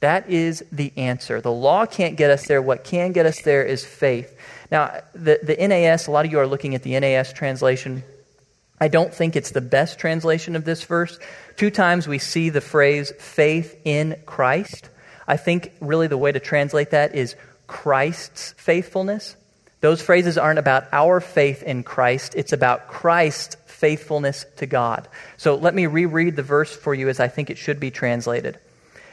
That 0.00 0.30
is 0.30 0.64
the 0.72 0.92
answer. 0.96 1.40
The 1.40 1.52
law 1.52 1.84
can't 1.84 2.16
get 2.16 2.30
us 2.30 2.46
there. 2.46 2.62
What 2.62 2.84
can 2.84 3.12
get 3.12 3.26
us 3.26 3.42
there 3.42 3.62
is 3.62 3.84
faith. 3.84 4.34
Now, 4.70 5.00
the, 5.14 5.40
the 5.42 5.56
NAS, 5.56 6.06
a 6.06 6.10
lot 6.10 6.24
of 6.24 6.32
you 6.32 6.38
are 6.38 6.46
looking 6.46 6.74
at 6.74 6.82
the 6.82 6.98
NAS 6.98 7.32
translation. 7.34 8.02
I 8.80 8.88
don't 8.88 9.12
think 9.12 9.36
it's 9.36 9.50
the 9.50 9.60
best 9.60 9.98
translation 9.98 10.56
of 10.56 10.64
this 10.64 10.84
verse. 10.84 11.18
Two 11.56 11.70
times 11.70 12.08
we 12.08 12.18
see 12.18 12.48
the 12.48 12.62
phrase 12.62 13.12
faith 13.18 13.78
in 13.84 14.16
Christ. 14.24 14.88
I 15.28 15.36
think 15.36 15.72
really 15.80 16.06
the 16.06 16.16
way 16.16 16.32
to 16.32 16.40
translate 16.40 16.90
that 16.90 17.14
is 17.14 17.36
Christ's 17.66 18.52
faithfulness. 18.56 19.36
Those 19.80 20.02
phrases 20.02 20.36
aren't 20.36 20.58
about 20.58 20.84
our 20.92 21.20
faith 21.20 21.62
in 21.62 21.82
Christ, 21.82 22.34
it's 22.36 22.52
about 22.52 22.88
Christ's 22.88 23.56
faithfulness 23.66 24.44
to 24.56 24.66
God. 24.66 25.08
So 25.38 25.54
let 25.54 25.74
me 25.74 25.86
reread 25.86 26.36
the 26.36 26.42
verse 26.42 26.74
for 26.74 26.94
you 26.94 27.08
as 27.08 27.18
I 27.18 27.28
think 27.28 27.48
it 27.48 27.56
should 27.56 27.80
be 27.80 27.90
translated. 27.90 28.58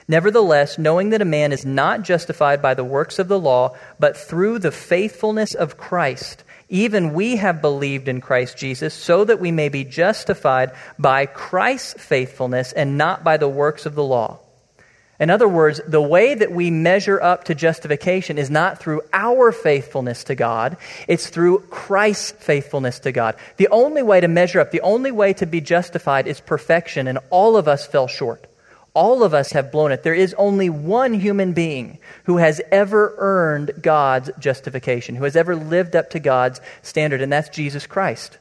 Nevertheless, 0.09 0.77
knowing 0.77 1.09
that 1.09 1.21
a 1.21 1.25
man 1.25 1.51
is 1.51 1.65
not 1.65 2.01
justified 2.01 2.61
by 2.61 2.73
the 2.73 2.83
works 2.83 3.19
of 3.19 3.27
the 3.27 3.39
law, 3.39 3.75
but 3.99 4.17
through 4.17 4.59
the 4.59 4.71
faithfulness 4.71 5.53
of 5.53 5.77
Christ, 5.77 6.43
even 6.69 7.13
we 7.13 7.37
have 7.37 7.61
believed 7.61 8.07
in 8.07 8.21
Christ 8.21 8.57
Jesus, 8.57 8.93
so 8.93 9.23
that 9.23 9.39
we 9.39 9.51
may 9.51 9.69
be 9.69 9.83
justified 9.83 10.71
by 10.99 11.25
Christ's 11.25 12.01
faithfulness 12.01 12.73
and 12.73 12.97
not 12.97 13.23
by 13.23 13.37
the 13.37 13.49
works 13.49 13.85
of 13.85 13.95
the 13.95 14.03
law. 14.03 14.39
In 15.19 15.31
other 15.31 15.47
words, 15.47 15.81
the 15.87 16.01
way 16.01 16.35
that 16.35 16.51
we 16.51 16.69
measure 16.69 17.19
up 17.21 17.45
to 17.45 17.55
justification 17.55 18.37
is 18.37 18.51
not 18.51 18.79
through 18.79 19.01
our 19.11 19.51
faithfulness 19.51 20.25
to 20.25 20.35
God, 20.35 20.77
it's 21.07 21.29
through 21.29 21.59
Christ's 21.69 22.31
faithfulness 22.31 22.99
to 22.99 23.11
God. 23.11 23.35
The 23.57 23.69
only 23.69 24.03
way 24.03 24.21
to 24.21 24.27
measure 24.27 24.59
up, 24.59 24.69
the 24.69 24.81
only 24.81 25.11
way 25.11 25.33
to 25.33 25.47
be 25.47 25.59
justified 25.59 26.27
is 26.27 26.39
perfection, 26.39 27.07
and 27.07 27.17
all 27.31 27.57
of 27.57 27.67
us 27.67 27.87
fell 27.87 28.07
short. 28.07 28.45
All 28.93 29.23
of 29.23 29.33
us 29.33 29.51
have 29.51 29.71
blown 29.71 29.91
it. 29.91 30.03
There 30.03 30.13
is 30.13 30.35
only 30.35 30.69
one 30.69 31.13
human 31.13 31.53
being 31.53 31.99
who 32.23 32.37
has 32.37 32.61
ever 32.71 33.13
earned 33.17 33.71
God's 33.81 34.29
justification, 34.39 35.15
who 35.15 35.23
has 35.23 35.35
ever 35.35 35.55
lived 35.55 35.95
up 35.95 36.11
to 36.11 36.19
God's 36.19 36.61
standard, 36.83 37.21
and 37.21 37.31
that's 37.31 37.49
Jesus 37.49 37.87
Christ. 37.87 38.37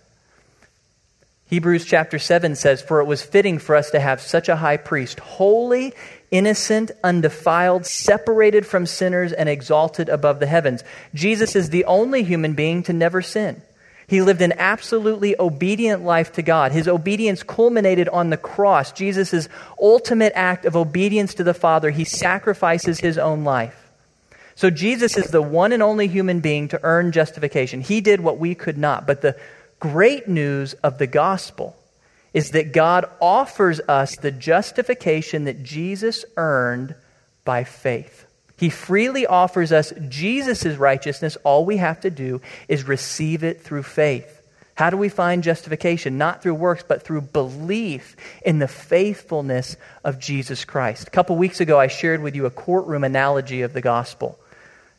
Hebrews 1.49 1.85
chapter 1.85 2.19
7 2.19 2.57
says, 2.57 2.83
For 2.83 3.01
it 3.01 3.05
was 3.05 3.23
fitting 3.23 3.59
for 3.59 3.77
us 3.77 3.91
to 3.91 4.01
have 4.01 4.21
such 4.21 4.49
a 4.49 4.57
high 4.57 4.79
priest, 4.79 5.21
holy 5.21 5.95
innocent, 6.31 6.91
undefiled, 7.05 7.87
separated 7.87 8.67
from 8.67 8.87
sinners, 8.87 9.33
and 9.33 9.49
exalted 9.49 10.09
above 10.09 10.41
the 10.41 10.47
heavens. 10.47 10.83
Jesus 11.15 11.57
is 11.57 11.71
the 11.71 11.85
only 11.85 12.23
human 12.23 12.55
being 12.55 12.83
to 12.85 12.93
never 12.93 13.23
sin. 13.23 13.62
He 14.09 14.23
lived 14.23 14.41
an 14.41 14.53
absolutely 14.57 15.35
obedient 15.39 16.05
life 16.05 16.33
to 16.35 16.43
God. 16.43 16.71
His 16.71 16.87
obedience 16.87 17.43
culminated 17.43 18.09
on 18.09 18.31
the 18.31 18.37
cross. 18.37 18.93
Jesus' 18.93 19.49
ultimate 19.81 20.33
act 20.37 20.65
of 20.65 20.77
obedience 20.77 21.35
to 21.35 21.45
the 21.45 21.55
Father, 21.55 21.91
he 21.91 22.05
sacrifices 22.05 23.01
his 23.01 23.19
own 23.19 23.43
life. 23.43 23.91
So 24.55 24.71
Jesus 24.71 25.17
is 25.17 25.31
the 25.31 25.43
one 25.43 25.73
and 25.73 25.83
only 25.83 26.07
human 26.07 26.41
being 26.41 26.69
to 26.69 26.81
earn 26.83 27.12
justification. 27.12 27.81
He 27.81 28.01
did 28.01 28.21
what 28.21 28.39
we 28.39 28.55
could 28.55 28.79
not. 28.79 29.07
But 29.07 29.23
the 29.23 29.37
great 29.81 30.29
news 30.29 30.73
of 30.75 30.99
the 30.99 31.07
gospel 31.07 31.77
is 32.37 32.51
that 32.51 32.70
God 32.70 33.07
offers 33.18 33.81
us 33.88 34.14
the 34.16 34.31
justification 34.31 35.44
that 35.44 35.62
Jesus 35.62 36.22
earned 36.37 36.94
by 37.46 37.64
faith. 37.64 38.27
He 38.59 38.68
freely 38.68 39.27
offers 39.27 39.72
us 39.72 39.94
Jesus' 40.11 40.77
righteousness. 40.77 41.38
All 41.44 41.64
we 41.64 41.79
have 41.79 41.99
to 42.01 42.11
do 42.11 42.42
is 42.68 42.87
receive 42.87 43.42
it 43.42 43.62
through 43.62 43.85
faith. 43.85 44.42
How 44.75 44.90
do 44.90 44.99
we 44.99 45.09
find 45.09 45.42
justification? 45.42 46.18
Not 46.18 46.42
through 46.42 46.57
works, 46.57 46.85
but 46.87 47.03
through 47.03 47.22
belief 47.22 48.16
in 48.44 48.59
the 48.59 48.68
faithfulness 48.68 49.79
of 50.05 50.18
Jesus 50.18 50.66
Christ. 50.66 51.09
A 51.09 51.12
couple 51.12 51.37
weeks 51.37 51.62
ago, 51.62 51.81
I 51.81 51.87
shared 51.87 52.22
with 52.22 52.37
you 52.37 52.44
a 52.44 52.51
courtroom 52.51 53.03
analogy 53.03 53.62
of 53.62 53.72
the 53.72 53.81
gospel. 53.81 54.38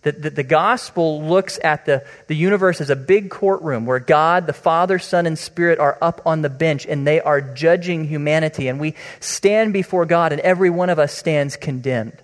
The, 0.08 0.14
the, 0.14 0.30
the, 0.30 0.44
gospel 0.44 1.22
looks 1.22 1.60
at 1.62 1.86
the, 1.86 2.06
the 2.28 2.36
universe 2.36 2.80
as 2.80 2.90
a 2.90 2.96
big 2.96 3.30
courtroom 3.30 3.86
where 3.86 4.00
God, 4.00 4.48
the 4.48 4.54
Father, 4.54 5.00
Son, 5.00 5.26
and 5.26 5.38
Spirit 5.38 5.80
are 5.80 5.98
up 6.02 6.22
on 6.26 6.42
the 6.42 6.50
bench 6.50 6.86
and 6.86 7.06
they 7.06 7.20
are 7.20 7.42
judging 7.42 8.06
humanity. 8.06 8.70
And 8.70 8.80
we 8.80 8.96
stand 9.20 9.74
before 9.74 10.06
God, 10.06 10.32
and 10.32 10.40
every 10.40 10.70
one 10.70 10.90
of 10.90 10.98
us 10.98 11.12
stands 11.12 11.58
condemned. 11.58 12.18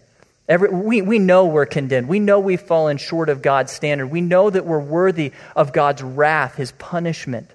Every, 0.48 0.69
we, 0.69 1.02
we 1.02 1.19
know 1.19 1.48
we're 1.48 1.65
condemned. 1.65 2.08
We 2.08 2.19
know 2.19 2.39
we've 2.39 2.62
fallen 2.62 2.96
short 2.96 3.28
of 3.28 3.41
God's 3.41 3.74
standard. 3.74 4.08
We 4.08 4.22
know 4.22 4.50
that 4.50 4.65
we're 4.65 4.80
worthy 4.80 5.34
of 5.54 5.74
God's 5.74 6.02
wrath, 6.02 6.56
his 6.56 6.72
punishment. 6.72 7.53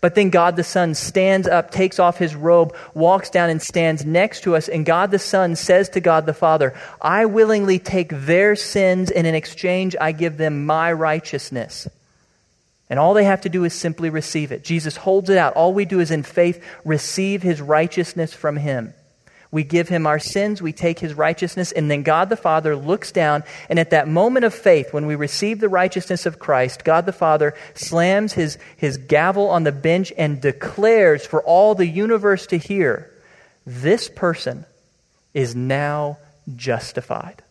But 0.00 0.14
then 0.14 0.30
God 0.30 0.56
the 0.56 0.64
Son 0.64 0.94
stands 0.94 1.48
up, 1.48 1.70
takes 1.70 1.98
off 1.98 2.18
his 2.18 2.34
robe, 2.34 2.74
walks 2.94 3.30
down, 3.30 3.50
and 3.50 3.60
stands 3.60 4.04
next 4.04 4.42
to 4.42 4.54
us. 4.54 4.68
And 4.68 4.86
God 4.86 5.10
the 5.10 5.18
Son 5.18 5.56
says 5.56 5.88
to 5.90 6.00
God 6.00 6.26
the 6.26 6.34
Father, 6.34 6.74
I 7.00 7.26
willingly 7.26 7.78
take 7.78 8.10
their 8.12 8.54
sins, 8.54 9.10
and 9.10 9.26
in 9.26 9.34
exchange, 9.34 9.96
I 10.00 10.12
give 10.12 10.36
them 10.36 10.66
my 10.66 10.92
righteousness. 10.92 11.88
And 12.90 12.98
all 12.98 13.12
they 13.12 13.24
have 13.24 13.42
to 13.42 13.48
do 13.48 13.64
is 13.64 13.74
simply 13.74 14.08
receive 14.08 14.52
it. 14.52 14.64
Jesus 14.64 14.96
holds 14.96 15.28
it 15.30 15.36
out. 15.36 15.54
All 15.54 15.74
we 15.74 15.84
do 15.84 16.00
is 16.00 16.10
in 16.10 16.22
faith 16.22 16.64
receive 16.84 17.42
his 17.42 17.60
righteousness 17.60 18.32
from 18.32 18.56
him. 18.56 18.94
We 19.50 19.64
give 19.64 19.88
him 19.88 20.06
our 20.06 20.18
sins, 20.18 20.60
we 20.60 20.72
take 20.72 20.98
his 20.98 21.14
righteousness, 21.14 21.72
and 21.72 21.90
then 21.90 22.02
God 22.02 22.28
the 22.28 22.36
Father 22.36 22.76
looks 22.76 23.12
down, 23.12 23.44
and 23.70 23.78
at 23.78 23.90
that 23.90 24.06
moment 24.06 24.44
of 24.44 24.52
faith, 24.52 24.92
when 24.92 25.06
we 25.06 25.14
receive 25.14 25.60
the 25.60 25.70
righteousness 25.70 26.26
of 26.26 26.38
Christ, 26.38 26.84
God 26.84 27.06
the 27.06 27.12
Father 27.12 27.54
slams 27.74 28.34
his, 28.34 28.58
his 28.76 28.98
gavel 28.98 29.48
on 29.48 29.64
the 29.64 29.72
bench 29.72 30.12
and 30.18 30.40
declares 30.40 31.24
for 31.24 31.42
all 31.42 31.74
the 31.74 31.86
universe 31.86 32.46
to 32.48 32.58
hear 32.58 33.10
this 33.66 34.08
person 34.08 34.66
is 35.32 35.54
now 35.54 36.18
justified. 36.54 37.42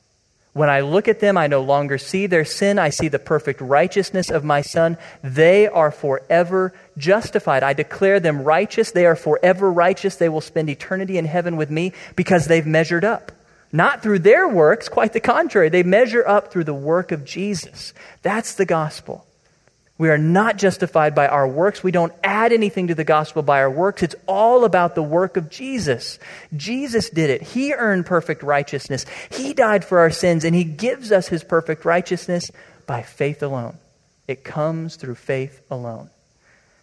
When 0.58 0.72
I 0.72 0.80
look 0.80 1.08
at 1.08 1.20
them, 1.20 1.38
I 1.38 1.46
no 1.46 1.62
longer 1.62 2.00
see 2.00 2.26
their 2.26 2.44
sin. 2.44 2.80
I 2.80 2.90
see 2.90 3.10
the 3.10 3.20
perfect 3.20 3.62
righteousness 3.62 4.32
of 4.32 4.44
my 4.44 4.62
Son. 4.64 4.98
They 5.22 5.68
are 5.68 5.92
forever 5.92 6.74
justified. 6.98 7.62
I 7.62 7.74
declare 7.74 8.20
them 8.20 8.42
righteous. 8.42 8.90
They 8.90 9.06
are 9.06 9.16
forever 9.16 9.72
righteous. 9.72 10.16
They 10.16 10.30
will 10.30 10.42
spend 10.42 10.72
eternity 10.72 11.20
in 11.20 11.26
heaven 11.26 11.58
with 11.58 11.70
me 11.70 11.94
because 12.16 12.48
they've 12.48 12.66
measured 12.66 13.06
up. 13.06 13.32
Not 13.72 14.02
through 14.02 14.20
their 14.20 14.48
works, 14.48 14.90
quite 14.90 15.14
the 15.14 15.20
contrary. 15.20 15.70
They 15.70 15.84
measure 15.84 16.28
up 16.28 16.52
through 16.52 16.64
the 16.64 16.74
work 16.74 17.12
of 17.12 17.24
Jesus. 17.24 17.94
That's 18.24 18.56
the 18.56 18.66
gospel. 18.66 19.27
We 19.98 20.10
are 20.10 20.18
not 20.18 20.58
justified 20.58 21.16
by 21.16 21.28
our 21.28 21.48
works. 21.48 21.84
We 21.84 21.92
don't 21.92 22.14
add 22.24 22.54
anything 22.54 22.88
to 22.88 22.96
the 22.96 23.04
gospel 23.04 23.42
by 23.42 23.62
our 23.62 23.72
works. 23.72 24.04
It's 24.04 24.16
all 24.28 24.64
about 24.64 24.94
the 24.94 25.02
work 25.02 25.38
of 25.38 25.50
Jesus. 25.50 26.20
Jesus 26.56 27.10
did 27.10 27.32
it. 27.32 27.42
He 27.42 27.74
earned 27.74 28.06
perfect 28.06 28.44
righteousness. 28.44 29.06
He 29.32 29.54
died 29.54 29.84
for 29.84 30.00
our 30.00 30.12
sins, 30.12 30.44
and 30.44 30.56
He 30.56 30.64
gives 30.64 31.12
us 31.12 31.28
His 31.28 31.44
perfect 31.44 31.84
righteousness 31.84 32.52
by 32.86 33.02
faith 33.02 33.42
alone. 33.42 33.78
It 34.28 34.44
comes 34.44 34.98
through 34.98 35.16
faith 35.16 35.62
alone. 35.72 36.12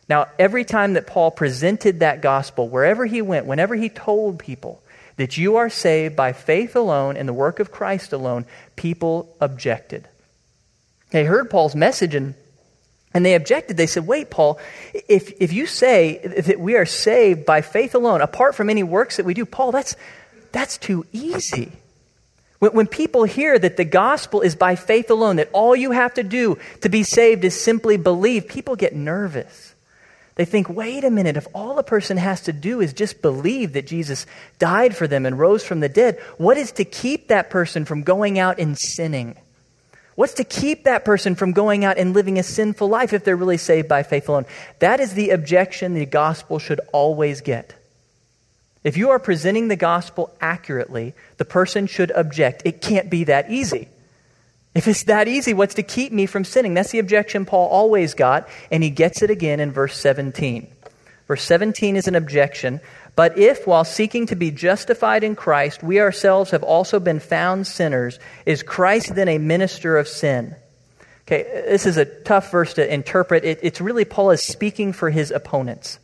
Now, 0.09 0.27
every 0.39 0.65
time 0.65 0.95
that 0.95 1.07
Paul 1.07 1.31
presented 1.31 2.01
that 2.01 2.21
gospel, 2.21 2.69
wherever 2.69 3.07
he 3.07 3.23
went, 3.23 3.47
whenever 3.47 3.75
he 3.75 3.89
told 3.89 4.39
people 4.39 4.83
that 5.17 5.39
you 5.39 5.57
are 5.57 5.71
saved 5.71 6.17
by 6.17 6.33
faith 6.33 6.77
alone 6.77 7.17
and 7.17 7.29
the 7.29 7.33
work 7.33 7.61
of 7.61 7.71
Christ 7.71 8.13
alone, 8.13 8.45
people 8.77 9.35
objected. 9.41 10.09
They 11.11 11.25
heard 11.25 11.49
Paul's 11.49 11.77
message 11.77 12.15
and 12.15 12.35
and 13.15 13.25
they 13.25 13.35
objected. 13.35 13.77
They 13.77 13.87
said, 13.87 14.07
Wait, 14.07 14.29
Paul, 14.29 14.59
if, 14.93 15.33
if 15.41 15.53
you 15.53 15.67
say 15.67 16.19
that 16.19 16.59
we 16.59 16.75
are 16.75 16.85
saved 16.85 17.47
by 17.47 17.63
faith 17.63 17.95
alone, 17.95 18.21
apart 18.21 18.57
from 18.57 18.69
any 18.69 18.83
works 18.83 19.17
that 19.17 19.25
we 19.25 19.33
do, 19.33 19.47
Paul, 19.47 19.71
that's, 19.73 19.97
that's 20.53 20.77
too 20.77 21.07
easy. 21.13 21.73
When, 22.59 22.73
when 22.73 22.87
people 22.89 23.25
hear 23.25 23.57
that 23.57 23.77
the 23.77 23.85
gospel 23.85 24.41
is 24.41 24.57
by 24.57 24.75
faith 24.75 25.11
alone, 25.11 25.37
that 25.37 25.51
all 25.53 25.77
you 25.77 25.93
have 25.93 26.15
to 26.15 26.25
do 26.25 26.59
to 26.81 26.89
be 26.89 27.05
saved 27.05 27.45
is 27.45 27.59
simply 27.59 27.97
believe, 27.97 28.49
people 28.49 28.75
get 28.75 28.95
nervous. 28.95 29.75
They 30.37 30.45
think, 30.45 30.69
wait 30.69 31.05
a 31.05 31.11
minute, 31.11 31.37
if 31.37 31.47
all 31.55 31.79
a 31.79 31.85
person 31.85 32.17
has 32.17 32.41
to 32.43 32.53
do 32.53 32.81
is 32.81 32.93
just 32.93 33.23
believe 33.23 33.75
that 33.75 33.87
Jesus 33.87 34.27
died 34.59 34.97
for 34.97 35.07
them 35.07 35.27
and 35.27 35.39
rose 35.39 35.65
from 35.65 35.79
the 35.79 35.89
dead, 35.89 36.19
what 36.39 36.57
is 36.57 36.73
to 36.73 36.85
keep 36.85 37.29
that 37.29 37.51
person 37.51 37.85
from 37.85 38.03
going 38.03 38.41
out 38.41 38.59
and 38.59 38.77
sinning? 38.77 39.37
What's 40.15 40.35
to 40.35 40.45
keep 40.45 40.85
that 40.85 41.05
person 41.05 41.35
from 41.35 41.53
going 41.53 41.85
out 41.85 41.99
and 41.99 42.15
living 42.15 42.39
a 42.39 42.43
sinful 42.43 42.89
life 42.89 43.13
if 43.13 43.25
they're 43.25 43.37
really 43.37 43.57
saved 43.57 43.89
by 43.89 44.03
faith 44.03 44.29
alone? 44.29 44.47
That 44.79 45.01
is 45.01 45.15
the 45.15 45.31
objection 45.31 45.95
the 45.95 46.07
gospel 46.07 46.59
should 46.59 46.81
always 46.93 47.41
get. 47.41 47.75
If 48.85 48.97
you 48.97 49.11
are 49.11 49.19
presenting 49.19 49.69
the 49.69 49.77
gospel 49.77 50.31
accurately, 50.41 51.15
the 51.39 51.45
person 51.45 51.87
should 51.87 52.11
object. 52.13 52.63
It 52.65 52.81
can't 52.81 53.11
be 53.11 53.25
that 53.25 53.51
easy. 53.51 53.89
If 54.75 54.87
it's 54.87 55.05
that 55.05 55.27
easy, 55.27 55.55
what's 55.55 55.75
to 55.75 55.83
keep 55.83 56.13
me 56.13 56.27
from 56.27 56.45
sinning? 56.45 56.75
That's 56.75 56.91
the 56.91 56.99
objection 56.99 57.47
Paul 57.47 57.69
always 57.69 58.15
got, 58.15 58.49
and 58.71 58.83
he 58.83 58.91
gets 58.91 59.23
it 59.23 59.31
again 59.31 59.59
in 59.59 59.73
verse 59.73 59.97
17. 59.99 60.67
Verse 61.27 61.43
17 61.43 61.97
is 61.97 62.07
an 62.07 62.15
objection 62.15 62.81
but 63.17 63.39
if, 63.39 63.67
while 63.67 63.85
seeking 63.85 64.27
to 64.27 64.37
be 64.37 64.51
justified 64.51 65.23
in 65.23 65.37
Christ, 65.37 65.83
we 65.83 66.01
ourselves 66.01 66.51
have 66.51 66.63
also 66.63 66.99
been 66.99 67.21
found 67.21 67.67
sinners, 67.67 68.19
is 68.45 68.63
Christ 68.63 69.15
then 69.15 69.29
a 69.29 69.39
minister 69.39 69.97
of 69.97 70.09
sin? 70.09 70.57
Okay, 71.27 71.45
this 71.67 71.87
is 71.87 71.97
a 71.97 72.05
tough 72.05 72.51
verse 72.51 72.75
to 72.75 72.93
interpret. 72.93 73.45
It, 73.45 73.61
it's 73.63 73.81
really 73.81 74.05
Paul 74.05 74.31
is 74.31 74.43
speaking 74.43 74.93
for 74.93 75.11
his 75.11 75.31
opponents. 75.31 75.99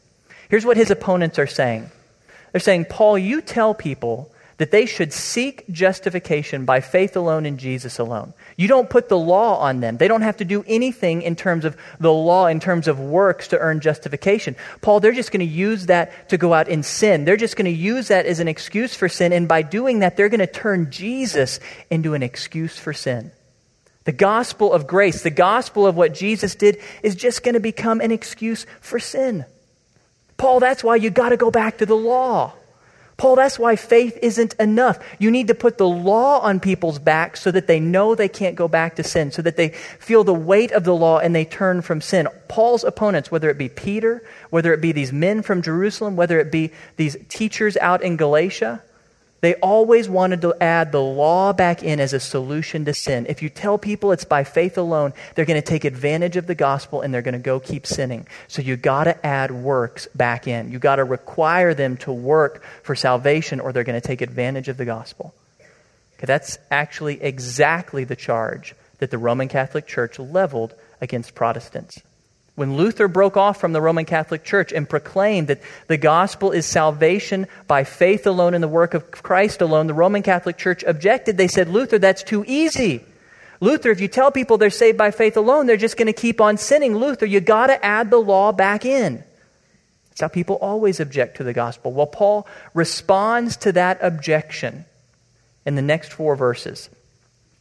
Here's 0.49 0.65
what 0.65 0.77
his 0.77 0.91
opponents 0.91 1.39
are 1.39 1.47
saying 1.47 1.91
They're 2.53 2.61
saying, 2.61 2.87
Paul, 2.87 3.19
you 3.19 3.41
tell 3.41 3.75
people 3.75 4.33
that 4.61 4.73
they 4.73 4.85
should 4.85 5.11
seek 5.11 5.65
justification 5.71 6.67
by 6.67 6.81
faith 6.81 7.17
alone 7.17 7.47
in 7.47 7.57
Jesus 7.57 7.99
alone. 7.99 8.35
You 8.59 8.69
don't 8.69 8.91
put 8.91 9.09
the 9.09 9.17
law 9.17 9.57
on 9.57 9.81
them. 9.81 9.97
They 9.97 10.07
don't 10.07 10.21
have 10.21 10.37
to 10.37 10.45
do 10.45 10.63
anything 10.67 11.23
in 11.23 11.35
terms 11.35 11.65
of 11.65 11.79
the 11.99 12.13
law, 12.13 12.45
in 12.45 12.61
terms 12.61 12.87
of 12.87 13.01
works 13.01 13.49
to 13.49 13.59
earn 13.59 13.81
justification. 13.81 14.55
Paul, 14.83 15.01
they're 15.01 15.15
just 15.15 15.33
going 15.33 15.41
to 15.41 15.51
use 15.51 15.87
that 15.87 16.29
to 16.29 16.37
go 16.37 16.53
out 16.53 16.69
and 16.69 16.85
sin. 16.85 17.25
They're 17.25 17.39
just 17.39 17.57
going 17.57 17.73
to 17.73 17.81
use 17.81 18.09
that 18.09 18.27
as 18.27 18.39
an 18.39 18.49
excuse 18.49 18.95
for 18.95 19.09
sin. 19.09 19.33
And 19.33 19.49
by 19.49 19.63
doing 19.63 20.01
that, 20.01 20.19
they're 20.19 20.29
going 20.29 20.41
to 20.41 20.47
turn 20.47 20.91
Jesus 20.91 21.59
into 21.89 22.13
an 22.13 22.23
excuse 22.23 22.79
for 22.79 22.93
sin. 22.93 23.33
The 24.05 24.13
gospel 24.13 24.75
of 24.75 24.87
grace, 24.87 25.23
the 25.23 25.31
gospel 25.31 25.87
of 25.87 25.97
what 25.97 26.13
Jesus 26.13 26.55
did, 26.55 26.83
is 27.03 27.15
just 27.15 27.43
going 27.43 27.55
to 27.55 27.61
become 27.61 28.03
an 28.03 28.13
excuse 28.13 28.67
for 28.83 28.99
sin. 28.99 29.47
Paul, 30.37 30.61
that's 30.61 30.85
why 30.85 30.97
you 30.97 31.09
got 31.09 31.31
to 31.31 31.39
go 31.39 31.51
back 31.51 31.79
to 31.79 31.87
the 31.87 31.97
law. 31.97 32.53
Paul, 33.21 33.37
that's 33.37 33.59
why 33.59 33.77
faith 33.77 34.19
isn't 34.23 34.55
enough. 34.55 34.99
You 35.19 35.31
need 35.31 35.49
to 35.49 35.55
put 35.55 35.77
the 35.77 35.87
law 35.87 36.41
on 36.41 36.59
people's 36.59 36.99
backs 36.99 37.43
so 37.43 37.51
that 37.51 37.67
they 37.67 37.79
know 37.79 38.15
they 38.15 38.31
can't 38.31 38.57
go 38.57 38.67
back 38.67 38.97
to 38.97 39.05
sin, 39.05 39.31
so 39.31 39.43
that 39.43 39.59
they 39.59 39.69
feel 39.99 40.25
the 40.25 40.33
weight 40.33 40.73
of 40.73 40.85
the 40.85 40.95
law 40.95 41.19
and 41.19 41.35
they 41.35 41.45
turn 41.45 41.83
from 41.83 42.01
sin. 42.01 42.29
Paul's 42.49 42.83
opponents, 42.83 43.31
whether 43.31 43.51
it 43.51 43.59
be 43.59 43.69
Peter, 43.69 44.25
whether 44.49 44.73
it 44.73 44.81
be 44.81 44.93
these 44.93 45.13
men 45.13 45.43
from 45.43 45.61
Jerusalem, 45.61 46.17
whether 46.17 46.41
it 46.41 46.51
be 46.51 46.73
these 46.97 47.15
teachers 47.29 47.77
out 47.77 48.03
in 48.03 48.17
Galatia, 48.17 48.83
they 49.41 49.55
always 49.57 50.09
wanted 50.09 50.43
to 50.43 50.55
add 50.61 50.93
the 50.93 51.01
law 51.01 51.53
back 51.53 51.83
in 51.83 51.99
as 51.99 52.13
a 52.13 52.21
solution 52.21 52.85
to 52.85 52.95
sin. 52.95 53.27
If 53.29 53.43
you 53.43 53.49
tell 53.49 53.79
people 53.79 54.13
it's 54.13 54.25
by 54.25 54.45
faith 54.45 54.77
alone, 54.77 55.15
they're 55.35 55.47
going 55.47 55.61
to 55.61 55.67
take 55.67 55.85
advantage 55.85 56.37
of 56.37 56.47
the 56.47 56.55
gospel 56.55 57.01
and 57.01 57.13
they're 57.13 57.23
going 57.23 57.33
to 57.33 57.39
go 57.39 57.59
keep 57.59 57.87
sinning. 57.87 58.27
So 58.49 58.61
you 58.61 58.77
got 58.77 59.05
to 59.05 59.27
add 59.27 59.51
works 59.51 60.09
back 60.15 60.47
in. 60.47 60.71
You 60.71 60.79
got 60.79 60.97
to 60.97 61.05
require 61.05 61.73
them 61.73 61.97
to 61.99 62.13
work 62.13 62.63
for 62.83 62.95
salvation 62.95 63.61
or 63.61 63.73
they're 63.73 63.85
going 63.85 64.01
to 64.01 64.07
take 64.07 64.21
advantage 64.21 64.69
of 64.69 64.77
the 64.77 64.85
gospel. 64.85 65.35
Okay, 66.19 66.27
that's 66.27 66.59
actually 66.71 67.23
exactly 67.23 68.05
the 68.05 68.17
charge 68.17 68.75
that 68.99 69.11
the 69.11 69.19
Roman 69.19 69.49
Catholic 69.49 69.87
Church 69.87 70.19
leveled 70.19 70.75
against 71.01 71.35
Protestants. 71.35 72.03
When 72.61 72.77
Luther 72.77 73.09
broke 73.09 73.39
off 73.39 73.59
from 73.59 73.73
the 73.73 73.81
Roman 73.81 74.05
Catholic 74.05 74.45
Church 74.45 74.71
and 74.71 74.87
proclaimed 74.87 75.49
that 75.49 75.63
the 75.87 75.97
gospel 75.97 76.53
is 76.53 76.67
salvation 76.67 77.47
by 77.67 77.85
faith 77.85 78.27
alone 78.27 78.53
in 78.53 78.61
the 78.61 78.69
work 78.69 78.93
of 78.93 79.11
Christ 79.11 79.63
alone, 79.63 79.87
the 79.87 79.95
Roman 79.95 80.23
Catholic 80.23 80.59
Church 80.59 80.83
objected. 80.83 81.39
They 81.39 81.49
said, 81.49 81.71
Luther, 81.71 81.99
that's 81.99 82.23
too 82.23 82.45
easy. 82.47 83.03
Luther, 83.61 83.89
if 83.89 84.03
you 84.03 84.09
tell 84.09 84.31
people 84.31 84.59
they're 84.59 84.69
saved 84.69 84.99
by 84.99 85.11
faith 85.11 85.39
alone, 85.39 85.65
they're 85.65 85.79
just 85.79 85.97
going 85.97 86.09
to 86.09 86.13
keep 86.13 86.39
on 86.39 86.59
sinning. 86.59 86.95
Luther, 86.95 87.25
you 87.25 87.41
got 87.41 87.69
to 87.69 87.83
add 87.83 88.11
the 88.11 88.21
law 88.21 88.53
back 88.53 88.85
in. 88.85 89.25
That's 90.11 90.21
how 90.21 90.29
people 90.29 90.57
always 90.57 91.01
object 91.01 91.39
to 91.39 91.45
the 91.45 91.55
gospel. 91.55 91.95
Well, 91.95 92.09
Paul 92.09 92.47
responds 92.75 93.57
to 93.57 93.73
that 93.73 94.01
objection 94.03 94.85
in 95.65 95.77
the 95.77 95.83
next 95.83 96.13
four 96.13 96.37
verses. 96.37 96.91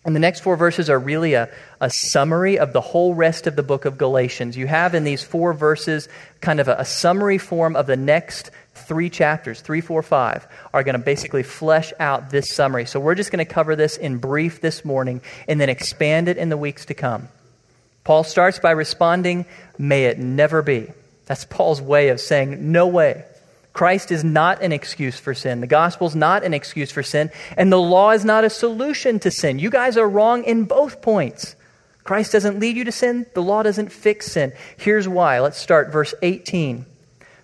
And 0.09 0.15
the 0.15 0.19
next 0.19 0.39
four 0.39 0.55
verses 0.55 0.89
are 0.89 0.97
really 0.97 1.35
a, 1.35 1.51
a 1.79 1.91
summary 1.91 2.57
of 2.57 2.73
the 2.73 2.81
whole 2.81 3.13
rest 3.13 3.45
of 3.45 3.55
the 3.55 3.61
book 3.61 3.85
of 3.85 3.99
Galatians. 3.99 4.57
You 4.57 4.65
have 4.65 4.95
in 4.95 5.03
these 5.03 5.21
four 5.21 5.53
verses 5.53 6.09
kind 6.41 6.59
of 6.59 6.67
a, 6.67 6.77
a 6.79 6.85
summary 6.85 7.37
form 7.37 7.75
of 7.75 7.85
the 7.85 7.95
next 7.95 8.49
three 8.73 9.11
chapters, 9.11 9.61
three, 9.61 9.81
four, 9.81 10.01
five, 10.01 10.47
are 10.73 10.81
going 10.81 10.97
to 10.97 10.99
basically 10.99 11.43
flesh 11.43 11.93
out 11.99 12.31
this 12.31 12.49
summary. 12.49 12.87
So 12.87 12.99
we're 12.99 13.13
just 13.13 13.31
going 13.31 13.45
to 13.45 13.53
cover 13.53 13.75
this 13.75 13.97
in 13.97 14.17
brief 14.17 14.61
this 14.61 14.83
morning 14.83 15.21
and 15.47 15.61
then 15.61 15.69
expand 15.69 16.27
it 16.27 16.37
in 16.37 16.49
the 16.49 16.57
weeks 16.57 16.85
to 16.85 16.95
come. 16.95 17.27
Paul 18.03 18.23
starts 18.23 18.57
by 18.57 18.71
responding, 18.71 19.45
May 19.77 20.05
it 20.05 20.17
never 20.17 20.63
be. 20.63 20.91
That's 21.27 21.45
Paul's 21.45 21.83
way 21.83 22.09
of 22.09 22.19
saying, 22.19 22.71
No 22.71 22.87
way. 22.87 23.25
Christ 23.79 24.11
is 24.11 24.25
not 24.25 24.61
an 24.61 24.73
excuse 24.73 25.17
for 25.17 25.33
sin. 25.33 25.61
The 25.61 25.65
gospel 25.65 26.05
is 26.05 26.13
not 26.13 26.43
an 26.43 26.53
excuse 26.53 26.91
for 26.91 27.01
sin. 27.01 27.31
And 27.55 27.71
the 27.71 27.79
law 27.79 28.11
is 28.11 28.25
not 28.25 28.43
a 28.43 28.49
solution 28.49 29.19
to 29.19 29.31
sin. 29.31 29.57
You 29.57 29.69
guys 29.69 29.95
are 29.95 30.09
wrong 30.09 30.43
in 30.43 30.65
both 30.65 31.01
points. 31.01 31.55
Christ 32.03 32.33
doesn't 32.33 32.59
lead 32.59 32.75
you 32.75 32.83
to 32.83 32.91
sin. 32.91 33.25
The 33.33 33.41
law 33.41 33.63
doesn't 33.63 33.93
fix 33.93 34.33
sin. 34.33 34.51
Here's 34.75 35.07
why. 35.07 35.39
Let's 35.39 35.57
start 35.57 35.93
verse 35.93 36.13
18. 36.21 36.85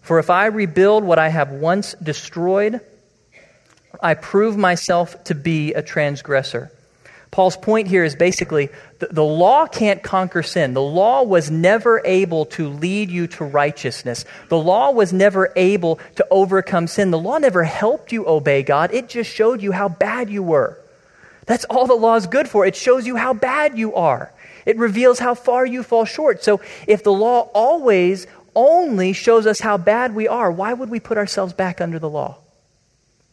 For 0.02 0.20
if 0.20 0.30
I 0.30 0.48
rebuild 0.48 1.06
what 1.06 1.20
I 1.20 1.30
have 1.30 1.52
once 1.52 1.94
destroyed, 2.04 2.82
I 4.02 4.16
prove 4.16 4.58
myself 4.58 5.24
to 5.24 5.36
be 5.36 5.74
a 5.74 5.82
transgressor. 5.82 6.70
Paul's 7.36 7.58
point 7.58 7.90
here 7.90 8.06
is 8.06 8.16
basically 8.16 8.70
the, 9.00 9.08
the, 9.08 9.22
law 9.22 9.68
can't 9.68 10.02
conquer 10.02 10.42
sin. 10.42 10.74
The 10.74 10.82
law 10.82 11.22
was 11.22 11.52
never 11.52 12.02
able 12.06 12.46
to 12.46 12.70
lead 12.70 13.10
you 13.10 13.28
to 13.28 13.44
righteousness. 13.44 14.24
The 14.48 14.58
law 14.58 14.92
was 14.92 15.12
never 15.12 15.52
able 15.58 16.00
to 16.16 16.26
overcome 16.32 16.88
sin. 16.88 17.12
The 17.12 17.20
law 17.20 17.38
never 17.38 17.66
helped 17.66 18.14
you 18.14 18.26
obey 18.26 18.64
God, 18.64 18.94
it 18.94 19.10
just 19.10 19.30
showed 19.30 19.62
you 19.62 19.74
how 19.74 19.90
bad 19.90 20.30
you 20.30 20.44
were. 20.44 20.80
That's 21.46 21.66
all 21.66 21.88
the 21.88 21.96
law 21.96 22.16
is 22.16 22.26
good 22.26 22.48
for. 22.48 22.66
It 22.66 22.78
shows 22.78 23.06
you 23.06 23.18
how 23.18 23.34
bad 23.34 23.78
you 23.78 23.94
are. 23.96 24.32
It 24.66 24.78
reveals 24.78 25.20
how 25.20 25.36
far 25.36 25.66
you 25.66 25.84
fall 25.84 26.06
short. 26.06 26.42
So 26.42 26.62
if 26.88 27.04
the 27.04 27.12
law 27.12 27.50
always 27.54 28.28
only 28.56 29.12
shows 29.12 29.46
us 29.46 29.60
how 29.60 29.76
bad 29.76 30.16
we 30.16 30.30
are, 30.30 30.50
why 30.50 30.72
would 30.72 30.90
we 30.90 31.02
put 31.02 31.18
ourselves 31.18 31.52
back 31.52 31.82
under 31.82 32.00
the 32.00 32.10
law? 32.10 32.38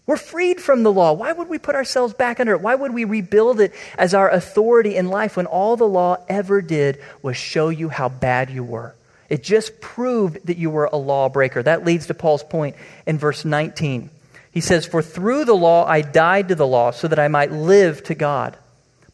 We're 0.06 0.16
freed 0.16 0.60
from 0.60 0.82
the 0.82 0.92
law. 0.92 1.12
Why 1.12 1.32
would 1.32 1.48
we 1.48 1.58
put 1.58 1.76
ourselves 1.76 2.12
back 2.12 2.40
under 2.40 2.54
it? 2.54 2.60
Why 2.60 2.74
would 2.74 2.92
we 2.92 3.04
rebuild 3.04 3.60
it 3.60 3.72
as 3.96 4.14
our 4.14 4.28
authority 4.28 4.96
in 4.96 5.08
life 5.08 5.36
when 5.36 5.46
all 5.46 5.76
the 5.76 5.86
law 5.86 6.16
ever 6.28 6.60
did 6.60 7.00
was 7.22 7.36
show 7.36 7.68
you 7.68 7.88
how 7.88 8.08
bad 8.08 8.50
you 8.50 8.64
were? 8.64 8.94
It 9.28 9.42
just 9.42 9.80
proved 9.80 10.46
that 10.46 10.58
you 10.58 10.70
were 10.70 10.90
a 10.92 10.96
lawbreaker. 10.96 11.62
That 11.62 11.84
leads 11.84 12.08
to 12.08 12.14
Paul's 12.14 12.42
point 12.42 12.76
in 13.06 13.16
verse 13.16 13.44
19. 13.44 14.10
He 14.50 14.60
says, 14.60 14.84
For 14.84 15.02
through 15.02 15.44
the 15.44 15.54
law 15.54 15.86
I 15.86 16.02
died 16.02 16.48
to 16.48 16.54
the 16.54 16.66
law 16.66 16.90
so 16.90 17.08
that 17.08 17.18
I 17.18 17.28
might 17.28 17.52
live 17.52 18.02
to 18.04 18.14
God. 18.14 18.56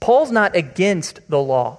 Paul's 0.00 0.32
not 0.32 0.56
against 0.56 1.20
the 1.28 1.40
law. 1.40 1.78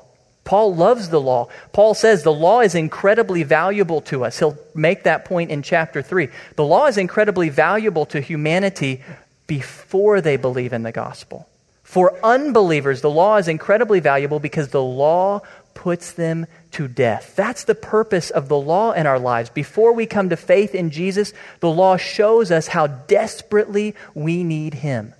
Paul 0.49 0.73
loves 0.73 1.09
the 1.09 1.21
law. 1.21 1.47
Paul 1.73 1.93
says 1.93 2.23
the 2.23 2.33
law 2.33 2.61
is 2.61 2.73
incredibly 2.73 3.43
valuable 3.43 4.01
to 4.09 4.25
us. 4.25 4.39
He'll 4.39 4.57
make 4.73 5.03
that 5.03 5.23
point 5.23 5.51
in 5.51 5.61
chapter 5.61 6.01
3. 6.01 6.27
The 6.55 6.65
law 6.65 6.87
is 6.87 6.97
incredibly 6.97 7.49
valuable 7.49 8.07
to 8.07 8.19
humanity 8.19 9.03
before 9.45 10.21
they 10.21 10.37
believe 10.37 10.73
in 10.73 10.81
the 10.81 10.91
gospel. 10.91 11.47
For 11.83 12.17
unbelievers, 12.25 13.01
the 13.01 13.11
law 13.11 13.37
is 13.37 13.47
incredibly 13.47 13.99
valuable 13.99 14.39
because 14.39 14.69
the 14.69 14.81
law 14.81 15.41
puts 15.75 16.13
them 16.13 16.47
to 16.71 16.87
death. 16.87 17.35
That's 17.35 17.65
the 17.65 17.75
purpose 17.75 18.31
of 18.31 18.49
the 18.49 18.57
law 18.57 18.93
in 18.93 19.05
our 19.05 19.19
lives. 19.19 19.51
Before 19.51 19.93
we 19.93 20.07
come 20.07 20.29
to 20.29 20.35
faith 20.35 20.73
in 20.73 20.89
Jesus, 20.89 21.31
the 21.59 21.69
law 21.69 21.95
shows 21.97 22.49
us 22.49 22.65
how 22.65 22.87
desperately 22.87 23.93
we 24.15 24.43
need 24.43 24.73
Him. 24.73 25.13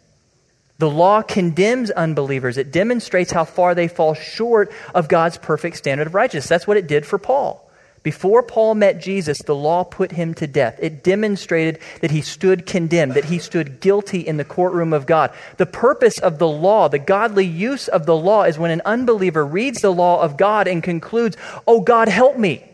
The 0.79 0.89
law 0.89 1.21
condemns 1.21 1.91
unbelievers. 1.91 2.57
It 2.57 2.71
demonstrates 2.71 3.31
how 3.31 3.43
far 3.43 3.75
they 3.75 3.89
fall 3.89 4.13
short 4.13 4.71
of 4.95 5.09
God's 5.09 5.37
perfect 5.37 5.77
standard 5.77 6.07
of 6.07 6.15
righteousness. 6.15 6.47
That's 6.47 6.67
what 6.67 6.77
it 6.77 6.87
did 6.87 7.05
for 7.05 7.19
Paul. 7.19 7.69
Before 8.01 8.41
Paul 8.41 8.75
met 8.75 9.01
Jesus, 9.01 9.39
the 9.39 9.55
law 9.55 9.83
put 9.83 10.13
him 10.13 10.33
to 10.35 10.47
death. 10.47 10.79
It 10.81 11.03
demonstrated 11.03 11.79
that 11.99 12.11
he 12.11 12.21
stood 12.21 12.65
condemned, 12.65 13.13
that 13.15 13.25
he 13.25 13.39
stood 13.39 13.81
guilty 13.81 14.21
in 14.21 14.37
the 14.37 14.45
courtroom 14.45 14.93
of 14.93 15.05
God. 15.05 15.33
The 15.57 15.65
purpose 15.65 16.17
of 16.17 16.39
the 16.39 16.47
law, 16.47 16.87
the 16.87 16.97
godly 16.97 17.45
use 17.45 17.89
of 17.89 18.05
the 18.05 18.15
law, 18.15 18.43
is 18.43 18.57
when 18.57 18.71
an 18.71 18.81
unbeliever 18.85 19.45
reads 19.45 19.81
the 19.81 19.91
law 19.91 20.21
of 20.21 20.37
God 20.37 20.65
and 20.65 20.81
concludes, 20.81 21.35
Oh, 21.67 21.81
God, 21.81 22.07
help 22.07 22.37
me. 22.37 22.68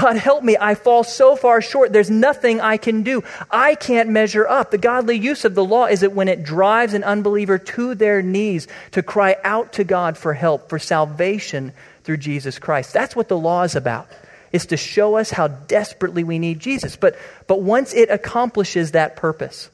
God, 0.00 0.16
help 0.16 0.44
me. 0.44 0.56
I 0.60 0.76
fall 0.76 1.02
so 1.02 1.34
far 1.34 1.60
short. 1.60 1.92
There's 1.92 2.10
nothing 2.10 2.60
I 2.60 2.76
can 2.76 3.02
do. 3.02 3.24
I 3.50 3.74
can't 3.74 4.10
measure 4.10 4.46
up. 4.46 4.70
The 4.70 4.78
godly 4.78 5.16
use 5.18 5.44
of 5.44 5.56
the 5.56 5.64
law 5.64 5.86
is 5.86 6.00
that 6.00 6.12
when 6.12 6.28
it 6.28 6.44
drives 6.44 6.94
an 6.94 7.02
unbeliever 7.02 7.58
to 7.58 7.96
their 7.96 8.22
knees 8.22 8.68
to 8.92 9.02
cry 9.02 9.36
out 9.42 9.72
to 9.72 9.82
God 9.82 10.16
for 10.16 10.34
help, 10.34 10.68
for 10.68 10.78
salvation 10.78 11.72
through 12.04 12.18
Jesus 12.18 12.60
Christ. 12.60 12.92
That's 12.92 13.16
what 13.16 13.26
the 13.26 13.36
law 13.36 13.64
is 13.64 13.74
about. 13.74 14.06
Is 14.52 14.66
to 14.66 14.76
show 14.76 15.16
us 15.16 15.32
how 15.32 15.48
desperately 15.48 16.22
we 16.22 16.38
need 16.38 16.60
Jesus. 16.60 16.94
But, 16.94 17.18
but 17.48 17.60
once 17.60 17.92
it 17.92 18.08
accomplishes 18.08 18.92
that 18.92 19.16
purpose, 19.16 19.68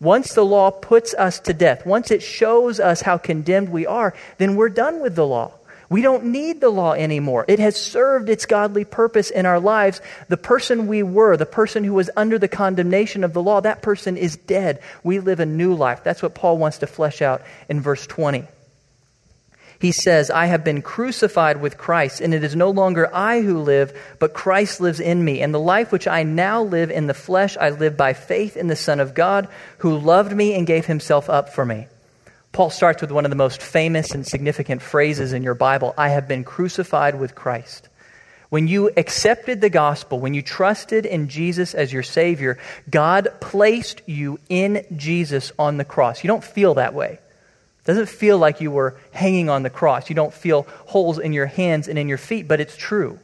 once 0.00 0.32
the 0.32 0.44
law 0.44 0.70
puts 0.70 1.12
us 1.12 1.38
to 1.40 1.52
death, 1.52 1.84
once 1.84 2.10
it 2.10 2.22
shows 2.22 2.80
us 2.80 3.02
how 3.02 3.18
condemned 3.18 3.68
we 3.68 3.86
are, 3.86 4.14
then 4.38 4.56
we're 4.56 4.70
done 4.70 5.02
with 5.02 5.14
the 5.16 5.26
law. 5.26 5.52
We 5.88 6.02
don't 6.02 6.26
need 6.26 6.60
the 6.60 6.70
law 6.70 6.92
anymore. 6.92 7.44
It 7.46 7.58
has 7.58 7.80
served 7.80 8.28
its 8.28 8.46
godly 8.46 8.84
purpose 8.84 9.30
in 9.30 9.46
our 9.46 9.60
lives. 9.60 10.00
The 10.28 10.36
person 10.36 10.88
we 10.88 11.02
were, 11.02 11.36
the 11.36 11.46
person 11.46 11.84
who 11.84 11.94
was 11.94 12.10
under 12.16 12.38
the 12.38 12.48
condemnation 12.48 13.22
of 13.22 13.32
the 13.32 13.42
law, 13.42 13.60
that 13.60 13.82
person 13.82 14.16
is 14.16 14.36
dead. 14.36 14.80
We 15.04 15.20
live 15.20 15.38
a 15.38 15.46
new 15.46 15.74
life. 15.74 16.02
That's 16.02 16.22
what 16.22 16.34
Paul 16.34 16.58
wants 16.58 16.78
to 16.78 16.86
flesh 16.86 17.22
out 17.22 17.42
in 17.68 17.80
verse 17.80 18.06
20. 18.06 18.46
He 19.78 19.92
says, 19.92 20.30
I 20.30 20.46
have 20.46 20.64
been 20.64 20.80
crucified 20.80 21.60
with 21.60 21.76
Christ, 21.76 22.20
and 22.20 22.32
it 22.32 22.42
is 22.42 22.56
no 22.56 22.70
longer 22.70 23.14
I 23.14 23.42
who 23.42 23.58
live, 23.58 23.96
but 24.18 24.32
Christ 24.32 24.80
lives 24.80 25.00
in 25.00 25.22
me. 25.22 25.42
And 25.42 25.52
the 25.52 25.60
life 25.60 25.92
which 25.92 26.08
I 26.08 26.22
now 26.22 26.62
live 26.62 26.90
in 26.90 27.06
the 27.06 27.14
flesh, 27.14 27.56
I 27.58 27.70
live 27.70 27.96
by 27.96 28.14
faith 28.14 28.56
in 28.56 28.68
the 28.68 28.76
Son 28.76 29.00
of 29.00 29.14
God, 29.14 29.48
who 29.78 29.98
loved 29.98 30.34
me 30.34 30.54
and 30.54 30.66
gave 30.66 30.86
himself 30.86 31.28
up 31.28 31.50
for 31.50 31.64
me. 31.64 31.88
Paul 32.56 32.70
starts 32.70 33.02
with 33.02 33.10
one 33.10 33.26
of 33.26 33.30
the 33.30 33.36
most 33.36 33.60
famous 33.60 34.12
and 34.12 34.26
significant 34.26 34.80
phrases 34.80 35.34
in 35.34 35.42
your 35.42 35.52
Bible 35.52 35.92
I 35.98 36.08
have 36.08 36.26
been 36.26 36.42
crucified 36.42 37.20
with 37.20 37.34
Christ. 37.34 37.90
When 38.48 38.66
you 38.66 38.90
accepted 38.96 39.60
the 39.60 39.68
gospel, 39.68 40.20
when 40.20 40.32
you 40.32 40.40
trusted 40.40 41.04
in 41.04 41.28
Jesus 41.28 41.74
as 41.74 41.92
your 41.92 42.02
Savior, 42.02 42.56
God 42.88 43.28
placed 43.42 44.00
you 44.06 44.40
in 44.48 44.86
Jesus 44.96 45.52
on 45.58 45.76
the 45.76 45.84
cross. 45.84 46.24
You 46.24 46.28
don't 46.28 46.42
feel 46.42 46.72
that 46.76 46.94
way. 46.94 47.18
It 47.18 47.84
doesn't 47.84 48.08
feel 48.08 48.38
like 48.38 48.62
you 48.62 48.70
were 48.70 48.96
hanging 49.10 49.50
on 49.50 49.62
the 49.62 49.68
cross. 49.68 50.08
You 50.08 50.16
don't 50.16 50.32
feel 50.32 50.66
holes 50.86 51.18
in 51.18 51.34
your 51.34 51.44
hands 51.44 51.88
and 51.88 51.98
in 51.98 52.08
your 52.08 52.16
feet, 52.16 52.48
but 52.48 52.58
it's 52.58 52.74
true. 52.74 53.18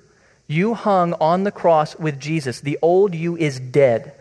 You 0.47 0.75
hung 0.75 1.14
on 1.14 1.45
the 1.45 1.51
cross 1.51 1.97
with 1.97 2.21
Jesus. 2.21 2.61
The 2.61 2.79
old 2.83 3.14
you 3.14 3.38
is 3.38 3.59
dead. 3.59 4.12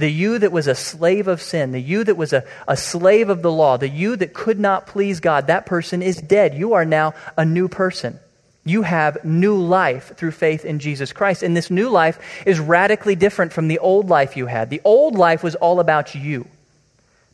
The 0.00 0.10
you 0.10 0.38
that 0.38 0.50
was 0.50 0.66
a 0.66 0.74
slave 0.74 1.28
of 1.28 1.42
sin, 1.42 1.72
the 1.72 1.80
you 1.80 2.04
that 2.04 2.16
was 2.16 2.32
a, 2.32 2.42
a 2.66 2.74
slave 2.74 3.28
of 3.28 3.42
the 3.42 3.52
law, 3.52 3.76
the 3.76 3.86
you 3.86 4.16
that 4.16 4.32
could 4.32 4.58
not 4.58 4.86
please 4.86 5.20
God, 5.20 5.48
that 5.48 5.66
person 5.66 6.02
is 6.02 6.16
dead. 6.16 6.54
You 6.54 6.72
are 6.72 6.86
now 6.86 7.12
a 7.36 7.44
new 7.44 7.68
person. 7.68 8.18
You 8.64 8.80
have 8.80 9.22
new 9.26 9.56
life 9.56 10.16
through 10.16 10.30
faith 10.30 10.64
in 10.64 10.78
Jesus 10.78 11.12
Christ. 11.12 11.42
And 11.42 11.54
this 11.54 11.70
new 11.70 11.90
life 11.90 12.18
is 12.46 12.58
radically 12.58 13.14
different 13.14 13.52
from 13.52 13.68
the 13.68 13.78
old 13.78 14.08
life 14.08 14.38
you 14.38 14.46
had. 14.46 14.70
The 14.70 14.80
old 14.84 15.16
life 15.16 15.42
was 15.42 15.54
all 15.54 15.80
about 15.80 16.14
you. 16.14 16.46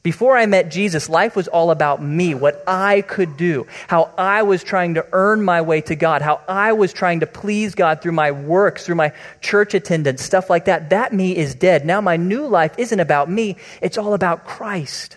Before 0.06 0.36
I 0.36 0.46
met 0.46 0.70
Jesus, 0.70 1.08
life 1.08 1.34
was 1.34 1.48
all 1.48 1.72
about 1.72 2.00
me, 2.00 2.32
what 2.32 2.62
I 2.64 3.00
could 3.00 3.36
do, 3.36 3.66
how 3.88 4.12
I 4.16 4.44
was 4.44 4.62
trying 4.62 4.94
to 4.94 5.06
earn 5.10 5.42
my 5.42 5.62
way 5.62 5.80
to 5.80 5.96
God, 5.96 6.22
how 6.22 6.42
I 6.46 6.74
was 6.74 6.92
trying 6.92 7.18
to 7.20 7.26
please 7.26 7.74
God 7.74 8.02
through 8.02 8.12
my 8.12 8.30
works, 8.30 8.86
through 8.86 8.94
my 8.94 9.12
church 9.40 9.74
attendance, 9.74 10.22
stuff 10.22 10.48
like 10.48 10.66
that. 10.66 10.90
That 10.90 11.12
me 11.12 11.36
is 11.36 11.56
dead. 11.56 11.84
Now 11.84 12.00
my 12.00 12.16
new 12.16 12.46
life 12.46 12.78
isn't 12.78 13.00
about 13.00 13.28
me, 13.28 13.56
it's 13.82 13.98
all 13.98 14.14
about 14.14 14.44
Christ. 14.44 15.16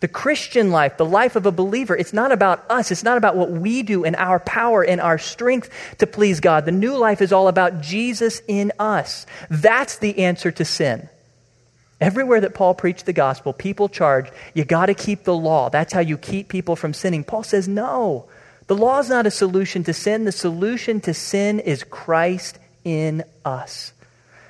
The 0.00 0.08
Christian 0.08 0.72
life, 0.72 0.96
the 0.96 1.04
life 1.04 1.36
of 1.36 1.46
a 1.46 1.52
believer, 1.52 1.96
it's 1.96 2.12
not 2.12 2.32
about 2.32 2.68
us. 2.68 2.90
It's 2.90 3.04
not 3.04 3.16
about 3.16 3.36
what 3.36 3.52
we 3.52 3.84
do 3.84 4.02
in 4.02 4.16
our 4.16 4.40
power 4.40 4.84
and 4.84 5.00
our 5.00 5.18
strength 5.18 5.70
to 5.98 6.08
please 6.08 6.40
God. 6.40 6.64
The 6.64 6.72
new 6.72 6.96
life 6.96 7.22
is 7.22 7.32
all 7.32 7.46
about 7.46 7.80
Jesus 7.80 8.42
in 8.48 8.72
us. 8.80 9.24
That's 9.50 9.98
the 9.98 10.18
answer 10.18 10.50
to 10.50 10.64
sin. 10.64 11.08
Everywhere 12.04 12.42
that 12.42 12.52
Paul 12.52 12.74
preached 12.74 13.06
the 13.06 13.14
gospel, 13.14 13.54
people 13.54 13.88
charged, 13.88 14.30
you 14.52 14.66
got 14.66 14.86
to 14.86 14.94
keep 14.94 15.24
the 15.24 15.34
law. 15.34 15.70
That's 15.70 15.94
how 15.94 16.00
you 16.00 16.18
keep 16.18 16.50
people 16.50 16.76
from 16.76 16.92
sinning. 16.92 17.24
Paul 17.24 17.44
says, 17.44 17.66
no. 17.66 18.26
The 18.66 18.76
law 18.76 18.98
is 18.98 19.08
not 19.08 19.24
a 19.24 19.30
solution 19.30 19.84
to 19.84 19.94
sin. 19.94 20.26
The 20.26 20.30
solution 20.30 21.00
to 21.00 21.14
sin 21.14 21.60
is 21.60 21.82
Christ 21.82 22.58
in 22.84 23.24
us. 23.42 23.94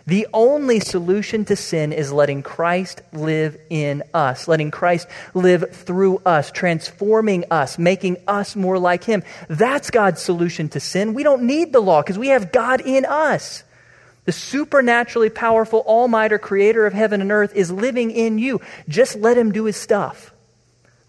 The 0.04 0.26
only 0.34 0.80
solution 0.80 1.44
to 1.44 1.54
sin 1.54 1.92
is 1.92 2.12
letting 2.12 2.42
Christ 2.42 3.02
live 3.12 3.56
in 3.70 4.02
us, 4.12 4.48
letting 4.48 4.72
Christ 4.72 5.06
live 5.32 5.70
through 5.70 6.22
us, 6.26 6.50
transforming 6.50 7.44
us, 7.52 7.78
making 7.78 8.16
us 8.26 8.56
more 8.56 8.80
like 8.80 9.04
Him. 9.04 9.22
That's 9.48 9.90
God's 9.90 10.20
solution 10.20 10.70
to 10.70 10.80
sin. 10.80 11.14
We 11.14 11.22
don't 11.22 11.44
need 11.44 11.72
the 11.72 11.78
law 11.78 12.02
because 12.02 12.18
we 12.18 12.28
have 12.30 12.50
God 12.50 12.80
in 12.80 13.04
us. 13.04 13.62
The 14.24 14.32
supernaturally 14.32 15.30
powerful, 15.30 15.80
almighty 15.80 16.38
creator 16.38 16.86
of 16.86 16.92
heaven 16.92 17.20
and 17.20 17.30
earth 17.30 17.54
is 17.54 17.70
living 17.70 18.10
in 18.10 18.38
you. 18.38 18.60
Just 18.88 19.16
let 19.16 19.36
him 19.36 19.52
do 19.52 19.64
his 19.64 19.76
stuff. 19.76 20.32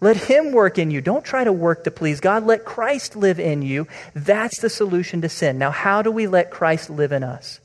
Let 0.00 0.16
him 0.16 0.52
work 0.52 0.78
in 0.78 0.90
you. 0.90 1.00
Don't 1.00 1.24
try 1.24 1.42
to 1.44 1.52
work 1.52 1.84
to 1.84 1.90
please 1.90 2.20
God. 2.20 2.44
Let 2.44 2.66
Christ 2.66 3.16
live 3.16 3.40
in 3.40 3.62
you. 3.62 3.88
That's 4.14 4.60
the 4.60 4.68
solution 4.68 5.22
to 5.22 5.28
sin. 5.30 5.56
Now, 5.56 5.70
how 5.70 6.02
do 6.02 6.10
we 6.10 6.26
let 6.26 6.50
Christ 6.50 6.90
live 6.90 7.12
in 7.12 7.24
us? 7.24 7.60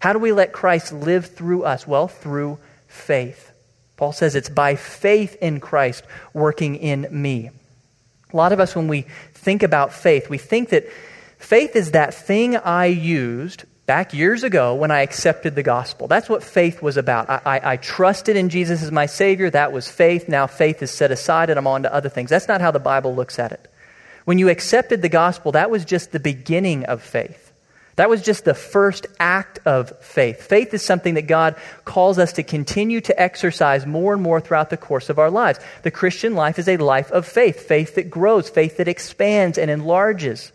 How 0.00 0.14
do 0.14 0.18
we 0.18 0.32
let 0.32 0.52
Christ 0.52 0.92
live 0.92 1.26
through 1.26 1.64
us? 1.64 1.86
Well, 1.86 2.08
through 2.08 2.58
faith. 2.88 3.52
Paul 3.96 4.12
says 4.12 4.34
it's 4.34 4.48
by 4.48 4.76
faith 4.76 5.36
in 5.40 5.60
Christ 5.60 6.04
working 6.32 6.76
in 6.76 7.06
me. 7.10 7.50
A 8.32 8.36
lot 8.36 8.52
of 8.52 8.60
us, 8.60 8.74
when 8.74 8.88
we 8.88 9.02
think 9.34 9.62
about 9.62 9.92
faith, 9.92 10.28
we 10.28 10.38
think 10.38 10.70
that 10.70 10.86
faith 11.38 11.76
is 11.76 11.92
that 11.92 12.14
thing 12.14 12.56
I 12.56 12.86
used 12.86 13.64
back 13.86 14.14
years 14.14 14.44
ago 14.44 14.74
when 14.74 14.90
I 14.90 15.02
accepted 15.02 15.54
the 15.54 15.62
gospel. 15.62 16.08
That's 16.08 16.28
what 16.28 16.42
faith 16.42 16.80
was 16.80 16.96
about. 16.96 17.28
I, 17.28 17.40
I, 17.44 17.72
I, 17.72 17.76
trusted 17.76 18.36
in 18.36 18.48
Jesus 18.48 18.82
as 18.82 18.90
my 18.90 19.06
Savior. 19.06 19.50
That 19.50 19.72
was 19.72 19.88
faith. 19.88 20.28
Now 20.28 20.46
faith 20.46 20.82
is 20.82 20.90
set 20.90 21.10
aside 21.10 21.50
and 21.50 21.58
I'm 21.58 21.66
on 21.66 21.82
to 21.82 21.92
other 21.92 22.08
things. 22.08 22.30
That's 22.30 22.48
not 22.48 22.60
how 22.60 22.70
the 22.70 22.78
Bible 22.78 23.14
looks 23.14 23.38
at 23.38 23.52
it. 23.52 23.70
When 24.24 24.38
you 24.38 24.48
accepted 24.48 25.02
the 25.02 25.10
gospel, 25.10 25.52
that 25.52 25.70
was 25.70 25.84
just 25.84 26.12
the 26.12 26.20
beginning 26.20 26.84
of 26.84 27.02
faith. 27.02 27.52
That 27.96 28.10
was 28.10 28.22
just 28.22 28.44
the 28.44 28.54
first 28.54 29.06
act 29.20 29.60
of 29.66 29.96
faith. 30.00 30.42
Faith 30.42 30.74
is 30.74 30.82
something 30.82 31.14
that 31.14 31.28
God 31.28 31.54
calls 31.84 32.18
us 32.18 32.32
to 32.32 32.42
continue 32.42 33.00
to 33.02 33.20
exercise 33.20 33.86
more 33.86 34.14
and 34.14 34.22
more 34.22 34.40
throughout 34.40 34.70
the 34.70 34.76
course 34.76 35.10
of 35.10 35.18
our 35.18 35.30
lives. 35.30 35.60
The 35.82 35.92
Christian 35.92 36.34
life 36.34 36.58
is 36.58 36.68
a 36.68 36.76
life 36.76 37.12
of 37.12 37.26
faith, 37.26 37.68
faith 37.68 37.94
that 37.94 38.10
grows, 38.10 38.48
faith 38.48 38.78
that 38.78 38.88
expands 38.88 39.58
and 39.58 39.70
enlarges. 39.70 40.50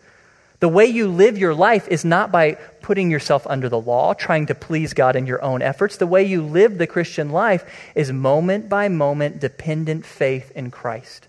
The 0.60 0.68
way 0.68 0.86
you 0.86 1.08
live 1.08 1.38
your 1.38 1.54
life 1.54 1.88
is 1.88 2.04
not 2.04 2.30
by 2.30 2.52
putting 2.82 3.10
yourself 3.10 3.46
under 3.46 3.68
the 3.68 3.80
law, 3.80 4.12
trying 4.12 4.46
to 4.46 4.54
please 4.54 4.92
God 4.92 5.16
in 5.16 5.26
your 5.26 5.42
own 5.42 5.62
efforts. 5.62 5.96
The 5.96 6.06
way 6.06 6.24
you 6.24 6.42
live 6.42 6.76
the 6.76 6.86
Christian 6.86 7.30
life 7.30 7.64
is 7.94 8.12
moment 8.12 8.68
by 8.68 8.88
moment 8.88 9.40
dependent 9.40 10.04
faith 10.04 10.52
in 10.54 10.70
Christ. 10.70 11.26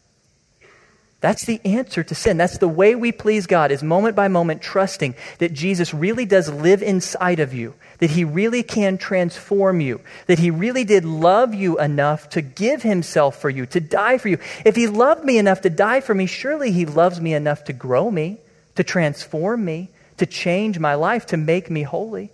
That's 1.21 1.45
the 1.45 1.61
answer 1.63 2.03
to 2.03 2.15
sin. 2.15 2.37
That's 2.37 2.57
the 2.57 2.67
way 2.67 2.95
we 2.95 3.11
please 3.11 3.45
God 3.45 3.71
is 3.71 3.83
moment 3.83 4.15
by 4.15 4.27
moment 4.27 4.61
trusting 4.61 5.15
that 5.37 5.53
Jesus 5.53 5.93
really 5.93 6.25
does 6.25 6.49
live 6.49 6.81
inside 6.81 7.39
of 7.39 7.53
you, 7.53 7.75
that 7.99 8.09
he 8.09 8.23
really 8.23 8.63
can 8.63 8.97
transform 8.97 9.79
you, 9.81 10.01
that 10.25 10.39
he 10.39 10.49
really 10.49 10.83
did 10.83 11.05
love 11.05 11.53
you 11.53 11.79
enough 11.79 12.27
to 12.29 12.41
give 12.41 12.81
himself 12.81 13.39
for 13.39 13.51
you, 13.51 13.67
to 13.67 13.79
die 13.79 14.17
for 14.17 14.29
you. 14.29 14.39
If 14.65 14.75
he 14.75 14.87
loved 14.87 15.23
me 15.23 15.37
enough 15.37 15.61
to 15.61 15.69
die 15.69 16.01
for 16.01 16.15
me, 16.15 16.25
surely 16.25 16.71
he 16.71 16.87
loves 16.87 17.21
me 17.21 17.35
enough 17.35 17.65
to 17.65 17.73
grow 17.73 18.09
me, 18.09 18.39
to 18.81 18.83
transform 18.83 19.63
me, 19.63 19.89
to 20.17 20.25
change 20.25 20.79
my 20.79 20.95
life, 20.95 21.27
to 21.27 21.37
make 21.37 21.69
me 21.69 21.83
holy. 21.83 22.31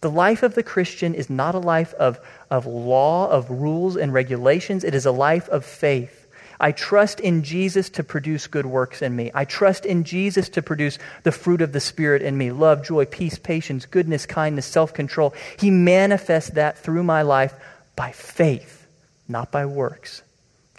The 0.00 0.10
life 0.10 0.42
of 0.42 0.54
the 0.54 0.62
Christian 0.62 1.14
is 1.14 1.30
not 1.30 1.54
a 1.54 1.58
life 1.58 1.94
of, 1.94 2.18
of 2.50 2.66
law, 2.66 3.30
of 3.30 3.50
rules 3.50 3.96
and 3.96 4.12
regulations. 4.12 4.82
It 4.82 4.94
is 4.94 5.06
a 5.06 5.12
life 5.12 5.48
of 5.48 5.64
faith 5.64 6.20
I 6.60 6.72
trust 6.72 7.20
in 7.20 7.42
Jesus 7.42 7.88
to 7.90 8.04
produce 8.04 8.46
good 8.46 8.66
works 8.66 9.00
in 9.00 9.16
me. 9.16 9.30
I 9.32 9.46
trust 9.46 9.86
in 9.86 10.04
Jesus 10.04 10.50
to 10.50 10.62
produce 10.62 10.98
the 11.22 11.32
fruit 11.32 11.62
of 11.62 11.72
the 11.72 11.80
Spirit 11.80 12.20
in 12.20 12.36
me 12.36 12.52
love, 12.52 12.84
joy, 12.84 13.06
peace, 13.06 13.38
patience, 13.38 13.86
goodness, 13.86 14.26
kindness, 14.26 14.66
self 14.66 14.92
control. 14.92 15.32
He 15.58 15.70
manifests 15.70 16.50
that 16.50 16.78
through 16.78 17.02
my 17.02 17.22
life 17.22 17.54
by 17.96 18.12
faith, 18.12 18.86
not 19.26 19.50
by 19.50 19.64
works. 19.64 20.22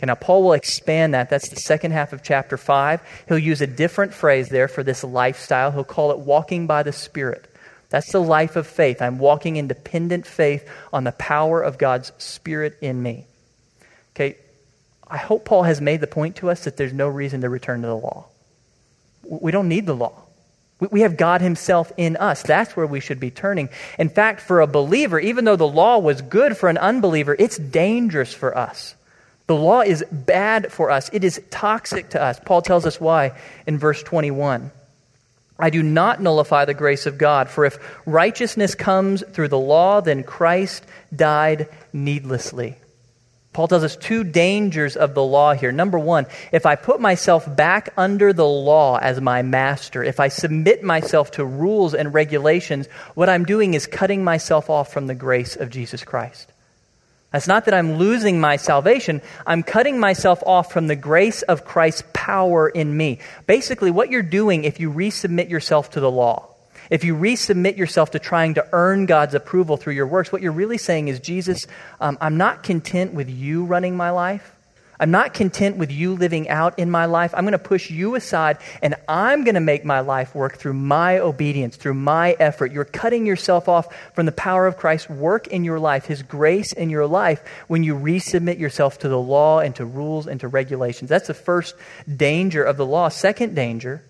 Okay, 0.01 0.07
now 0.07 0.15
Paul 0.15 0.41
will 0.41 0.53
expand 0.53 1.13
that. 1.13 1.29
That's 1.29 1.49
the 1.49 1.57
second 1.57 1.91
half 1.91 2.11
of 2.11 2.23
chapter 2.23 2.57
5. 2.57 3.01
He'll 3.27 3.37
use 3.37 3.61
a 3.61 3.67
different 3.67 4.15
phrase 4.15 4.49
there 4.49 4.67
for 4.67 4.81
this 4.81 5.03
lifestyle. 5.03 5.71
He'll 5.71 5.83
call 5.83 6.09
it 6.09 6.17
walking 6.17 6.65
by 6.65 6.81
the 6.81 6.91
Spirit. 6.91 7.53
That's 7.89 8.11
the 8.11 8.19
life 8.19 8.55
of 8.55 8.65
faith. 8.65 8.99
I'm 8.99 9.19
walking 9.19 9.57
in 9.57 9.67
dependent 9.67 10.25
faith 10.25 10.67
on 10.91 11.03
the 11.03 11.11
power 11.11 11.61
of 11.61 11.77
God's 11.77 12.11
Spirit 12.17 12.79
in 12.81 13.03
me. 13.03 13.27
Okay, 14.15 14.37
I 15.07 15.17
hope 15.17 15.45
Paul 15.45 15.63
has 15.63 15.79
made 15.79 16.01
the 16.01 16.07
point 16.07 16.37
to 16.37 16.49
us 16.49 16.63
that 16.63 16.77
there's 16.77 16.93
no 16.93 17.07
reason 17.07 17.41
to 17.41 17.49
return 17.49 17.81
to 17.81 17.87
the 17.87 17.95
law. 17.95 18.25
We 19.23 19.51
don't 19.51 19.69
need 19.69 19.85
the 19.85 19.93
law. 19.93 20.19
We 20.79 21.01
have 21.01 21.15
God 21.15 21.41
Himself 21.41 21.91
in 21.95 22.17
us. 22.17 22.41
That's 22.41 22.75
where 22.75 22.87
we 22.87 23.01
should 23.01 23.19
be 23.19 23.29
turning. 23.29 23.69
In 23.99 24.09
fact, 24.09 24.41
for 24.41 24.61
a 24.61 24.67
believer, 24.67 25.19
even 25.19 25.45
though 25.45 25.57
the 25.57 25.67
law 25.67 25.99
was 25.99 26.23
good 26.23 26.57
for 26.57 26.69
an 26.69 26.79
unbeliever, 26.79 27.35
it's 27.37 27.59
dangerous 27.59 28.33
for 28.33 28.57
us. 28.57 28.95
The 29.47 29.55
law 29.55 29.81
is 29.81 30.03
bad 30.11 30.71
for 30.71 30.91
us, 30.91 31.09
it 31.13 31.23
is 31.23 31.41
toxic 31.49 32.09
to 32.11 32.21
us. 32.21 32.39
Paul 32.39 32.61
tells 32.61 32.85
us 32.85 33.01
why 33.01 33.31
in 33.65 33.77
verse 33.77 34.01
21. 34.03 34.71
I 35.59 35.69
do 35.69 35.83
not 35.83 36.19
nullify 36.19 36.65
the 36.65 36.73
grace 36.73 37.05
of 37.05 37.19
God, 37.19 37.47
for 37.47 37.65
if 37.65 37.77
righteousness 38.07 38.73
comes 38.73 39.23
through 39.31 39.49
the 39.49 39.59
law, 39.59 40.01
then 40.01 40.23
Christ 40.23 40.83
died 41.15 41.69
needlessly. 41.93 42.77
Paul 43.53 43.67
tells 43.67 43.83
us 43.83 43.97
two 43.97 44.23
dangers 44.23 44.95
of 44.95 45.13
the 45.13 45.23
law 45.23 45.53
here. 45.53 45.73
Number 45.73 45.99
one, 45.99 46.25
if 46.53 46.65
I 46.65 46.75
put 46.75 47.01
myself 47.01 47.53
back 47.53 47.93
under 47.97 48.31
the 48.31 48.47
law 48.47 48.97
as 48.97 49.19
my 49.19 49.41
master, 49.41 50.03
if 50.03 50.21
I 50.21 50.29
submit 50.29 50.83
myself 50.83 51.31
to 51.31 51.45
rules 51.45 51.93
and 51.93 52.13
regulations, 52.13 52.87
what 53.13 53.29
I'm 53.29 53.43
doing 53.43 53.73
is 53.73 53.85
cutting 53.85 54.23
myself 54.23 54.69
off 54.69 54.93
from 54.93 55.07
the 55.07 55.15
grace 55.15 55.57
of 55.57 55.69
Jesus 55.69 56.03
Christ. 56.05 56.50
That's 57.31 57.47
not 57.47 57.65
that 57.65 57.73
I'm 57.73 57.93
losing 57.95 58.39
my 58.39 58.57
salvation. 58.57 59.21
I'm 59.47 59.63
cutting 59.63 59.99
myself 59.99 60.43
off 60.45 60.71
from 60.71 60.87
the 60.87 60.95
grace 60.95 61.41
of 61.43 61.65
Christ's 61.65 62.03
power 62.13 62.67
in 62.67 62.95
me. 62.95 63.19
Basically, 63.47 63.91
what 63.91 64.09
you're 64.09 64.21
doing 64.21 64.65
if 64.65 64.79
you 64.79 64.91
resubmit 64.91 65.49
yourself 65.49 65.91
to 65.91 65.99
the 65.99 66.11
law 66.11 66.51
if 66.91 67.05
you 67.05 67.15
resubmit 67.15 67.77
yourself 67.77 68.11
to 68.11 68.19
trying 68.19 68.55
to 68.55 68.67
earn 68.73 69.05
God's 69.05 69.33
approval 69.33 69.77
through 69.77 69.93
your 69.93 70.05
works, 70.05 70.31
what 70.31 70.41
you're 70.41 70.51
really 70.51 70.77
saying 70.77 71.07
is, 71.07 71.21
Jesus, 71.21 71.65
um, 72.01 72.17
I'm 72.19 72.35
not 72.35 72.63
content 72.63 73.13
with 73.13 73.29
you 73.29 73.63
running 73.63 73.95
my 73.95 74.09
life. 74.09 74.53
I'm 75.01 75.09
not 75.09 75.33
content 75.33 75.77
with 75.77 75.91
you 75.91 76.13
living 76.13 76.47
out 76.47 76.77
in 76.77 76.91
my 76.91 77.05
life. 77.05 77.33
I'm 77.35 77.43
going 77.43 77.53
to 77.53 77.57
push 77.57 77.89
you 77.89 78.13
aside 78.13 78.59
and 78.83 78.93
I'm 79.07 79.43
going 79.43 79.55
to 79.55 79.59
make 79.59 79.83
my 79.83 80.01
life 80.01 80.35
work 80.35 80.57
through 80.57 80.75
my 80.75 81.17
obedience, 81.17 81.75
through 81.75 81.95
my 81.95 82.33
effort. 82.39 82.71
You're 82.71 82.85
cutting 82.85 83.25
yourself 83.25 83.67
off 83.67 83.91
from 84.13 84.27
the 84.27 84.31
power 84.31 84.67
of 84.67 84.77
Christ's 84.77 85.09
work 85.09 85.47
in 85.47 85.63
your 85.63 85.79
life, 85.79 86.05
His 86.05 86.21
grace 86.21 86.71
in 86.71 86.91
your 86.91 87.07
life, 87.07 87.41
when 87.67 87.83
you 87.83 87.95
resubmit 87.95 88.59
yourself 88.59 88.99
to 88.99 89.09
the 89.09 89.19
law 89.19 89.59
and 89.59 89.75
to 89.77 89.85
rules 89.85 90.27
and 90.27 90.39
to 90.41 90.47
regulations. 90.47 91.09
That's 91.09 91.27
the 91.27 91.33
first 91.33 91.75
danger 92.15 92.63
of 92.63 92.77
the 92.77 92.85
law. 92.85 93.09
Second 93.09 93.55
danger 93.55 94.03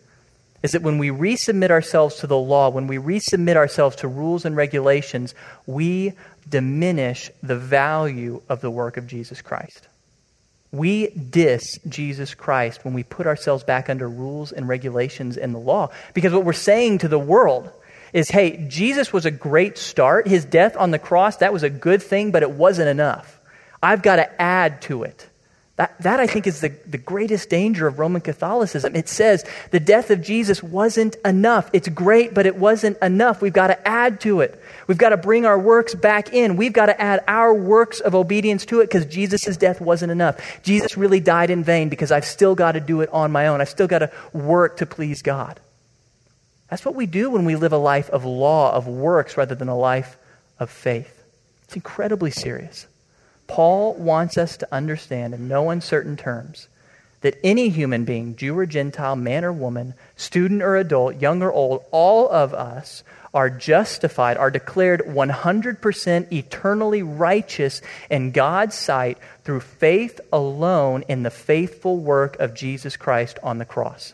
is 0.61 0.73
that 0.73 0.81
when 0.81 0.97
we 0.97 1.07
resubmit 1.07 1.71
ourselves 1.71 2.17
to 2.17 2.27
the 2.27 2.37
law, 2.37 2.69
when 2.69 2.87
we 2.87 2.97
resubmit 2.97 3.55
ourselves 3.55 3.95
to 3.97 4.09
rules 4.09 4.43
and 4.43 4.57
regulations, 4.57 5.35
we 5.65 6.11
diminish 6.49 7.31
the 7.41 7.55
value 7.55 8.41
of 8.49 8.59
the 8.59 8.69
work 8.69 8.97
of 8.97 9.07
Jesus 9.07 9.41
Christ. 9.41 9.87
We 10.71 11.07
diss 11.09 11.79
Jesus 11.87 12.33
Christ 12.33 12.85
when 12.85 12.93
we 12.93 13.03
put 13.03 13.27
ourselves 13.27 13.63
back 13.63 13.89
under 13.89 14.07
rules 14.07 14.51
and 14.51 14.67
regulations 14.67 15.37
and 15.37 15.53
the 15.53 15.59
law. 15.59 15.89
Because 16.13 16.31
what 16.33 16.45
we're 16.45 16.53
saying 16.53 16.99
to 16.99 17.07
the 17.07 17.19
world 17.19 17.69
is 18.13 18.29
hey, 18.29 18.65
Jesus 18.67 19.11
was 19.11 19.25
a 19.25 19.31
great 19.31 19.77
start. 19.77 20.27
His 20.27 20.45
death 20.45 20.75
on 20.77 20.91
the 20.91 20.99
cross, 20.99 21.37
that 21.37 21.53
was 21.53 21.63
a 21.63 21.69
good 21.69 22.01
thing, 22.01 22.31
but 22.31 22.43
it 22.43 22.51
wasn't 22.51 22.89
enough. 22.89 23.39
I've 23.83 24.01
got 24.01 24.17
to 24.17 24.41
add 24.41 24.81
to 24.83 25.03
it. 25.03 25.29
That, 25.77 25.99
that 26.01 26.19
I 26.19 26.27
think, 26.27 26.47
is 26.47 26.61
the, 26.61 26.69
the 26.85 26.97
greatest 26.97 27.49
danger 27.49 27.87
of 27.87 27.97
Roman 27.97 28.21
Catholicism. 28.21 28.95
It 28.95 29.07
says 29.07 29.45
the 29.71 29.79
death 29.79 30.11
of 30.11 30.21
Jesus 30.21 30.61
wasn't 30.61 31.15
enough. 31.23 31.69
It's 31.73 31.87
great, 31.87 32.33
but 32.33 32.45
it 32.45 32.57
wasn't 32.57 32.97
enough. 33.01 33.41
We've 33.41 33.53
got 33.53 33.67
to 33.67 33.87
add 33.87 34.19
to 34.21 34.41
it. 34.41 34.61
We've 34.87 34.97
got 34.97 35.09
to 35.09 35.17
bring 35.17 35.45
our 35.45 35.57
works 35.57 35.95
back 35.95 36.33
in. 36.33 36.57
We've 36.57 36.73
got 36.73 36.87
to 36.87 37.01
add 37.01 37.23
our 37.27 37.53
works 37.53 38.01
of 38.01 38.13
obedience 38.13 38.65
to 38.67 38.81
it 38.81 38.87
because 38.87 39.05
Jesus' 39.05 39.55
death 39.57 39.79
wasn't 39.79 40.11
enough. 40.11 40.61
Jesus 40.61 40.97
really 40.97 41.21
died 41.21 41.49
in 41.49 41.63
vain 41.63 41.87
because 41.89 42.11
I've 42.11 42.25
still 42.25 42.53
got 42.53 42.73
to 42.73 42.81
do 42.81 43.01
it 43.01 43.09
on 43.13 43.31
my 43.31 43.47
own. 43.47 43.61
I've 43.61 43.69
still 43.69 43.87
got 43.87 43.99
to 43.99 44.11
work 44.33 44.77
to 44.77 44.85
please 44.85 45.21
God. 45.21 45.59
That's 46.69 46.85
what 46.85 46.95
we 46.95 47.05
do 47.05 47.29
when 47.29 47.45
we 47.45 47.55
live 47.55 47.73
a 47.73 47.77
life 47.77 48.09
of 48.09 48.23
law, 48.23 48.73
of 48.73 48.87
works, 48.87 49.35
rather 49.35 49.55
than 49.55 49.67
a 49.67 49.77
life 49.77 50.17
of 50.59 50.69
faith. 50.69 51.23
It's 51.63 51.75
incredibly 51.75 52.31
serious. 52.31 52.87
Paul 53.51 53.95
wants 53.95 54.37
us 54.37 54.55
to 54.57 54.73
understand 54.73 55.33
in 55.33 55.49
no 55.49 55.69
uncertain 55.69 56.15
terms 56.15 56.69
that 57.19 57.37
any 57.43 57.67
human 57.67 58.05
being, 58.05 58.35
Jew 58.37 58.57
or 58.57 58.65
Gentile, 58.65 59.17
man 59.17 59.43
or 59.43 59.51
woman, 59.51 59.93
student 60.15 60.61
or 60.63 60.77
adult, 60.77 61.21
young 61.21 61.43
or 61.43 61.51
old, 61.51 61.83
all 61.91 62.29
of 62.29 62.53
us 62.53 63.03
are 63.33 63.49
justified, 63.49 64.37
are 64.37 64.51
declared 64.51 65.01
100% 65.01 66.31
eternally 66.31 67.03
righteous 67.03 67.81
in 68.09 68.31
God's 68.31 68.75
sight 68.75 69.17
through 69.43 69.59
faith 69.59 70.21
alone 70.31 71.03
in 71.09 71.23
the 71.23 71.29
faithful 71.29 71.97
work 71.97 72.39
of 72.39 72.53
Jesus 72.53 72.95
Christ 72.95 73.37
on 73.43 73.57
the 73.57 73.65
cross. 73.65 74.13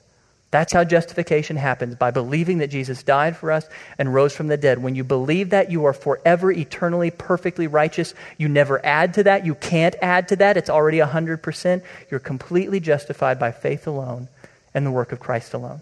That's 0.49 0.71
how 0.71 0.85
justification 0.85 1.57
happens 1.57 1.95
by 1.95 2.11
believing 2.11 2.59
that 2.59 2.69
Jesus 2.69 3.03
died 3.03 3.35
for 3.35 3.51
us 3.51 3.67
and 3.97 4.13
rose 4.13 4.33
from 4.33 4.47
the 4.47 4.55
dead. 4.55 4.81
When 4.81 4.95
you 4.95 5.03
believe 5.03 5.49
that, 5.49 5.69
you 5.69 5.85
are 5.85 5.93
forever, 5.93 6.51
eternally, 6.51 7.11
perfectly 7.11 7.67
righteous. 7.67 8.13
You 8.37 8.47
never 8.47 8.83
add 8.85 9.15
to 9.15 9.23
that. 9.23 9.45
You 9.45 9.55
can't 9.55 9.95
add 10.01 10.29
to 10.29 10.37
that. 10.37 10.55
It's 10.55 10.69
already 10.69 10.99
100%. 10.99 11.83
You're 12.09 12.19
completely 12.21 12.79
justified 12.79 13.39
by 13.39 13.51
faith 13.51 13.87
alone 13.87 14.29
and 14.73 14.85
the 14.85 14.91
work 14.91 15.11
of 15.11 15.19
Christ 15.19 15.53
alone. 15.53 15.81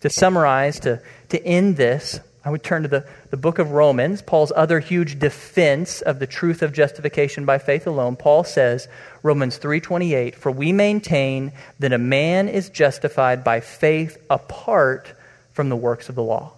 To 0.00 0.10
summarize, 0.10 0.80
to, 0.80 1.00
to 1.28 1.42
end 1.44 1.76
this, 1.76 2.18
I 2.44 2.50
would 2.50 2.62
turn 2.62 2.82
to 2.82 2.88
the, 2.88 3.06
the 3.30 3.38
book 3.38 3.58
of 3.58 3.72
Romans, 3.72 4.20
Paul's 4.20 4.52
other 4.54 4.78
huge 4.78 5.18
defense 5.18 6.02
of 6.02 6.18
the 6.18 6.26
truth 6.26 6.62
of 6.62 6.74
justification 6.74 7.46
by 7.46 7.56
faith 7.56 7.86
alone. 7.86 8.16
Paul 8.16 8.44
says, 8.44 8.86
Romans 9.22 9.56
3:28, 9.56 10.34
"For 10.34 10.52
we 10.52 10.70
maintain 10.70 11.52
that 11.78 11.94
a 11.94 11.98
man 11.98 12.48
is 12.48 12.68
justified 12.68 13.42
by 13.42 13.60
faith 13.60 14.18
apart 14.28 15.12
from 15.52 15.70
the 15.70 15.76
works 15.76 16.10
of 16.10 16.16
the 16.16 16.22
law." 16.22 16.52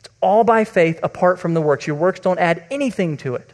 It's 0.00 0.08
all 0.22 0.42
by 0.42 0.64
faith 0.64 0.98
apart 1.02 1.38
from 1.38 1.52
the 1.52 1.60
works. 1.60 1.86
Your 1.86 1.96
works 1.96 2.20
don't 2.20 2.40
add 2.40 2.64
anything 2.70 3.18
to 3.18 3.34
it. 3.34 3.50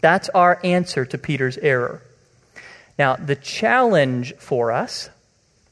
That's 0.00 0.28
our 0.30 0.58
answer 0.64 1.04
to 1.04 1.16
Peter's 1.16 1.56
error. 1.58 2.02
Now, 2.98 3.14
the 3.14 3.36
challenge 3.36 4.34
for 4.38 4.72
us 4.72 5.08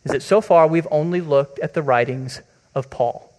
is 0.04 0.12
that 0.12 0.22
so 0.22 0.40
far 0.40 0.68
we've 0.68 0.88
only 0.92 1.20
looked 1.20 1.58
at 1.58 1.74
the 1.74 1.82
writings 1.82 2.40
of 2.74 2.88
Paul 2.88 3.31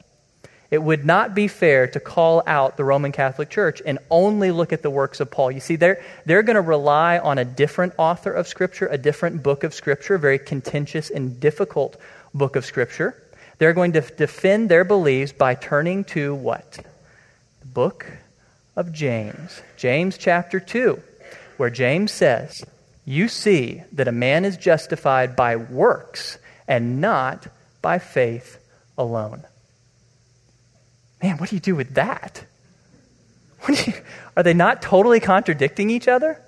it 0.74 0.82
would 0.82 1.06
not 1.06 1.36
be 1.36 1.48
fair 1.48 1.86
to 1.86 2.00
call 2.00 2.42
out 2.48 2.78
the 2.78 2.84
Roman 2.84 3.12
Catholic 3.12 3.52
Church 3.52 3.80
and 3.86 4.00
only 4.10 4.50
look 4.50 4.74
at 4.74 4.82
the 4.82 4.90
works 4.90 5.20
of 5.20 5.30
Paul. 5.30 5.52
You 5.52 5.60
see, 5.60 5.76
they're, 5.76 6.02
they're 6.26 6.42
going 6.42 6.56
to 6.56 6.62
rely 6.62 7.20
on 7.20 7.38
a 7.38 7.46
different 7.46 7.94
author 8.00 8.34
of 8.34 8.48
Scripture, 8.48 8.88
a 8.88 8.98
different 8.98 9.44
book 9.44 9.64
of 9.64 9.76
Scripture, 9.76 10.16
a 10.16 10.20
very 10.20 10.40
contentious 10.40 11.12
and 11.12 11.40
difficult 11.40 11.98
book 12.34 12.56
of 12.56 12.66
Scripture. 12.66 13.22
They're 13.60 13.74
going 13.74 13.94
to 13.94 14.02
defend 14.02 14.68
their 14.68 14.84
beliefs 14.84 15.32
by 15.32 15.54
turning 15.54 16.06
to 16.06 16.34
what? 16.34 16.80
The 17.62 17.68
book 17.68 18.08
of 18.76 18.92
James. 18.92 19.62
James 19.78 20.18
chapter 20.18 20.60
2, 20.60 21.00
where 21.58 21.70
James 21.70 22.12
says, 22.12 22.66
You 23.06 23.28
see 23.28 23.84
that 23.92 24.08
a 24.08 24.12
man 24.12 24.44
is 24.44 24.58
justified 24.58 25.36
by 25.36 25.56
works 25.56 26.40
and 26.68 27.00
not 27.00 27.46
by 27.84 28.00
faith 28.00 28.58
alone. 28.98 29.44
Man, 31.24 31.38
what 31.38 31.50
do 31.50 31.56
you 31.56 31.62
do 31.62 31.76
with 31.76 31.96
that? 31.96 32.46
You, 33.70 33.94
are 34.36 34.44
they 34.44 34.54
not 34.54 34.82
totally 34.82 35.22
contradicting 35.22 35.90
each 35.90 36.10
other? 36.10 36.42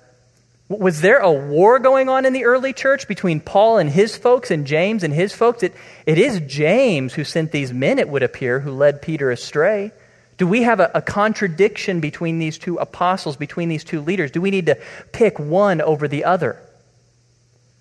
Was 0.68 1.00
there 1.00 1.18
a 1.18 1.32
war 1.32 1.78
going 1.78 2.10
on 2.10 2.26
in 2.26 2.34
the 2.34 2.44
early 2.44 2.74
church 2.74 3.08
between 3.08 3.40
Paul 3.40 3.78
and 3.78 3.88
his 3.88 4.16
folks 4.16 4.50
and 4.50 4.66
James 4.66 5.02
and 5.02 5.14
his 5.14 5.32
folks? 5.32 5.62
It, 5.62 5.74
it 6.04 6.18
is 6.18 6.40
James 6.40 7.14
who 7.14 7.24
sent 7.24 7.52
these 7.52 7.72
men, 7.72 7.98
it 7.98 8.08
would 8.08 8.22
appear, 8.22 8.60
who 8.60 8.72
led 8.72 9.00
Peter 9.00 9.30
astray. 9.30 9.92
Do 10.36 10.46
we 10.46 10.64
have 10.64 10.80
a, 10.80 10.90
a, 10.92 11.00
contradiction 11.00 12.00
between 12.00 12.38
these 12.38 12.58
two 12.58 12.76
apostles, 12.76 13.36
between 13.36 13.70
these 13.70 13.84
two 13.84 14.02
leaders? 14.02 14.30
Do 14.30 14.42
we 14.42 14.50
need 14.50 14.66
to 14.66 14.78
pick 15.12 15.38
one 15.38 15.80
over 15.80 16.08
the 16.08 16.24
other? 16.24 16.60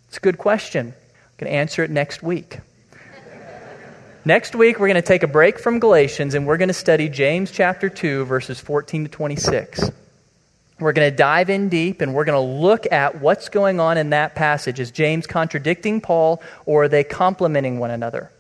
It's 0.07 0.17
a 0.17 0.21
good 0.21 0.37
question. 0.37 0.87
I'm 0.87 1.33
going 1.37 1.51
to 1.51 1.57
answer 1.57 1.83
it 1.83 1.91
next 1.91 2.23
week. 2.23 2.59
Next 4.25 4.55
week, 4.55 4.79
we're 4.79 4.87
going 4.87 4.95
to 4.95 5.01
take 5.01 5.23
a 5.23 5.27
break 5.27 5.59
from 5.59 5.79
Galatians 5.79 6.33
and 6.33 6.45
we're 6.45 6.57
going 6.57 6.69
to 6.69 6.73
study 6.73 7.07
James 7.07 7.51
chapter 7.51 7.89
2, 7.89 8.25
verses 8.25 8.59
14 8.59 9.05
to 9.05 9.09
26. 9.09 9.91
We're 10.79 10.91
going 10.91 11.09
to 11.09 11.15
dive 11.15 11.49
in 11.49 11.69
deep 11.69 12.01
and 12.01 12.13
we're 12.13 12.25
going 12.25 12.35
to 12.35 12.61
look 12.61 12.91
at 12.91 13.21
what's 13.21 13.47
going 13.49 13.79
on 13.79 13.97
in 13.97 14.09
that 14.09 14.35
passage. 14.35 14.79
Is 14.79 14.91
James 14.91 15.25
contradicting 15.27 16.01
Paul 16.01 16.41
or 16.65 16.83
are 16.83 16.87
they 16.87 17.03
complementing 17.03 17.79
one 17.79 17.91
another? 17.91 18.31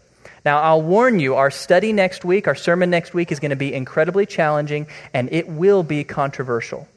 Now, 0.43 0.59
I'll 0.59 0.81
warn 0.81 1.19
you, 1.19 1.35
our 1.35 1.49
study 1.49 1.93
next 1.93 2.25
week, 2.25 2.47
our 2.47 2.55
sermon 2.55 2.89
next 2.89 3.13
week 3.13 3.31
is 3.31 3.39
going 3.39 3.51
to 3.51 3.55
be 3.55 3.73
incredibly 3.73 4.25
challenging 4.25 4.87
and 5.13 5.29
it 5.31 5.47
will 5.47 5.81
be 5.81 6.03
controversial. 6.03 6.87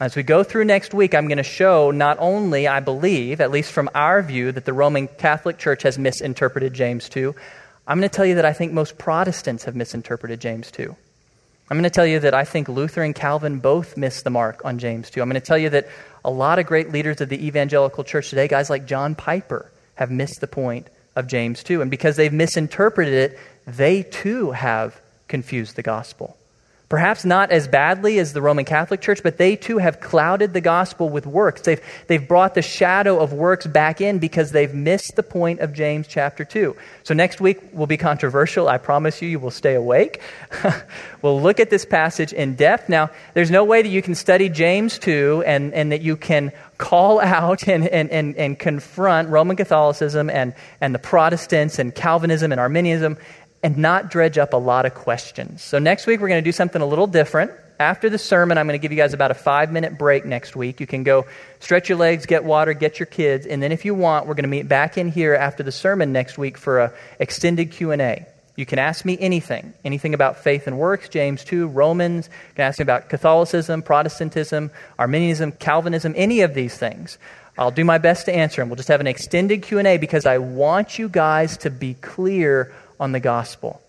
As 0.00 0.14
we 0.14 0.22
go 0.22 0.44
through 0.44 0.64
next 0.64 0.94
week, 0.94 1.14
I'm 1.14 1.26
going 1.26 1.38
to 1.38 1.42
show 1.42 1.90
not 1.90 2.18
only, 2.20 2.68
I 2.68 2.80
believe, 2.80 3.40
at 3.40 3.50
least 3.50 3.72
from 3.72 3.90
our 3.94 4.22
view, 4.22 4.52
that 4.52 4.64
the 4.64 4.72
Roman 4.72 5.08
Catholic 5.08 5.58
Church 5.58 5.82
has 5.82 5.98
misinterpreted 5.98 6.72
James 6.72 7.08
2, 7.08 7.34
I'm 7.88 7.98
going 7.98 8.08
to 8.08 8.14
tell 8.14 8.26
you 8.26 8.34
that 8.34 8.44
I 8.44 8.52
think 8.52 8.74
most 8.74 8.98
Protestants 8.98 9.64
have 9.64 9.74
misinterpreted 9.74 10.40
James 10.40 10.70
2. 10.70 10.94
I'm 11.70 11.76
going 11.76 11.84
to 11.84 11.90
tell 11.90 12.06
you 12.06 12.20
that 12.20 12.34
I 12.34 12.44
think 12.44 12.68
Luther 12.68 13.02
and 13.02 13.14
Calvin 13.14 13.60
both 13.60 13.96
missed 13.96 14.24
the 14.24 14.30
mark 14.30 14.62
on 14.64 14.78
James 14.78 15.08
2. 15.10 15.22
I'm 15.22 15.28
going 15.28 15.40
to 15.40 15.46
tell 15.46 15.58
you 15.58 15.70
that 15.70 15.88
a 16.22 16.30
lot 16.30 16.58
of 16.58 16.66
great 16.66 16.92
leaders 16.92 17.22
of 17.22 17.30
the 17.30 17.46
evangelical 17.46 18.04
church 18.04 18.30
today, 18.30 18.46
guys 18.46 18.70
like 18.70 18.86
John 18.86 19.14
Piper, 19.14 19.70
have 19.94 20.10
missed 20.10 20.40
the 20.42 20.46
point 20.46 20.86
of 21.16 21.26
James 21.26 21.62
2. 21.62 21.82
And 21.82 21.90
because 21.90 22.16
they've 22.16 22.32
misinterpreted 22.32 23.14
it, 23.14 23.38
they 23.66 24.02
too 24.02 24.50
have 24.52 25.00
confused 25.26 25.76
the 25.76 25.82
gospel. 25.82 26.37
Perhaps 26.88 27.26
not 27.26 27.50
as 27.50 27.68
badly 27.68 28.18
as 28.18 28.32
the 28.32 28.40
Roman 28.40 28.64
Catholic 28.64 29.02
Church, 29.02 29.22
but 29.22 29.36
they 29.36 29.56
too 29.56 29.76
have 29.76 30.00
clouded 30.00 30.54
the 30.54 30.62
gospel 30.62 31.10
with 31.10 31.26
works. 31.26 31.60
They've, 31.60 31.80
they've 32.06 32.26
brought 32.26 32.54
the 32.54 32.62
shadow 32.62 33.20
of 33.20 33.34
works 33.34 33.66
back 33.66 34.00
in 34.00 34.18
because 34.18 34.52
they've 34.52 34.72
missed 34.72 35.14
the 35.14 35.22
point 35.22 35.60
of 35.60 35.74
James 35.74 36.06
chapter 36.06 36.46
2. 36.46 36.74
So 37.02 37.12
next 37.12 37.42
week 37.42 37.58
will 37.74 37.86
be 37.86 37.98
controversial. 37.98 38.70
I 38.70 38.78
promise 38.78 39.20
you, 39.20 39.28
you 39.28 39.38
will 39.38 39.50
stay 39.50 39.74
awake. 39.74 40.22
we'll 41.22 41.42
look 41.42 41.60
at 41.60 41.68
this 41.68 41.84
passage 41.84 42.32
in 42.32 42.54
depth. 42.54 42.88
Now, 42.88 43.10
there's 43.34 43.50
no 43.50 43.64
way 43.64 43.82
that 43.82 43.90
you 43.90 44.00
can 44.00 44.14
study 44.14 44.48
James 44.48 44.98
2 44.98 45.44
and, 45.46 45.74
and 45.74 45.92
that 45.92 46.00
you 46.00 46.16
can 46.16 46.52
call 46.78 47.20
out 47.20 47.68
and, 47.68 47.86
and, 47.86 48.10
and, 48.10 48.34
and 48.36 48.58
confront 48.58 49.28
Roman 49.28 49.56
Catholicism 49.56 50.30
and, 50.30 50.54
and 50.80 50.94
the 50.94 50.98
Protestants 50.98 51.78
and 51.78 51.94
Calvinism 51.94 52.50
and 52.50 52.58
Arminianism 52.58 53.18
and 53.62 53.76
not 53.76 54.10
dredge 54.10 54.38
up 54.38 54.52
a 54.52 54.56
lot 54.56 54.86
of 54.86 54.94
questions. 54.94 55.62
So, 55.62 55.78
next 55.78 56.06
week, 56.06 56.20
we're 56.20 56.28
going 56.28 56.42
to 56.42 56.48
do 56.48 56.52
something 56.52 56.80
a 56.80 56.86
little 56.86 57.06
different. 57.06 57.50
After 57.80 58.10
the 58.10 58.18
sermon, 58.18 58.58
I'm 58.58 58.66
going 58.66 58.78
to 58.78 58.82
give 58.82 58.90
you 58.90 58.98
guys 58.98 59.14
about 59.14 59.30
a 59.30 59.34
five 59.34 59.70
minute 59.70 59.96
break 59.96 60.24
next 60.24 60.56
week. 60.56 60.80
You 60.80 60.86
can 60.86 61.04
go 61.04 61.26
stretch 61.60 61.88
your 61.88 61.98
legs, 61.98 62.26
get 62.26 62.44
water, 62.44 62.72
get 62.72 62.98
your 62.98 63.06
kids, 63.06 63.46
and 63.46 63.62
then 63.62 63.70
if 63.70 63.84
you 63.84 63.94
want, 63.94 64.26
we're 64.26 64.34
going 64.34 64.44
to 64.44 64.48
meet 64.48 64.68
back 64.68 64.98
in 64.98 65.08
here 65.08 65.34
after 65.34 65.62
the 65.62 65.70
sermon 65.72 66.12
next 66.12 66.38
week 66.38 66.58
for 66.58 66.80
a 66.80 66.92
extended 67.20 67.70
Q&A. 67.70 68.26
You 68.56 68.66
can 68.66 68.80
ask 68.80 69.04
me 69.04 69.16
anything, 69.20 69.72
anything 69.84 70.14
about 70.14 70.38
faith 70.38 70.66
and 70.66 70.76
works, 70.76 71.08
James 71.08 71.44
2, 71.44 71.68
Romans. 71.68 72.26
You 72.26 72.54
can 72.56 72.64
ask 72.64 72.80
me 72.80 72.82
about 72.82 73.08
Catholicism, 73.08 73.82
Protestantism, 73.82 74.72
Arminianism, 74.98 75.52
Calvinism, 75.52 76.12
any 76.16 76.40
of 76.40 76.54
these 76.54 76.76
things. 76.76 77.18
I'll 77.56 77.70
do 77.70 77.84
my 77.84 77.98
best 77.98 78.26
to 78.26 78.34
answer 78.34 78.60
them. 78.60 78.68
We'll 78.68 78.76
just 78.76 78.88
have 78.88 79.00
an 79.00 79.06
extended 79.06 79.62
Q&A 79.62 79.98
because 79.98 80.26
I 80.26 80.38
want 80.38 80.98
you 80.98 81.08
guys 81.08 81.56
to 81.58 81.70
be 81.70 81.94
clear 81.94 82.74
on 82.98 83.12
the 83.12 83.20
gospel. 83.20 83.80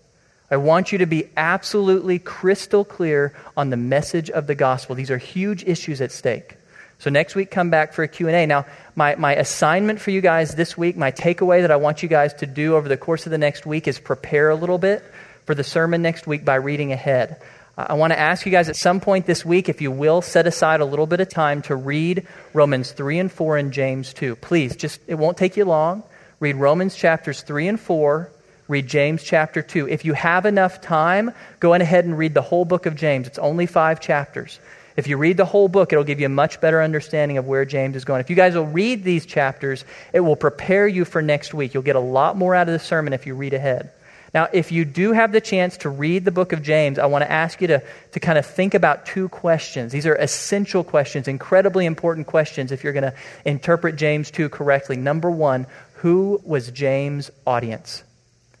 I 0.50 0.56
want 0.56 0.90
you 0.90 0.98
to 0.98 1.06
be 1.06 1.28
absolutely 1.36 2.18
crystal 2.18 2.84
clear 2.84 3.34
on 3.56 3.70
the 3.70 3.76
message 3.76 4.30
of 4.30 4.46
the 4.46 4.54
gospel. 4.54 4.96
These 4.96 5.10
are 5.10 5.18
huge 5.18 5.64
issues 5.64 6.00
at 6.00 6.10
stake. 6.10 6.56
So 6.98 7.08
next 7.08 7.34
week, 7.34 7.50
come 7.50 7.70
back 7.70 7.94
for 7.94 8.02
a 8.02 8.08
Q&A. 8.08 8.46
Now, 8.46 8.66
my, 8.94 9.14
my 9.14 9.34
assignment 9.34 10.00
for 10.00 10.10
you 10.10 10.20
guys 10.20 10.54
this 10.54 10.76
week, 10.76 10.96
my 10.96 11.12
takeaway 11.12 11.62
that 11.62 11.70
I 11.70 11.76
want 11.76 12.02
you 12.02 12.08
guys 12.08 12.34
to 12.34 12.46
do 12.46 12.76
over 12.76 12.88
the 12.88 12.96
course 12.96 13.26
of 13.26 13.30
the 13.30 13.38
next 13.38 13.64
week 13.64 13.88
is 13.88 13.98
prepare 13.98 14.50
a 14.50 14.54
little 14.54 14.76
bit 14.76 15.02
for 15.46 15.54
the 15.54 15.64
sermon 15.64 16.02
next 16.02 16.26
week 16.26 16.44
by 16.44 16.56
reading 16.56 16.92
ahead. 16.92 17.40
I 17.78 17.94
want 17.94 18.12
to 18.12 18.18
ask 18.18 18.44
you 18.44 18.52
guys 18.52 18.68
at 18.68 18.76
some 18.76 19.00
point 19.00 19.24
this 19.24 19.44
week, 19.44 19.68
if 19.68 19.80
you 19.80 19.90
will, 19.90 20.20
set 20.20 20.46
aside 20.46 20.80
a 20.80 20.84
little 20.84 21.06
bit 21.06 21.20
of 21.20 21.28
time 21.28 21.62
to 21.62 21.76
read 21.76 22.26
Romans 22.52 22.92
3 22.92 23.18
and 23.18 23.32
4 23.32 23.56
and 23.56 23.72
James 23.72 24.12
2. 24.12 24.36
Please, 24.36 24.76
just, 24.76 25.00
it 25.06 25.14
won't 25.14 25.38
take 25.38 25.56
you 25.56 25.64
long. 25.64 26.02
Read 26.40 26.56
Romans 26.56 26.94
chapters 26.94 27.40
3 27.42 27.68
and 27.68 27.80
4 27.80 28.30
read 28.70 28.86
James 28.86 29.22
chapter 29.22 29.62
2. 29.62 29.88
If 29.88 30.04
you 30.04 30.12
have 30.12 30.46
enough 30.46 30.80
time, 30.80 31.32
go 31.58 31.74
ahead 31.74 32.04
and 32.04 32.16
read 32.16 32.34
the 32.34 32.40
whole 32.40 32.64
book 32.64 32.86
of 32.86 32.94
James. 32.94 33.26
It's 33.26 33.38
only 33.38 33.66
five 33.66 34.00
chapters. 34.00 34.60
If 34.96 35.08
you 35.08 35.16
read 35.16 35.36
the 35.36 35.44
whole 35.44 35.66
book, 35.66 35.92
it'll 35.92 36.04
give 36.04 36.20
you 36.20 36.26
a 36.26 36.30
much 36.30 36.60
better 36.60 36.80
understanding 36.80 37.36
of 37.36 37.46
where 37.46 37.64
James 37.64 37.96
is 37.96 38.04
going. 38.04 38.20
If 38.20 38.30
you 38.30 38.36
guys 38.36 38.54
will 38.54 38.66
read 38.66 39.02
these 39.02 39.26
chapters, 39.26 39.84
it 40.12 40.20
will 40.20 40.36
prepare 40.36 40.86
you 40.86 41.04
for 41.04 41.20
next 41.20 41.52
week. 41.52 41.74
You'll 41.74 41.82
get 41.82 41.96
a 41.96 42.00
lot 42.00 42.36
more 42.36 42.54
out 42.54 42.68
of 42.68 42.72
the 42.72 42.78
sermon 42.78 43.12
if 43.12 43.26
you 43.26 43.34
read 43.34 43.54
ahead. 43.54 43.90
Now, 44.32 44.46
if 44.52 44.70
you 44.70 44.84
do 44.84 45.10
have 45.12 45.32
the 45.32 45.40
chance 45.40 45.78
to 45.78 45.88
read 45.88 46.24
the 46.24 46.30
book 46.30 46.52
of 46.52 46.62
James, 46.62 47.00
I 47.00 47.06
want 47.06 47.22
to 47.22 47.30
ask 47.30 47.60
you 47.60 47.66
to, 47.68 47.82
to 48.12 48.20
kind 48.20 48.38
of 48.38 48.46
think 48.46 48.74
about 48.74 49.04
two 49.04 49.28
questions. 49.28 49.90
These 49.90 50.06
are 50.06 50.14
essential 50.14 50.84
questions, 50.84 51.26
incredibly 51.26 51.86
important 51.86 52.28
questions 52.28 52.70
if 52.70 52.84
you're 52.84 52.92
going 52.92 53.10
to 53.10 53.14
interpret 53.44 53.96
James 53.96 54.30
2 54.30 54.48
correctly. 54.48 54.96
Number 54.96 55.30
one, 55.30 55.66
who 55.94 56.40
was 56.44 56.70
James' 56.70 57.32
audience? 57.44 58.04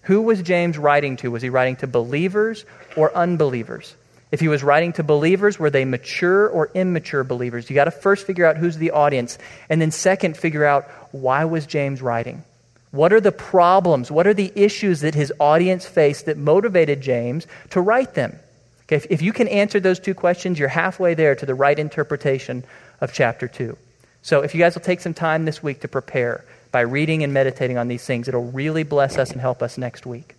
Who 0.02 0.22
was 0.22 0.42
James 0.42 0.78
writing 0.78 1.16
to? 1.18 1.30
Was 1.30 1.42
he 1.42 1.50
writing 1.50 1.76
to 1.76 1.86
believers 1.86 2.64
or 2.96 3.14
unbelievers? 3.14 3.94
If 4.32 4.40
he 4.40 4.48
was 4.48 4.62
writing 4.62 4.92
to 4.94 5.02
believers, 5.02 5.58
were 5.58 5.70
they 5.70 5.84
mature 5.84 6.48
or 6.48 6.70
immature 6.74 7.24
believers? 7.24 7.68
You 7.68 7.74
got 7.74 7.86
to 7.86 7.90
first 7.90 8.26
figure 8.26 8.46
out 8.46 8.56
who's 8.56 8.76
the 8.76 8.92
audience, 8.92 9.38
and 9.68 9.80
then 9.80 9.90
second, 9.90 10.36
figure 10.36 10.64
out 10.64 10.88
why 11.12 11.44
was 11.44 11.66
James 11.66 12.00
writing? 12.00 12.44
What 12.92 13.12
are 13.12 13.20
the 13.20 13.32
problems? 13.32 14.10
What 14.10 14.26
are 14.26 14.34
the 14.34 14.52
issues 14.54 15.00
that 15.00 15.14
his 15.14 15.32
audience 15.38 15.84
faced 15.86 16.26
that 16.26 16.36
motivated 16.36 17.00
James 17.00 17.46
to 17.70 17.80
write 17.80 18.14
them? 18.14 18.38
Okay, 18.84 18.96
if, 18.96 19.06
if 19.10 19.22
you 19.22 19.32
can 19.32 19.48
answer 19.48 19.78
those 19.78 20.00
two 20.00 20.14
questions, 20.14 20.58
you're 20.58 20.68
halfway 20.68 21.14
there 21.14 21.34
to 21.34 21.46
the 21.46 21.54
right 21.54 21.78
interpretation 21.78 22.64
of 23.00 23.12
chapter 23.12 23.46
2. 23.46 23.76
So 24.22 24.42
if 24.42 24.54
you 24.54 24.60
guys 24.60 24.74
will 24.74 24.82
take 24.82 25.00
some 25.00 25.14
time 25.14 25.44
this 25.44 25.62
week 25.62 25.80
to 25.80 25.88
prepare, 25.88 26.44
by 26.72 26.80
reading 26.80 27.22
and 27.22 27.32
meditating 27.32 27.78
on 27.78 27.88
these 27.88 28.04
things. 28.04 28.28
It'll 28.28 28.50
really 28.50 28.82
bless 28.82 29.18
us 29.18 29.30
and 29.30 29.40
help 29.40 29.62
us 29.62 29.78
next 29.78 30.06
week. 30.06 30.34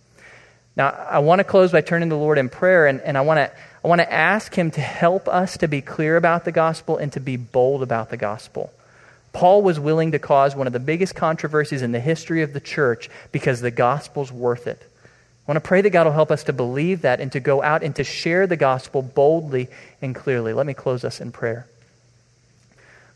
Now, 0.76 0.88
I 0.88 1.18
want 1.18 1.40
to 1.40 1.44
close 1.44 1.70
by 1.70 1.82
turning 1.82 2.08
to 2.08 2.14
the 2.14 2.20
Lord 2.20 2.38
in 2.38 2.48
prayer, 2.48 2.86
and, 2.86 3.00
and 3.02 3.18
I, 3.18 3.20
want 3.20 3.38
to, 3.38 3.50
I 3.84 3.88
want 3.88 4.00
to 4.00 4.10
ask 4.10 4.54
Him 4.54 4.70
to 4.72 4.80
help 4.80 5.28
us 5.28 5.58
to 5.58 5.68
be 5.68 5.82
clear 5.82 6.16
about 6.16 6.44
the 6.44 6.52
gospel 6.52 6.96
and 6.96 7.12
to 7.12 7.20
be 7.20 7.36
bold 7.36 7.82
about 7.82 8.08
the 8.08 8.16
gospel. 8.16 8.72
Paul 9.32 9.62
was 9.62 9.78
willing 9.78 10.12
to 10.12 10.18
cause 10.18 10.54
one 10.54 10.66
of 10.66 10.72
the 10.72 10.80
biggest 10.80 11.14
controversies 11.14 11.82
in 11.82 11.92
the 11.92 12.00
history 12.00 12.42
of 12.42 12.52
the 12.52 12.60
church 12.60 13.10
because 13.32 13.60
the 13.60 13.70
gospel's 13.70 14.32
worth 14.32 14.66
it. 14.66 14.82
I 14.82 15.50
want 15.50 15.62
to 15.62 15.66
pray 15.68 15.80
that 15.80 15.90
God 15.90 16.06
will 16.06 16.12
help 16.12 16.30
us 16.30 16.44
to 16.44 16.52
believe 16.52 17.02
that 17.02 17.20
and 17.20 17.32
to 17.32 17.40
go 17.40 17.62
out 17.62 17.82
and 17.82 17.96
to 17.96 18.04
share 18.04 18.46
the 18.46 18.56
gospel 18.56 19.02
boldly 19.02 19.68
and 20.00 20.14
clearly. 20.14 20.52
Let 20.52 20.66
me 20.66 20.74
close 20.74 21.04
us 21.04 21.20
in 21.20 21.32
prayer. 21.32 21.66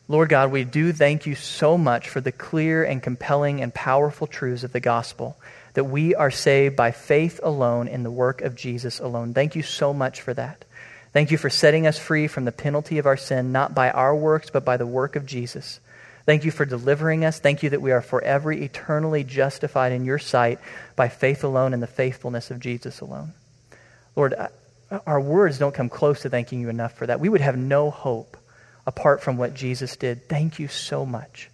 Lord 0.09 0.29
God, 0.29 0.53
we 0.53 0.63
do 0.63 0.93
thank 0.93 1.27
you 1.27 1.35
so 1.35 1.77
much 1.77 2.09
for 2.09 2.21
the 2.21 2.31
clear 2.31 2.85
and 2.85 3.03
compelling 3.03 3.61
and 3.61 3.75
powerful 3.75 4.29
truths 4.29 4.63
of 4.63 4.73
the 4.73 4.81
gospel, 4.81 5.37
that 5.75 5.85
we 5.85 6.15
are 6.15 6.31
saved 6.31 6.77
by 6.77 6.93
faith 6.93 7.41
alone 7.43 7.89
in 7.89 8.05
the 8.05 8.11
work 8.11 8.41
of 8.41 8.55
Jesus 8.55 9.01
alone. 9.01 9.35
Thank 9.35 9.57
you 9.57 9.63
so 9.63 9.93
much 9.93 10.21
for 10.21 10.33
that. 10.35 10.65
Thank 11.13 11.33
you 11.33 11.39
for 11.39 11.51
setting 11.51 11.87
us 11.87 11.99
free 11.99 12.29
from 12.29 12.45
the 12.45 12.53
penalty 12.53 12.99
of 12.99 13.07
our 13.07 13.17
sin, 13.17 13.51
not 13.51 13.75
by 13.75 13.91
our 13.91 14.15
works, 14.15 14.49
but 14.51 14.65
by 14.65 14.77
the 14.77 14.87
work 14.87 15.17
of 15.17 15.27
Jesus. 15.27 15.81
Thank 16.25 16.45
you 16.45 16.51
for 16.51 16.65
delivering 16.65 17.25
us. 17.25 17.41
Thank 17.41 17.63
you 17.63 17.71
that 17.71 17.83
we 17.83 17.91
are 17.91 18.03
forever 18.03 18.53
eternally 18.53 19.25
justified 19.25 19.93
in 19.93 20.05
your 20.05 20.19
sight 20.19 20.61
by 20.95 21.09
faith 21.09 21.43
alone 21.43 21.73
and 21.73 21.83
the 21.83 21.87
faithfulness 21.87 22.51
of 22.51 22.61
Jesus 22.61 23.01
alone. 23.01 23.33
Lord, 24.15 24.35
uh, 24.35 24.49
our 25.07 25.21
words 25.21 25.59
don't 25.59 25.75
come 25.75 25.89
close 25.89 26.23
to 26.23 26.31
thanking 26.31 26.61
you 26.61 26.69
enough 26.69 26.95
for 26.95 27.07
that. 27.07 27.19
We 27.19 27.29
would 27.29 27.41
have 27.41 27.57
no 27.57 27.91
hope 27.91 28.36
apart 28.87 29.23
from 29.23 29.37
what 29.37 29.55
Jesus 29.55 29.97
did. 29.97 30.29
Thank 30.29 30.59
you 30.59 30.69
so 30.69 31.05
much. 31.05 31.51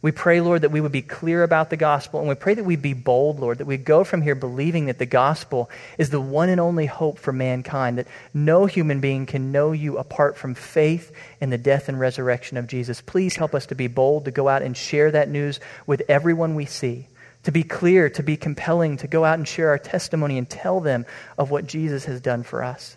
We 0.00 0.12
pray, 0.12 0.40
Lord, 0.40 0.62
that 0.62 0.70
we 0.70 0.80
would 0.80 0.92
be 0.92 1.02
clear 1.02 1.42
about 1.42 1.70
the 1.70 1.76
gospel, 1.76 2.20
and 2.20 2.28
we 2.28 2.36
pray 2.36 2.54
that 2.54 2.64
we'd 2.64 2.80
be 2.80 2.92
bold, 2.92 3.40
Lord, 3.40 3.58
that 3.58 3.66
we 3.66 3.76
go 3.76 4.04
from 4.04 4.22
here 4.22 4.36
believing 4.36 4.86
that 4.86 4.98
the 4.98 5.06
gospel 5.06 5.68
is 5.98 6.10
the 6.10 6.20
one 6.20 6.48
and 6.48 6.60
only 6.60 6.86
hope 6.86 7.18
for 7.18 7.32
mankind, 7.32 7.98
that 7.98 8.06
no 8.32 8.66
human 8.66 9.00
being 9.00 9.26
can 9.26 9.50
know 9.50 9.72
you 9.72 9.98
apart 9.98 10.36
from 10.36 10.54
faith 10.54 11.10
in 11.40 11.50
the 11.50 11.58
death 11.58 11.88
and 11.88 11.98
resurrection 11.98 12.56
of 12.56 12.68
Jesus. 12.68 13.00
Please 13.00 13.34
help 13.34 13.56
us 13.56 13.66
to 13.66 13.74
be 13.74 13.88
bold, 13.88 14.26
to 14.26 14.30
go 14.30 14.48
out 14.48 14.62
and 14.62 14.76
share 14.76 15.10
that 15.10 15.28
news 15.28 15.58
with 15.84 16.02
everyone 16.08 16.54
we 16.54 16.64
see, 16.64 17.08
to 17.42 17.50
be 17.50 17.64
clear, 17.64 18.08
to 18.10 18.22
be 18.22 18.36
compelling, 18.36 18.98
to 18.98 19.08
go 19.08 19.24
out 19.24 19.38
and 19.38 19.48
share 19.48 19.70
our 19.70 19.78
testimony 19.78 20.38
and 20.38 20.48
tell 20.48 20.78
them 20.78 21.06
of 21.36 21.50
what 21.50 21.66
Jesus 21.66 22.04
has 22.04 22.20
done 22.20 22.44
for 22.44 22.62
us. 22.62 22.96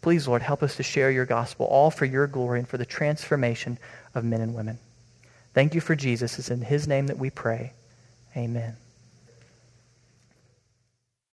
Please, 0.00 0.26
Lord, 0.26 0.42
help 0.42 0.62
us 0.62 0.76
to 0.76 0.82
share 0.82 1.10
your 1.10 1.26
gospel, 1.26 1.66
all 1.66 1.90
for 1.90 2.06
your 2.06 2.26
glory 2.26 2.58
and 2.58 2.68
for 2.68 2.78
the 2.78 2.86
transformation 2.86 3.78
of 4.14 4.24
men 4.24 4.40
and 4.40 4.54
women. 4.54 4.78
Thank 5.52 5.74
you 5.74 5.80
for 5.80 5.94
Jesus. 5.94 6.38
It's 6.38 6.50
in 6.50 6.62
his 6.62 6.88
name 6.88 7.08
that 7.08 7.18
we 7.18 7.30
pray. 7.30 7.72
Amen. 8.36 8.76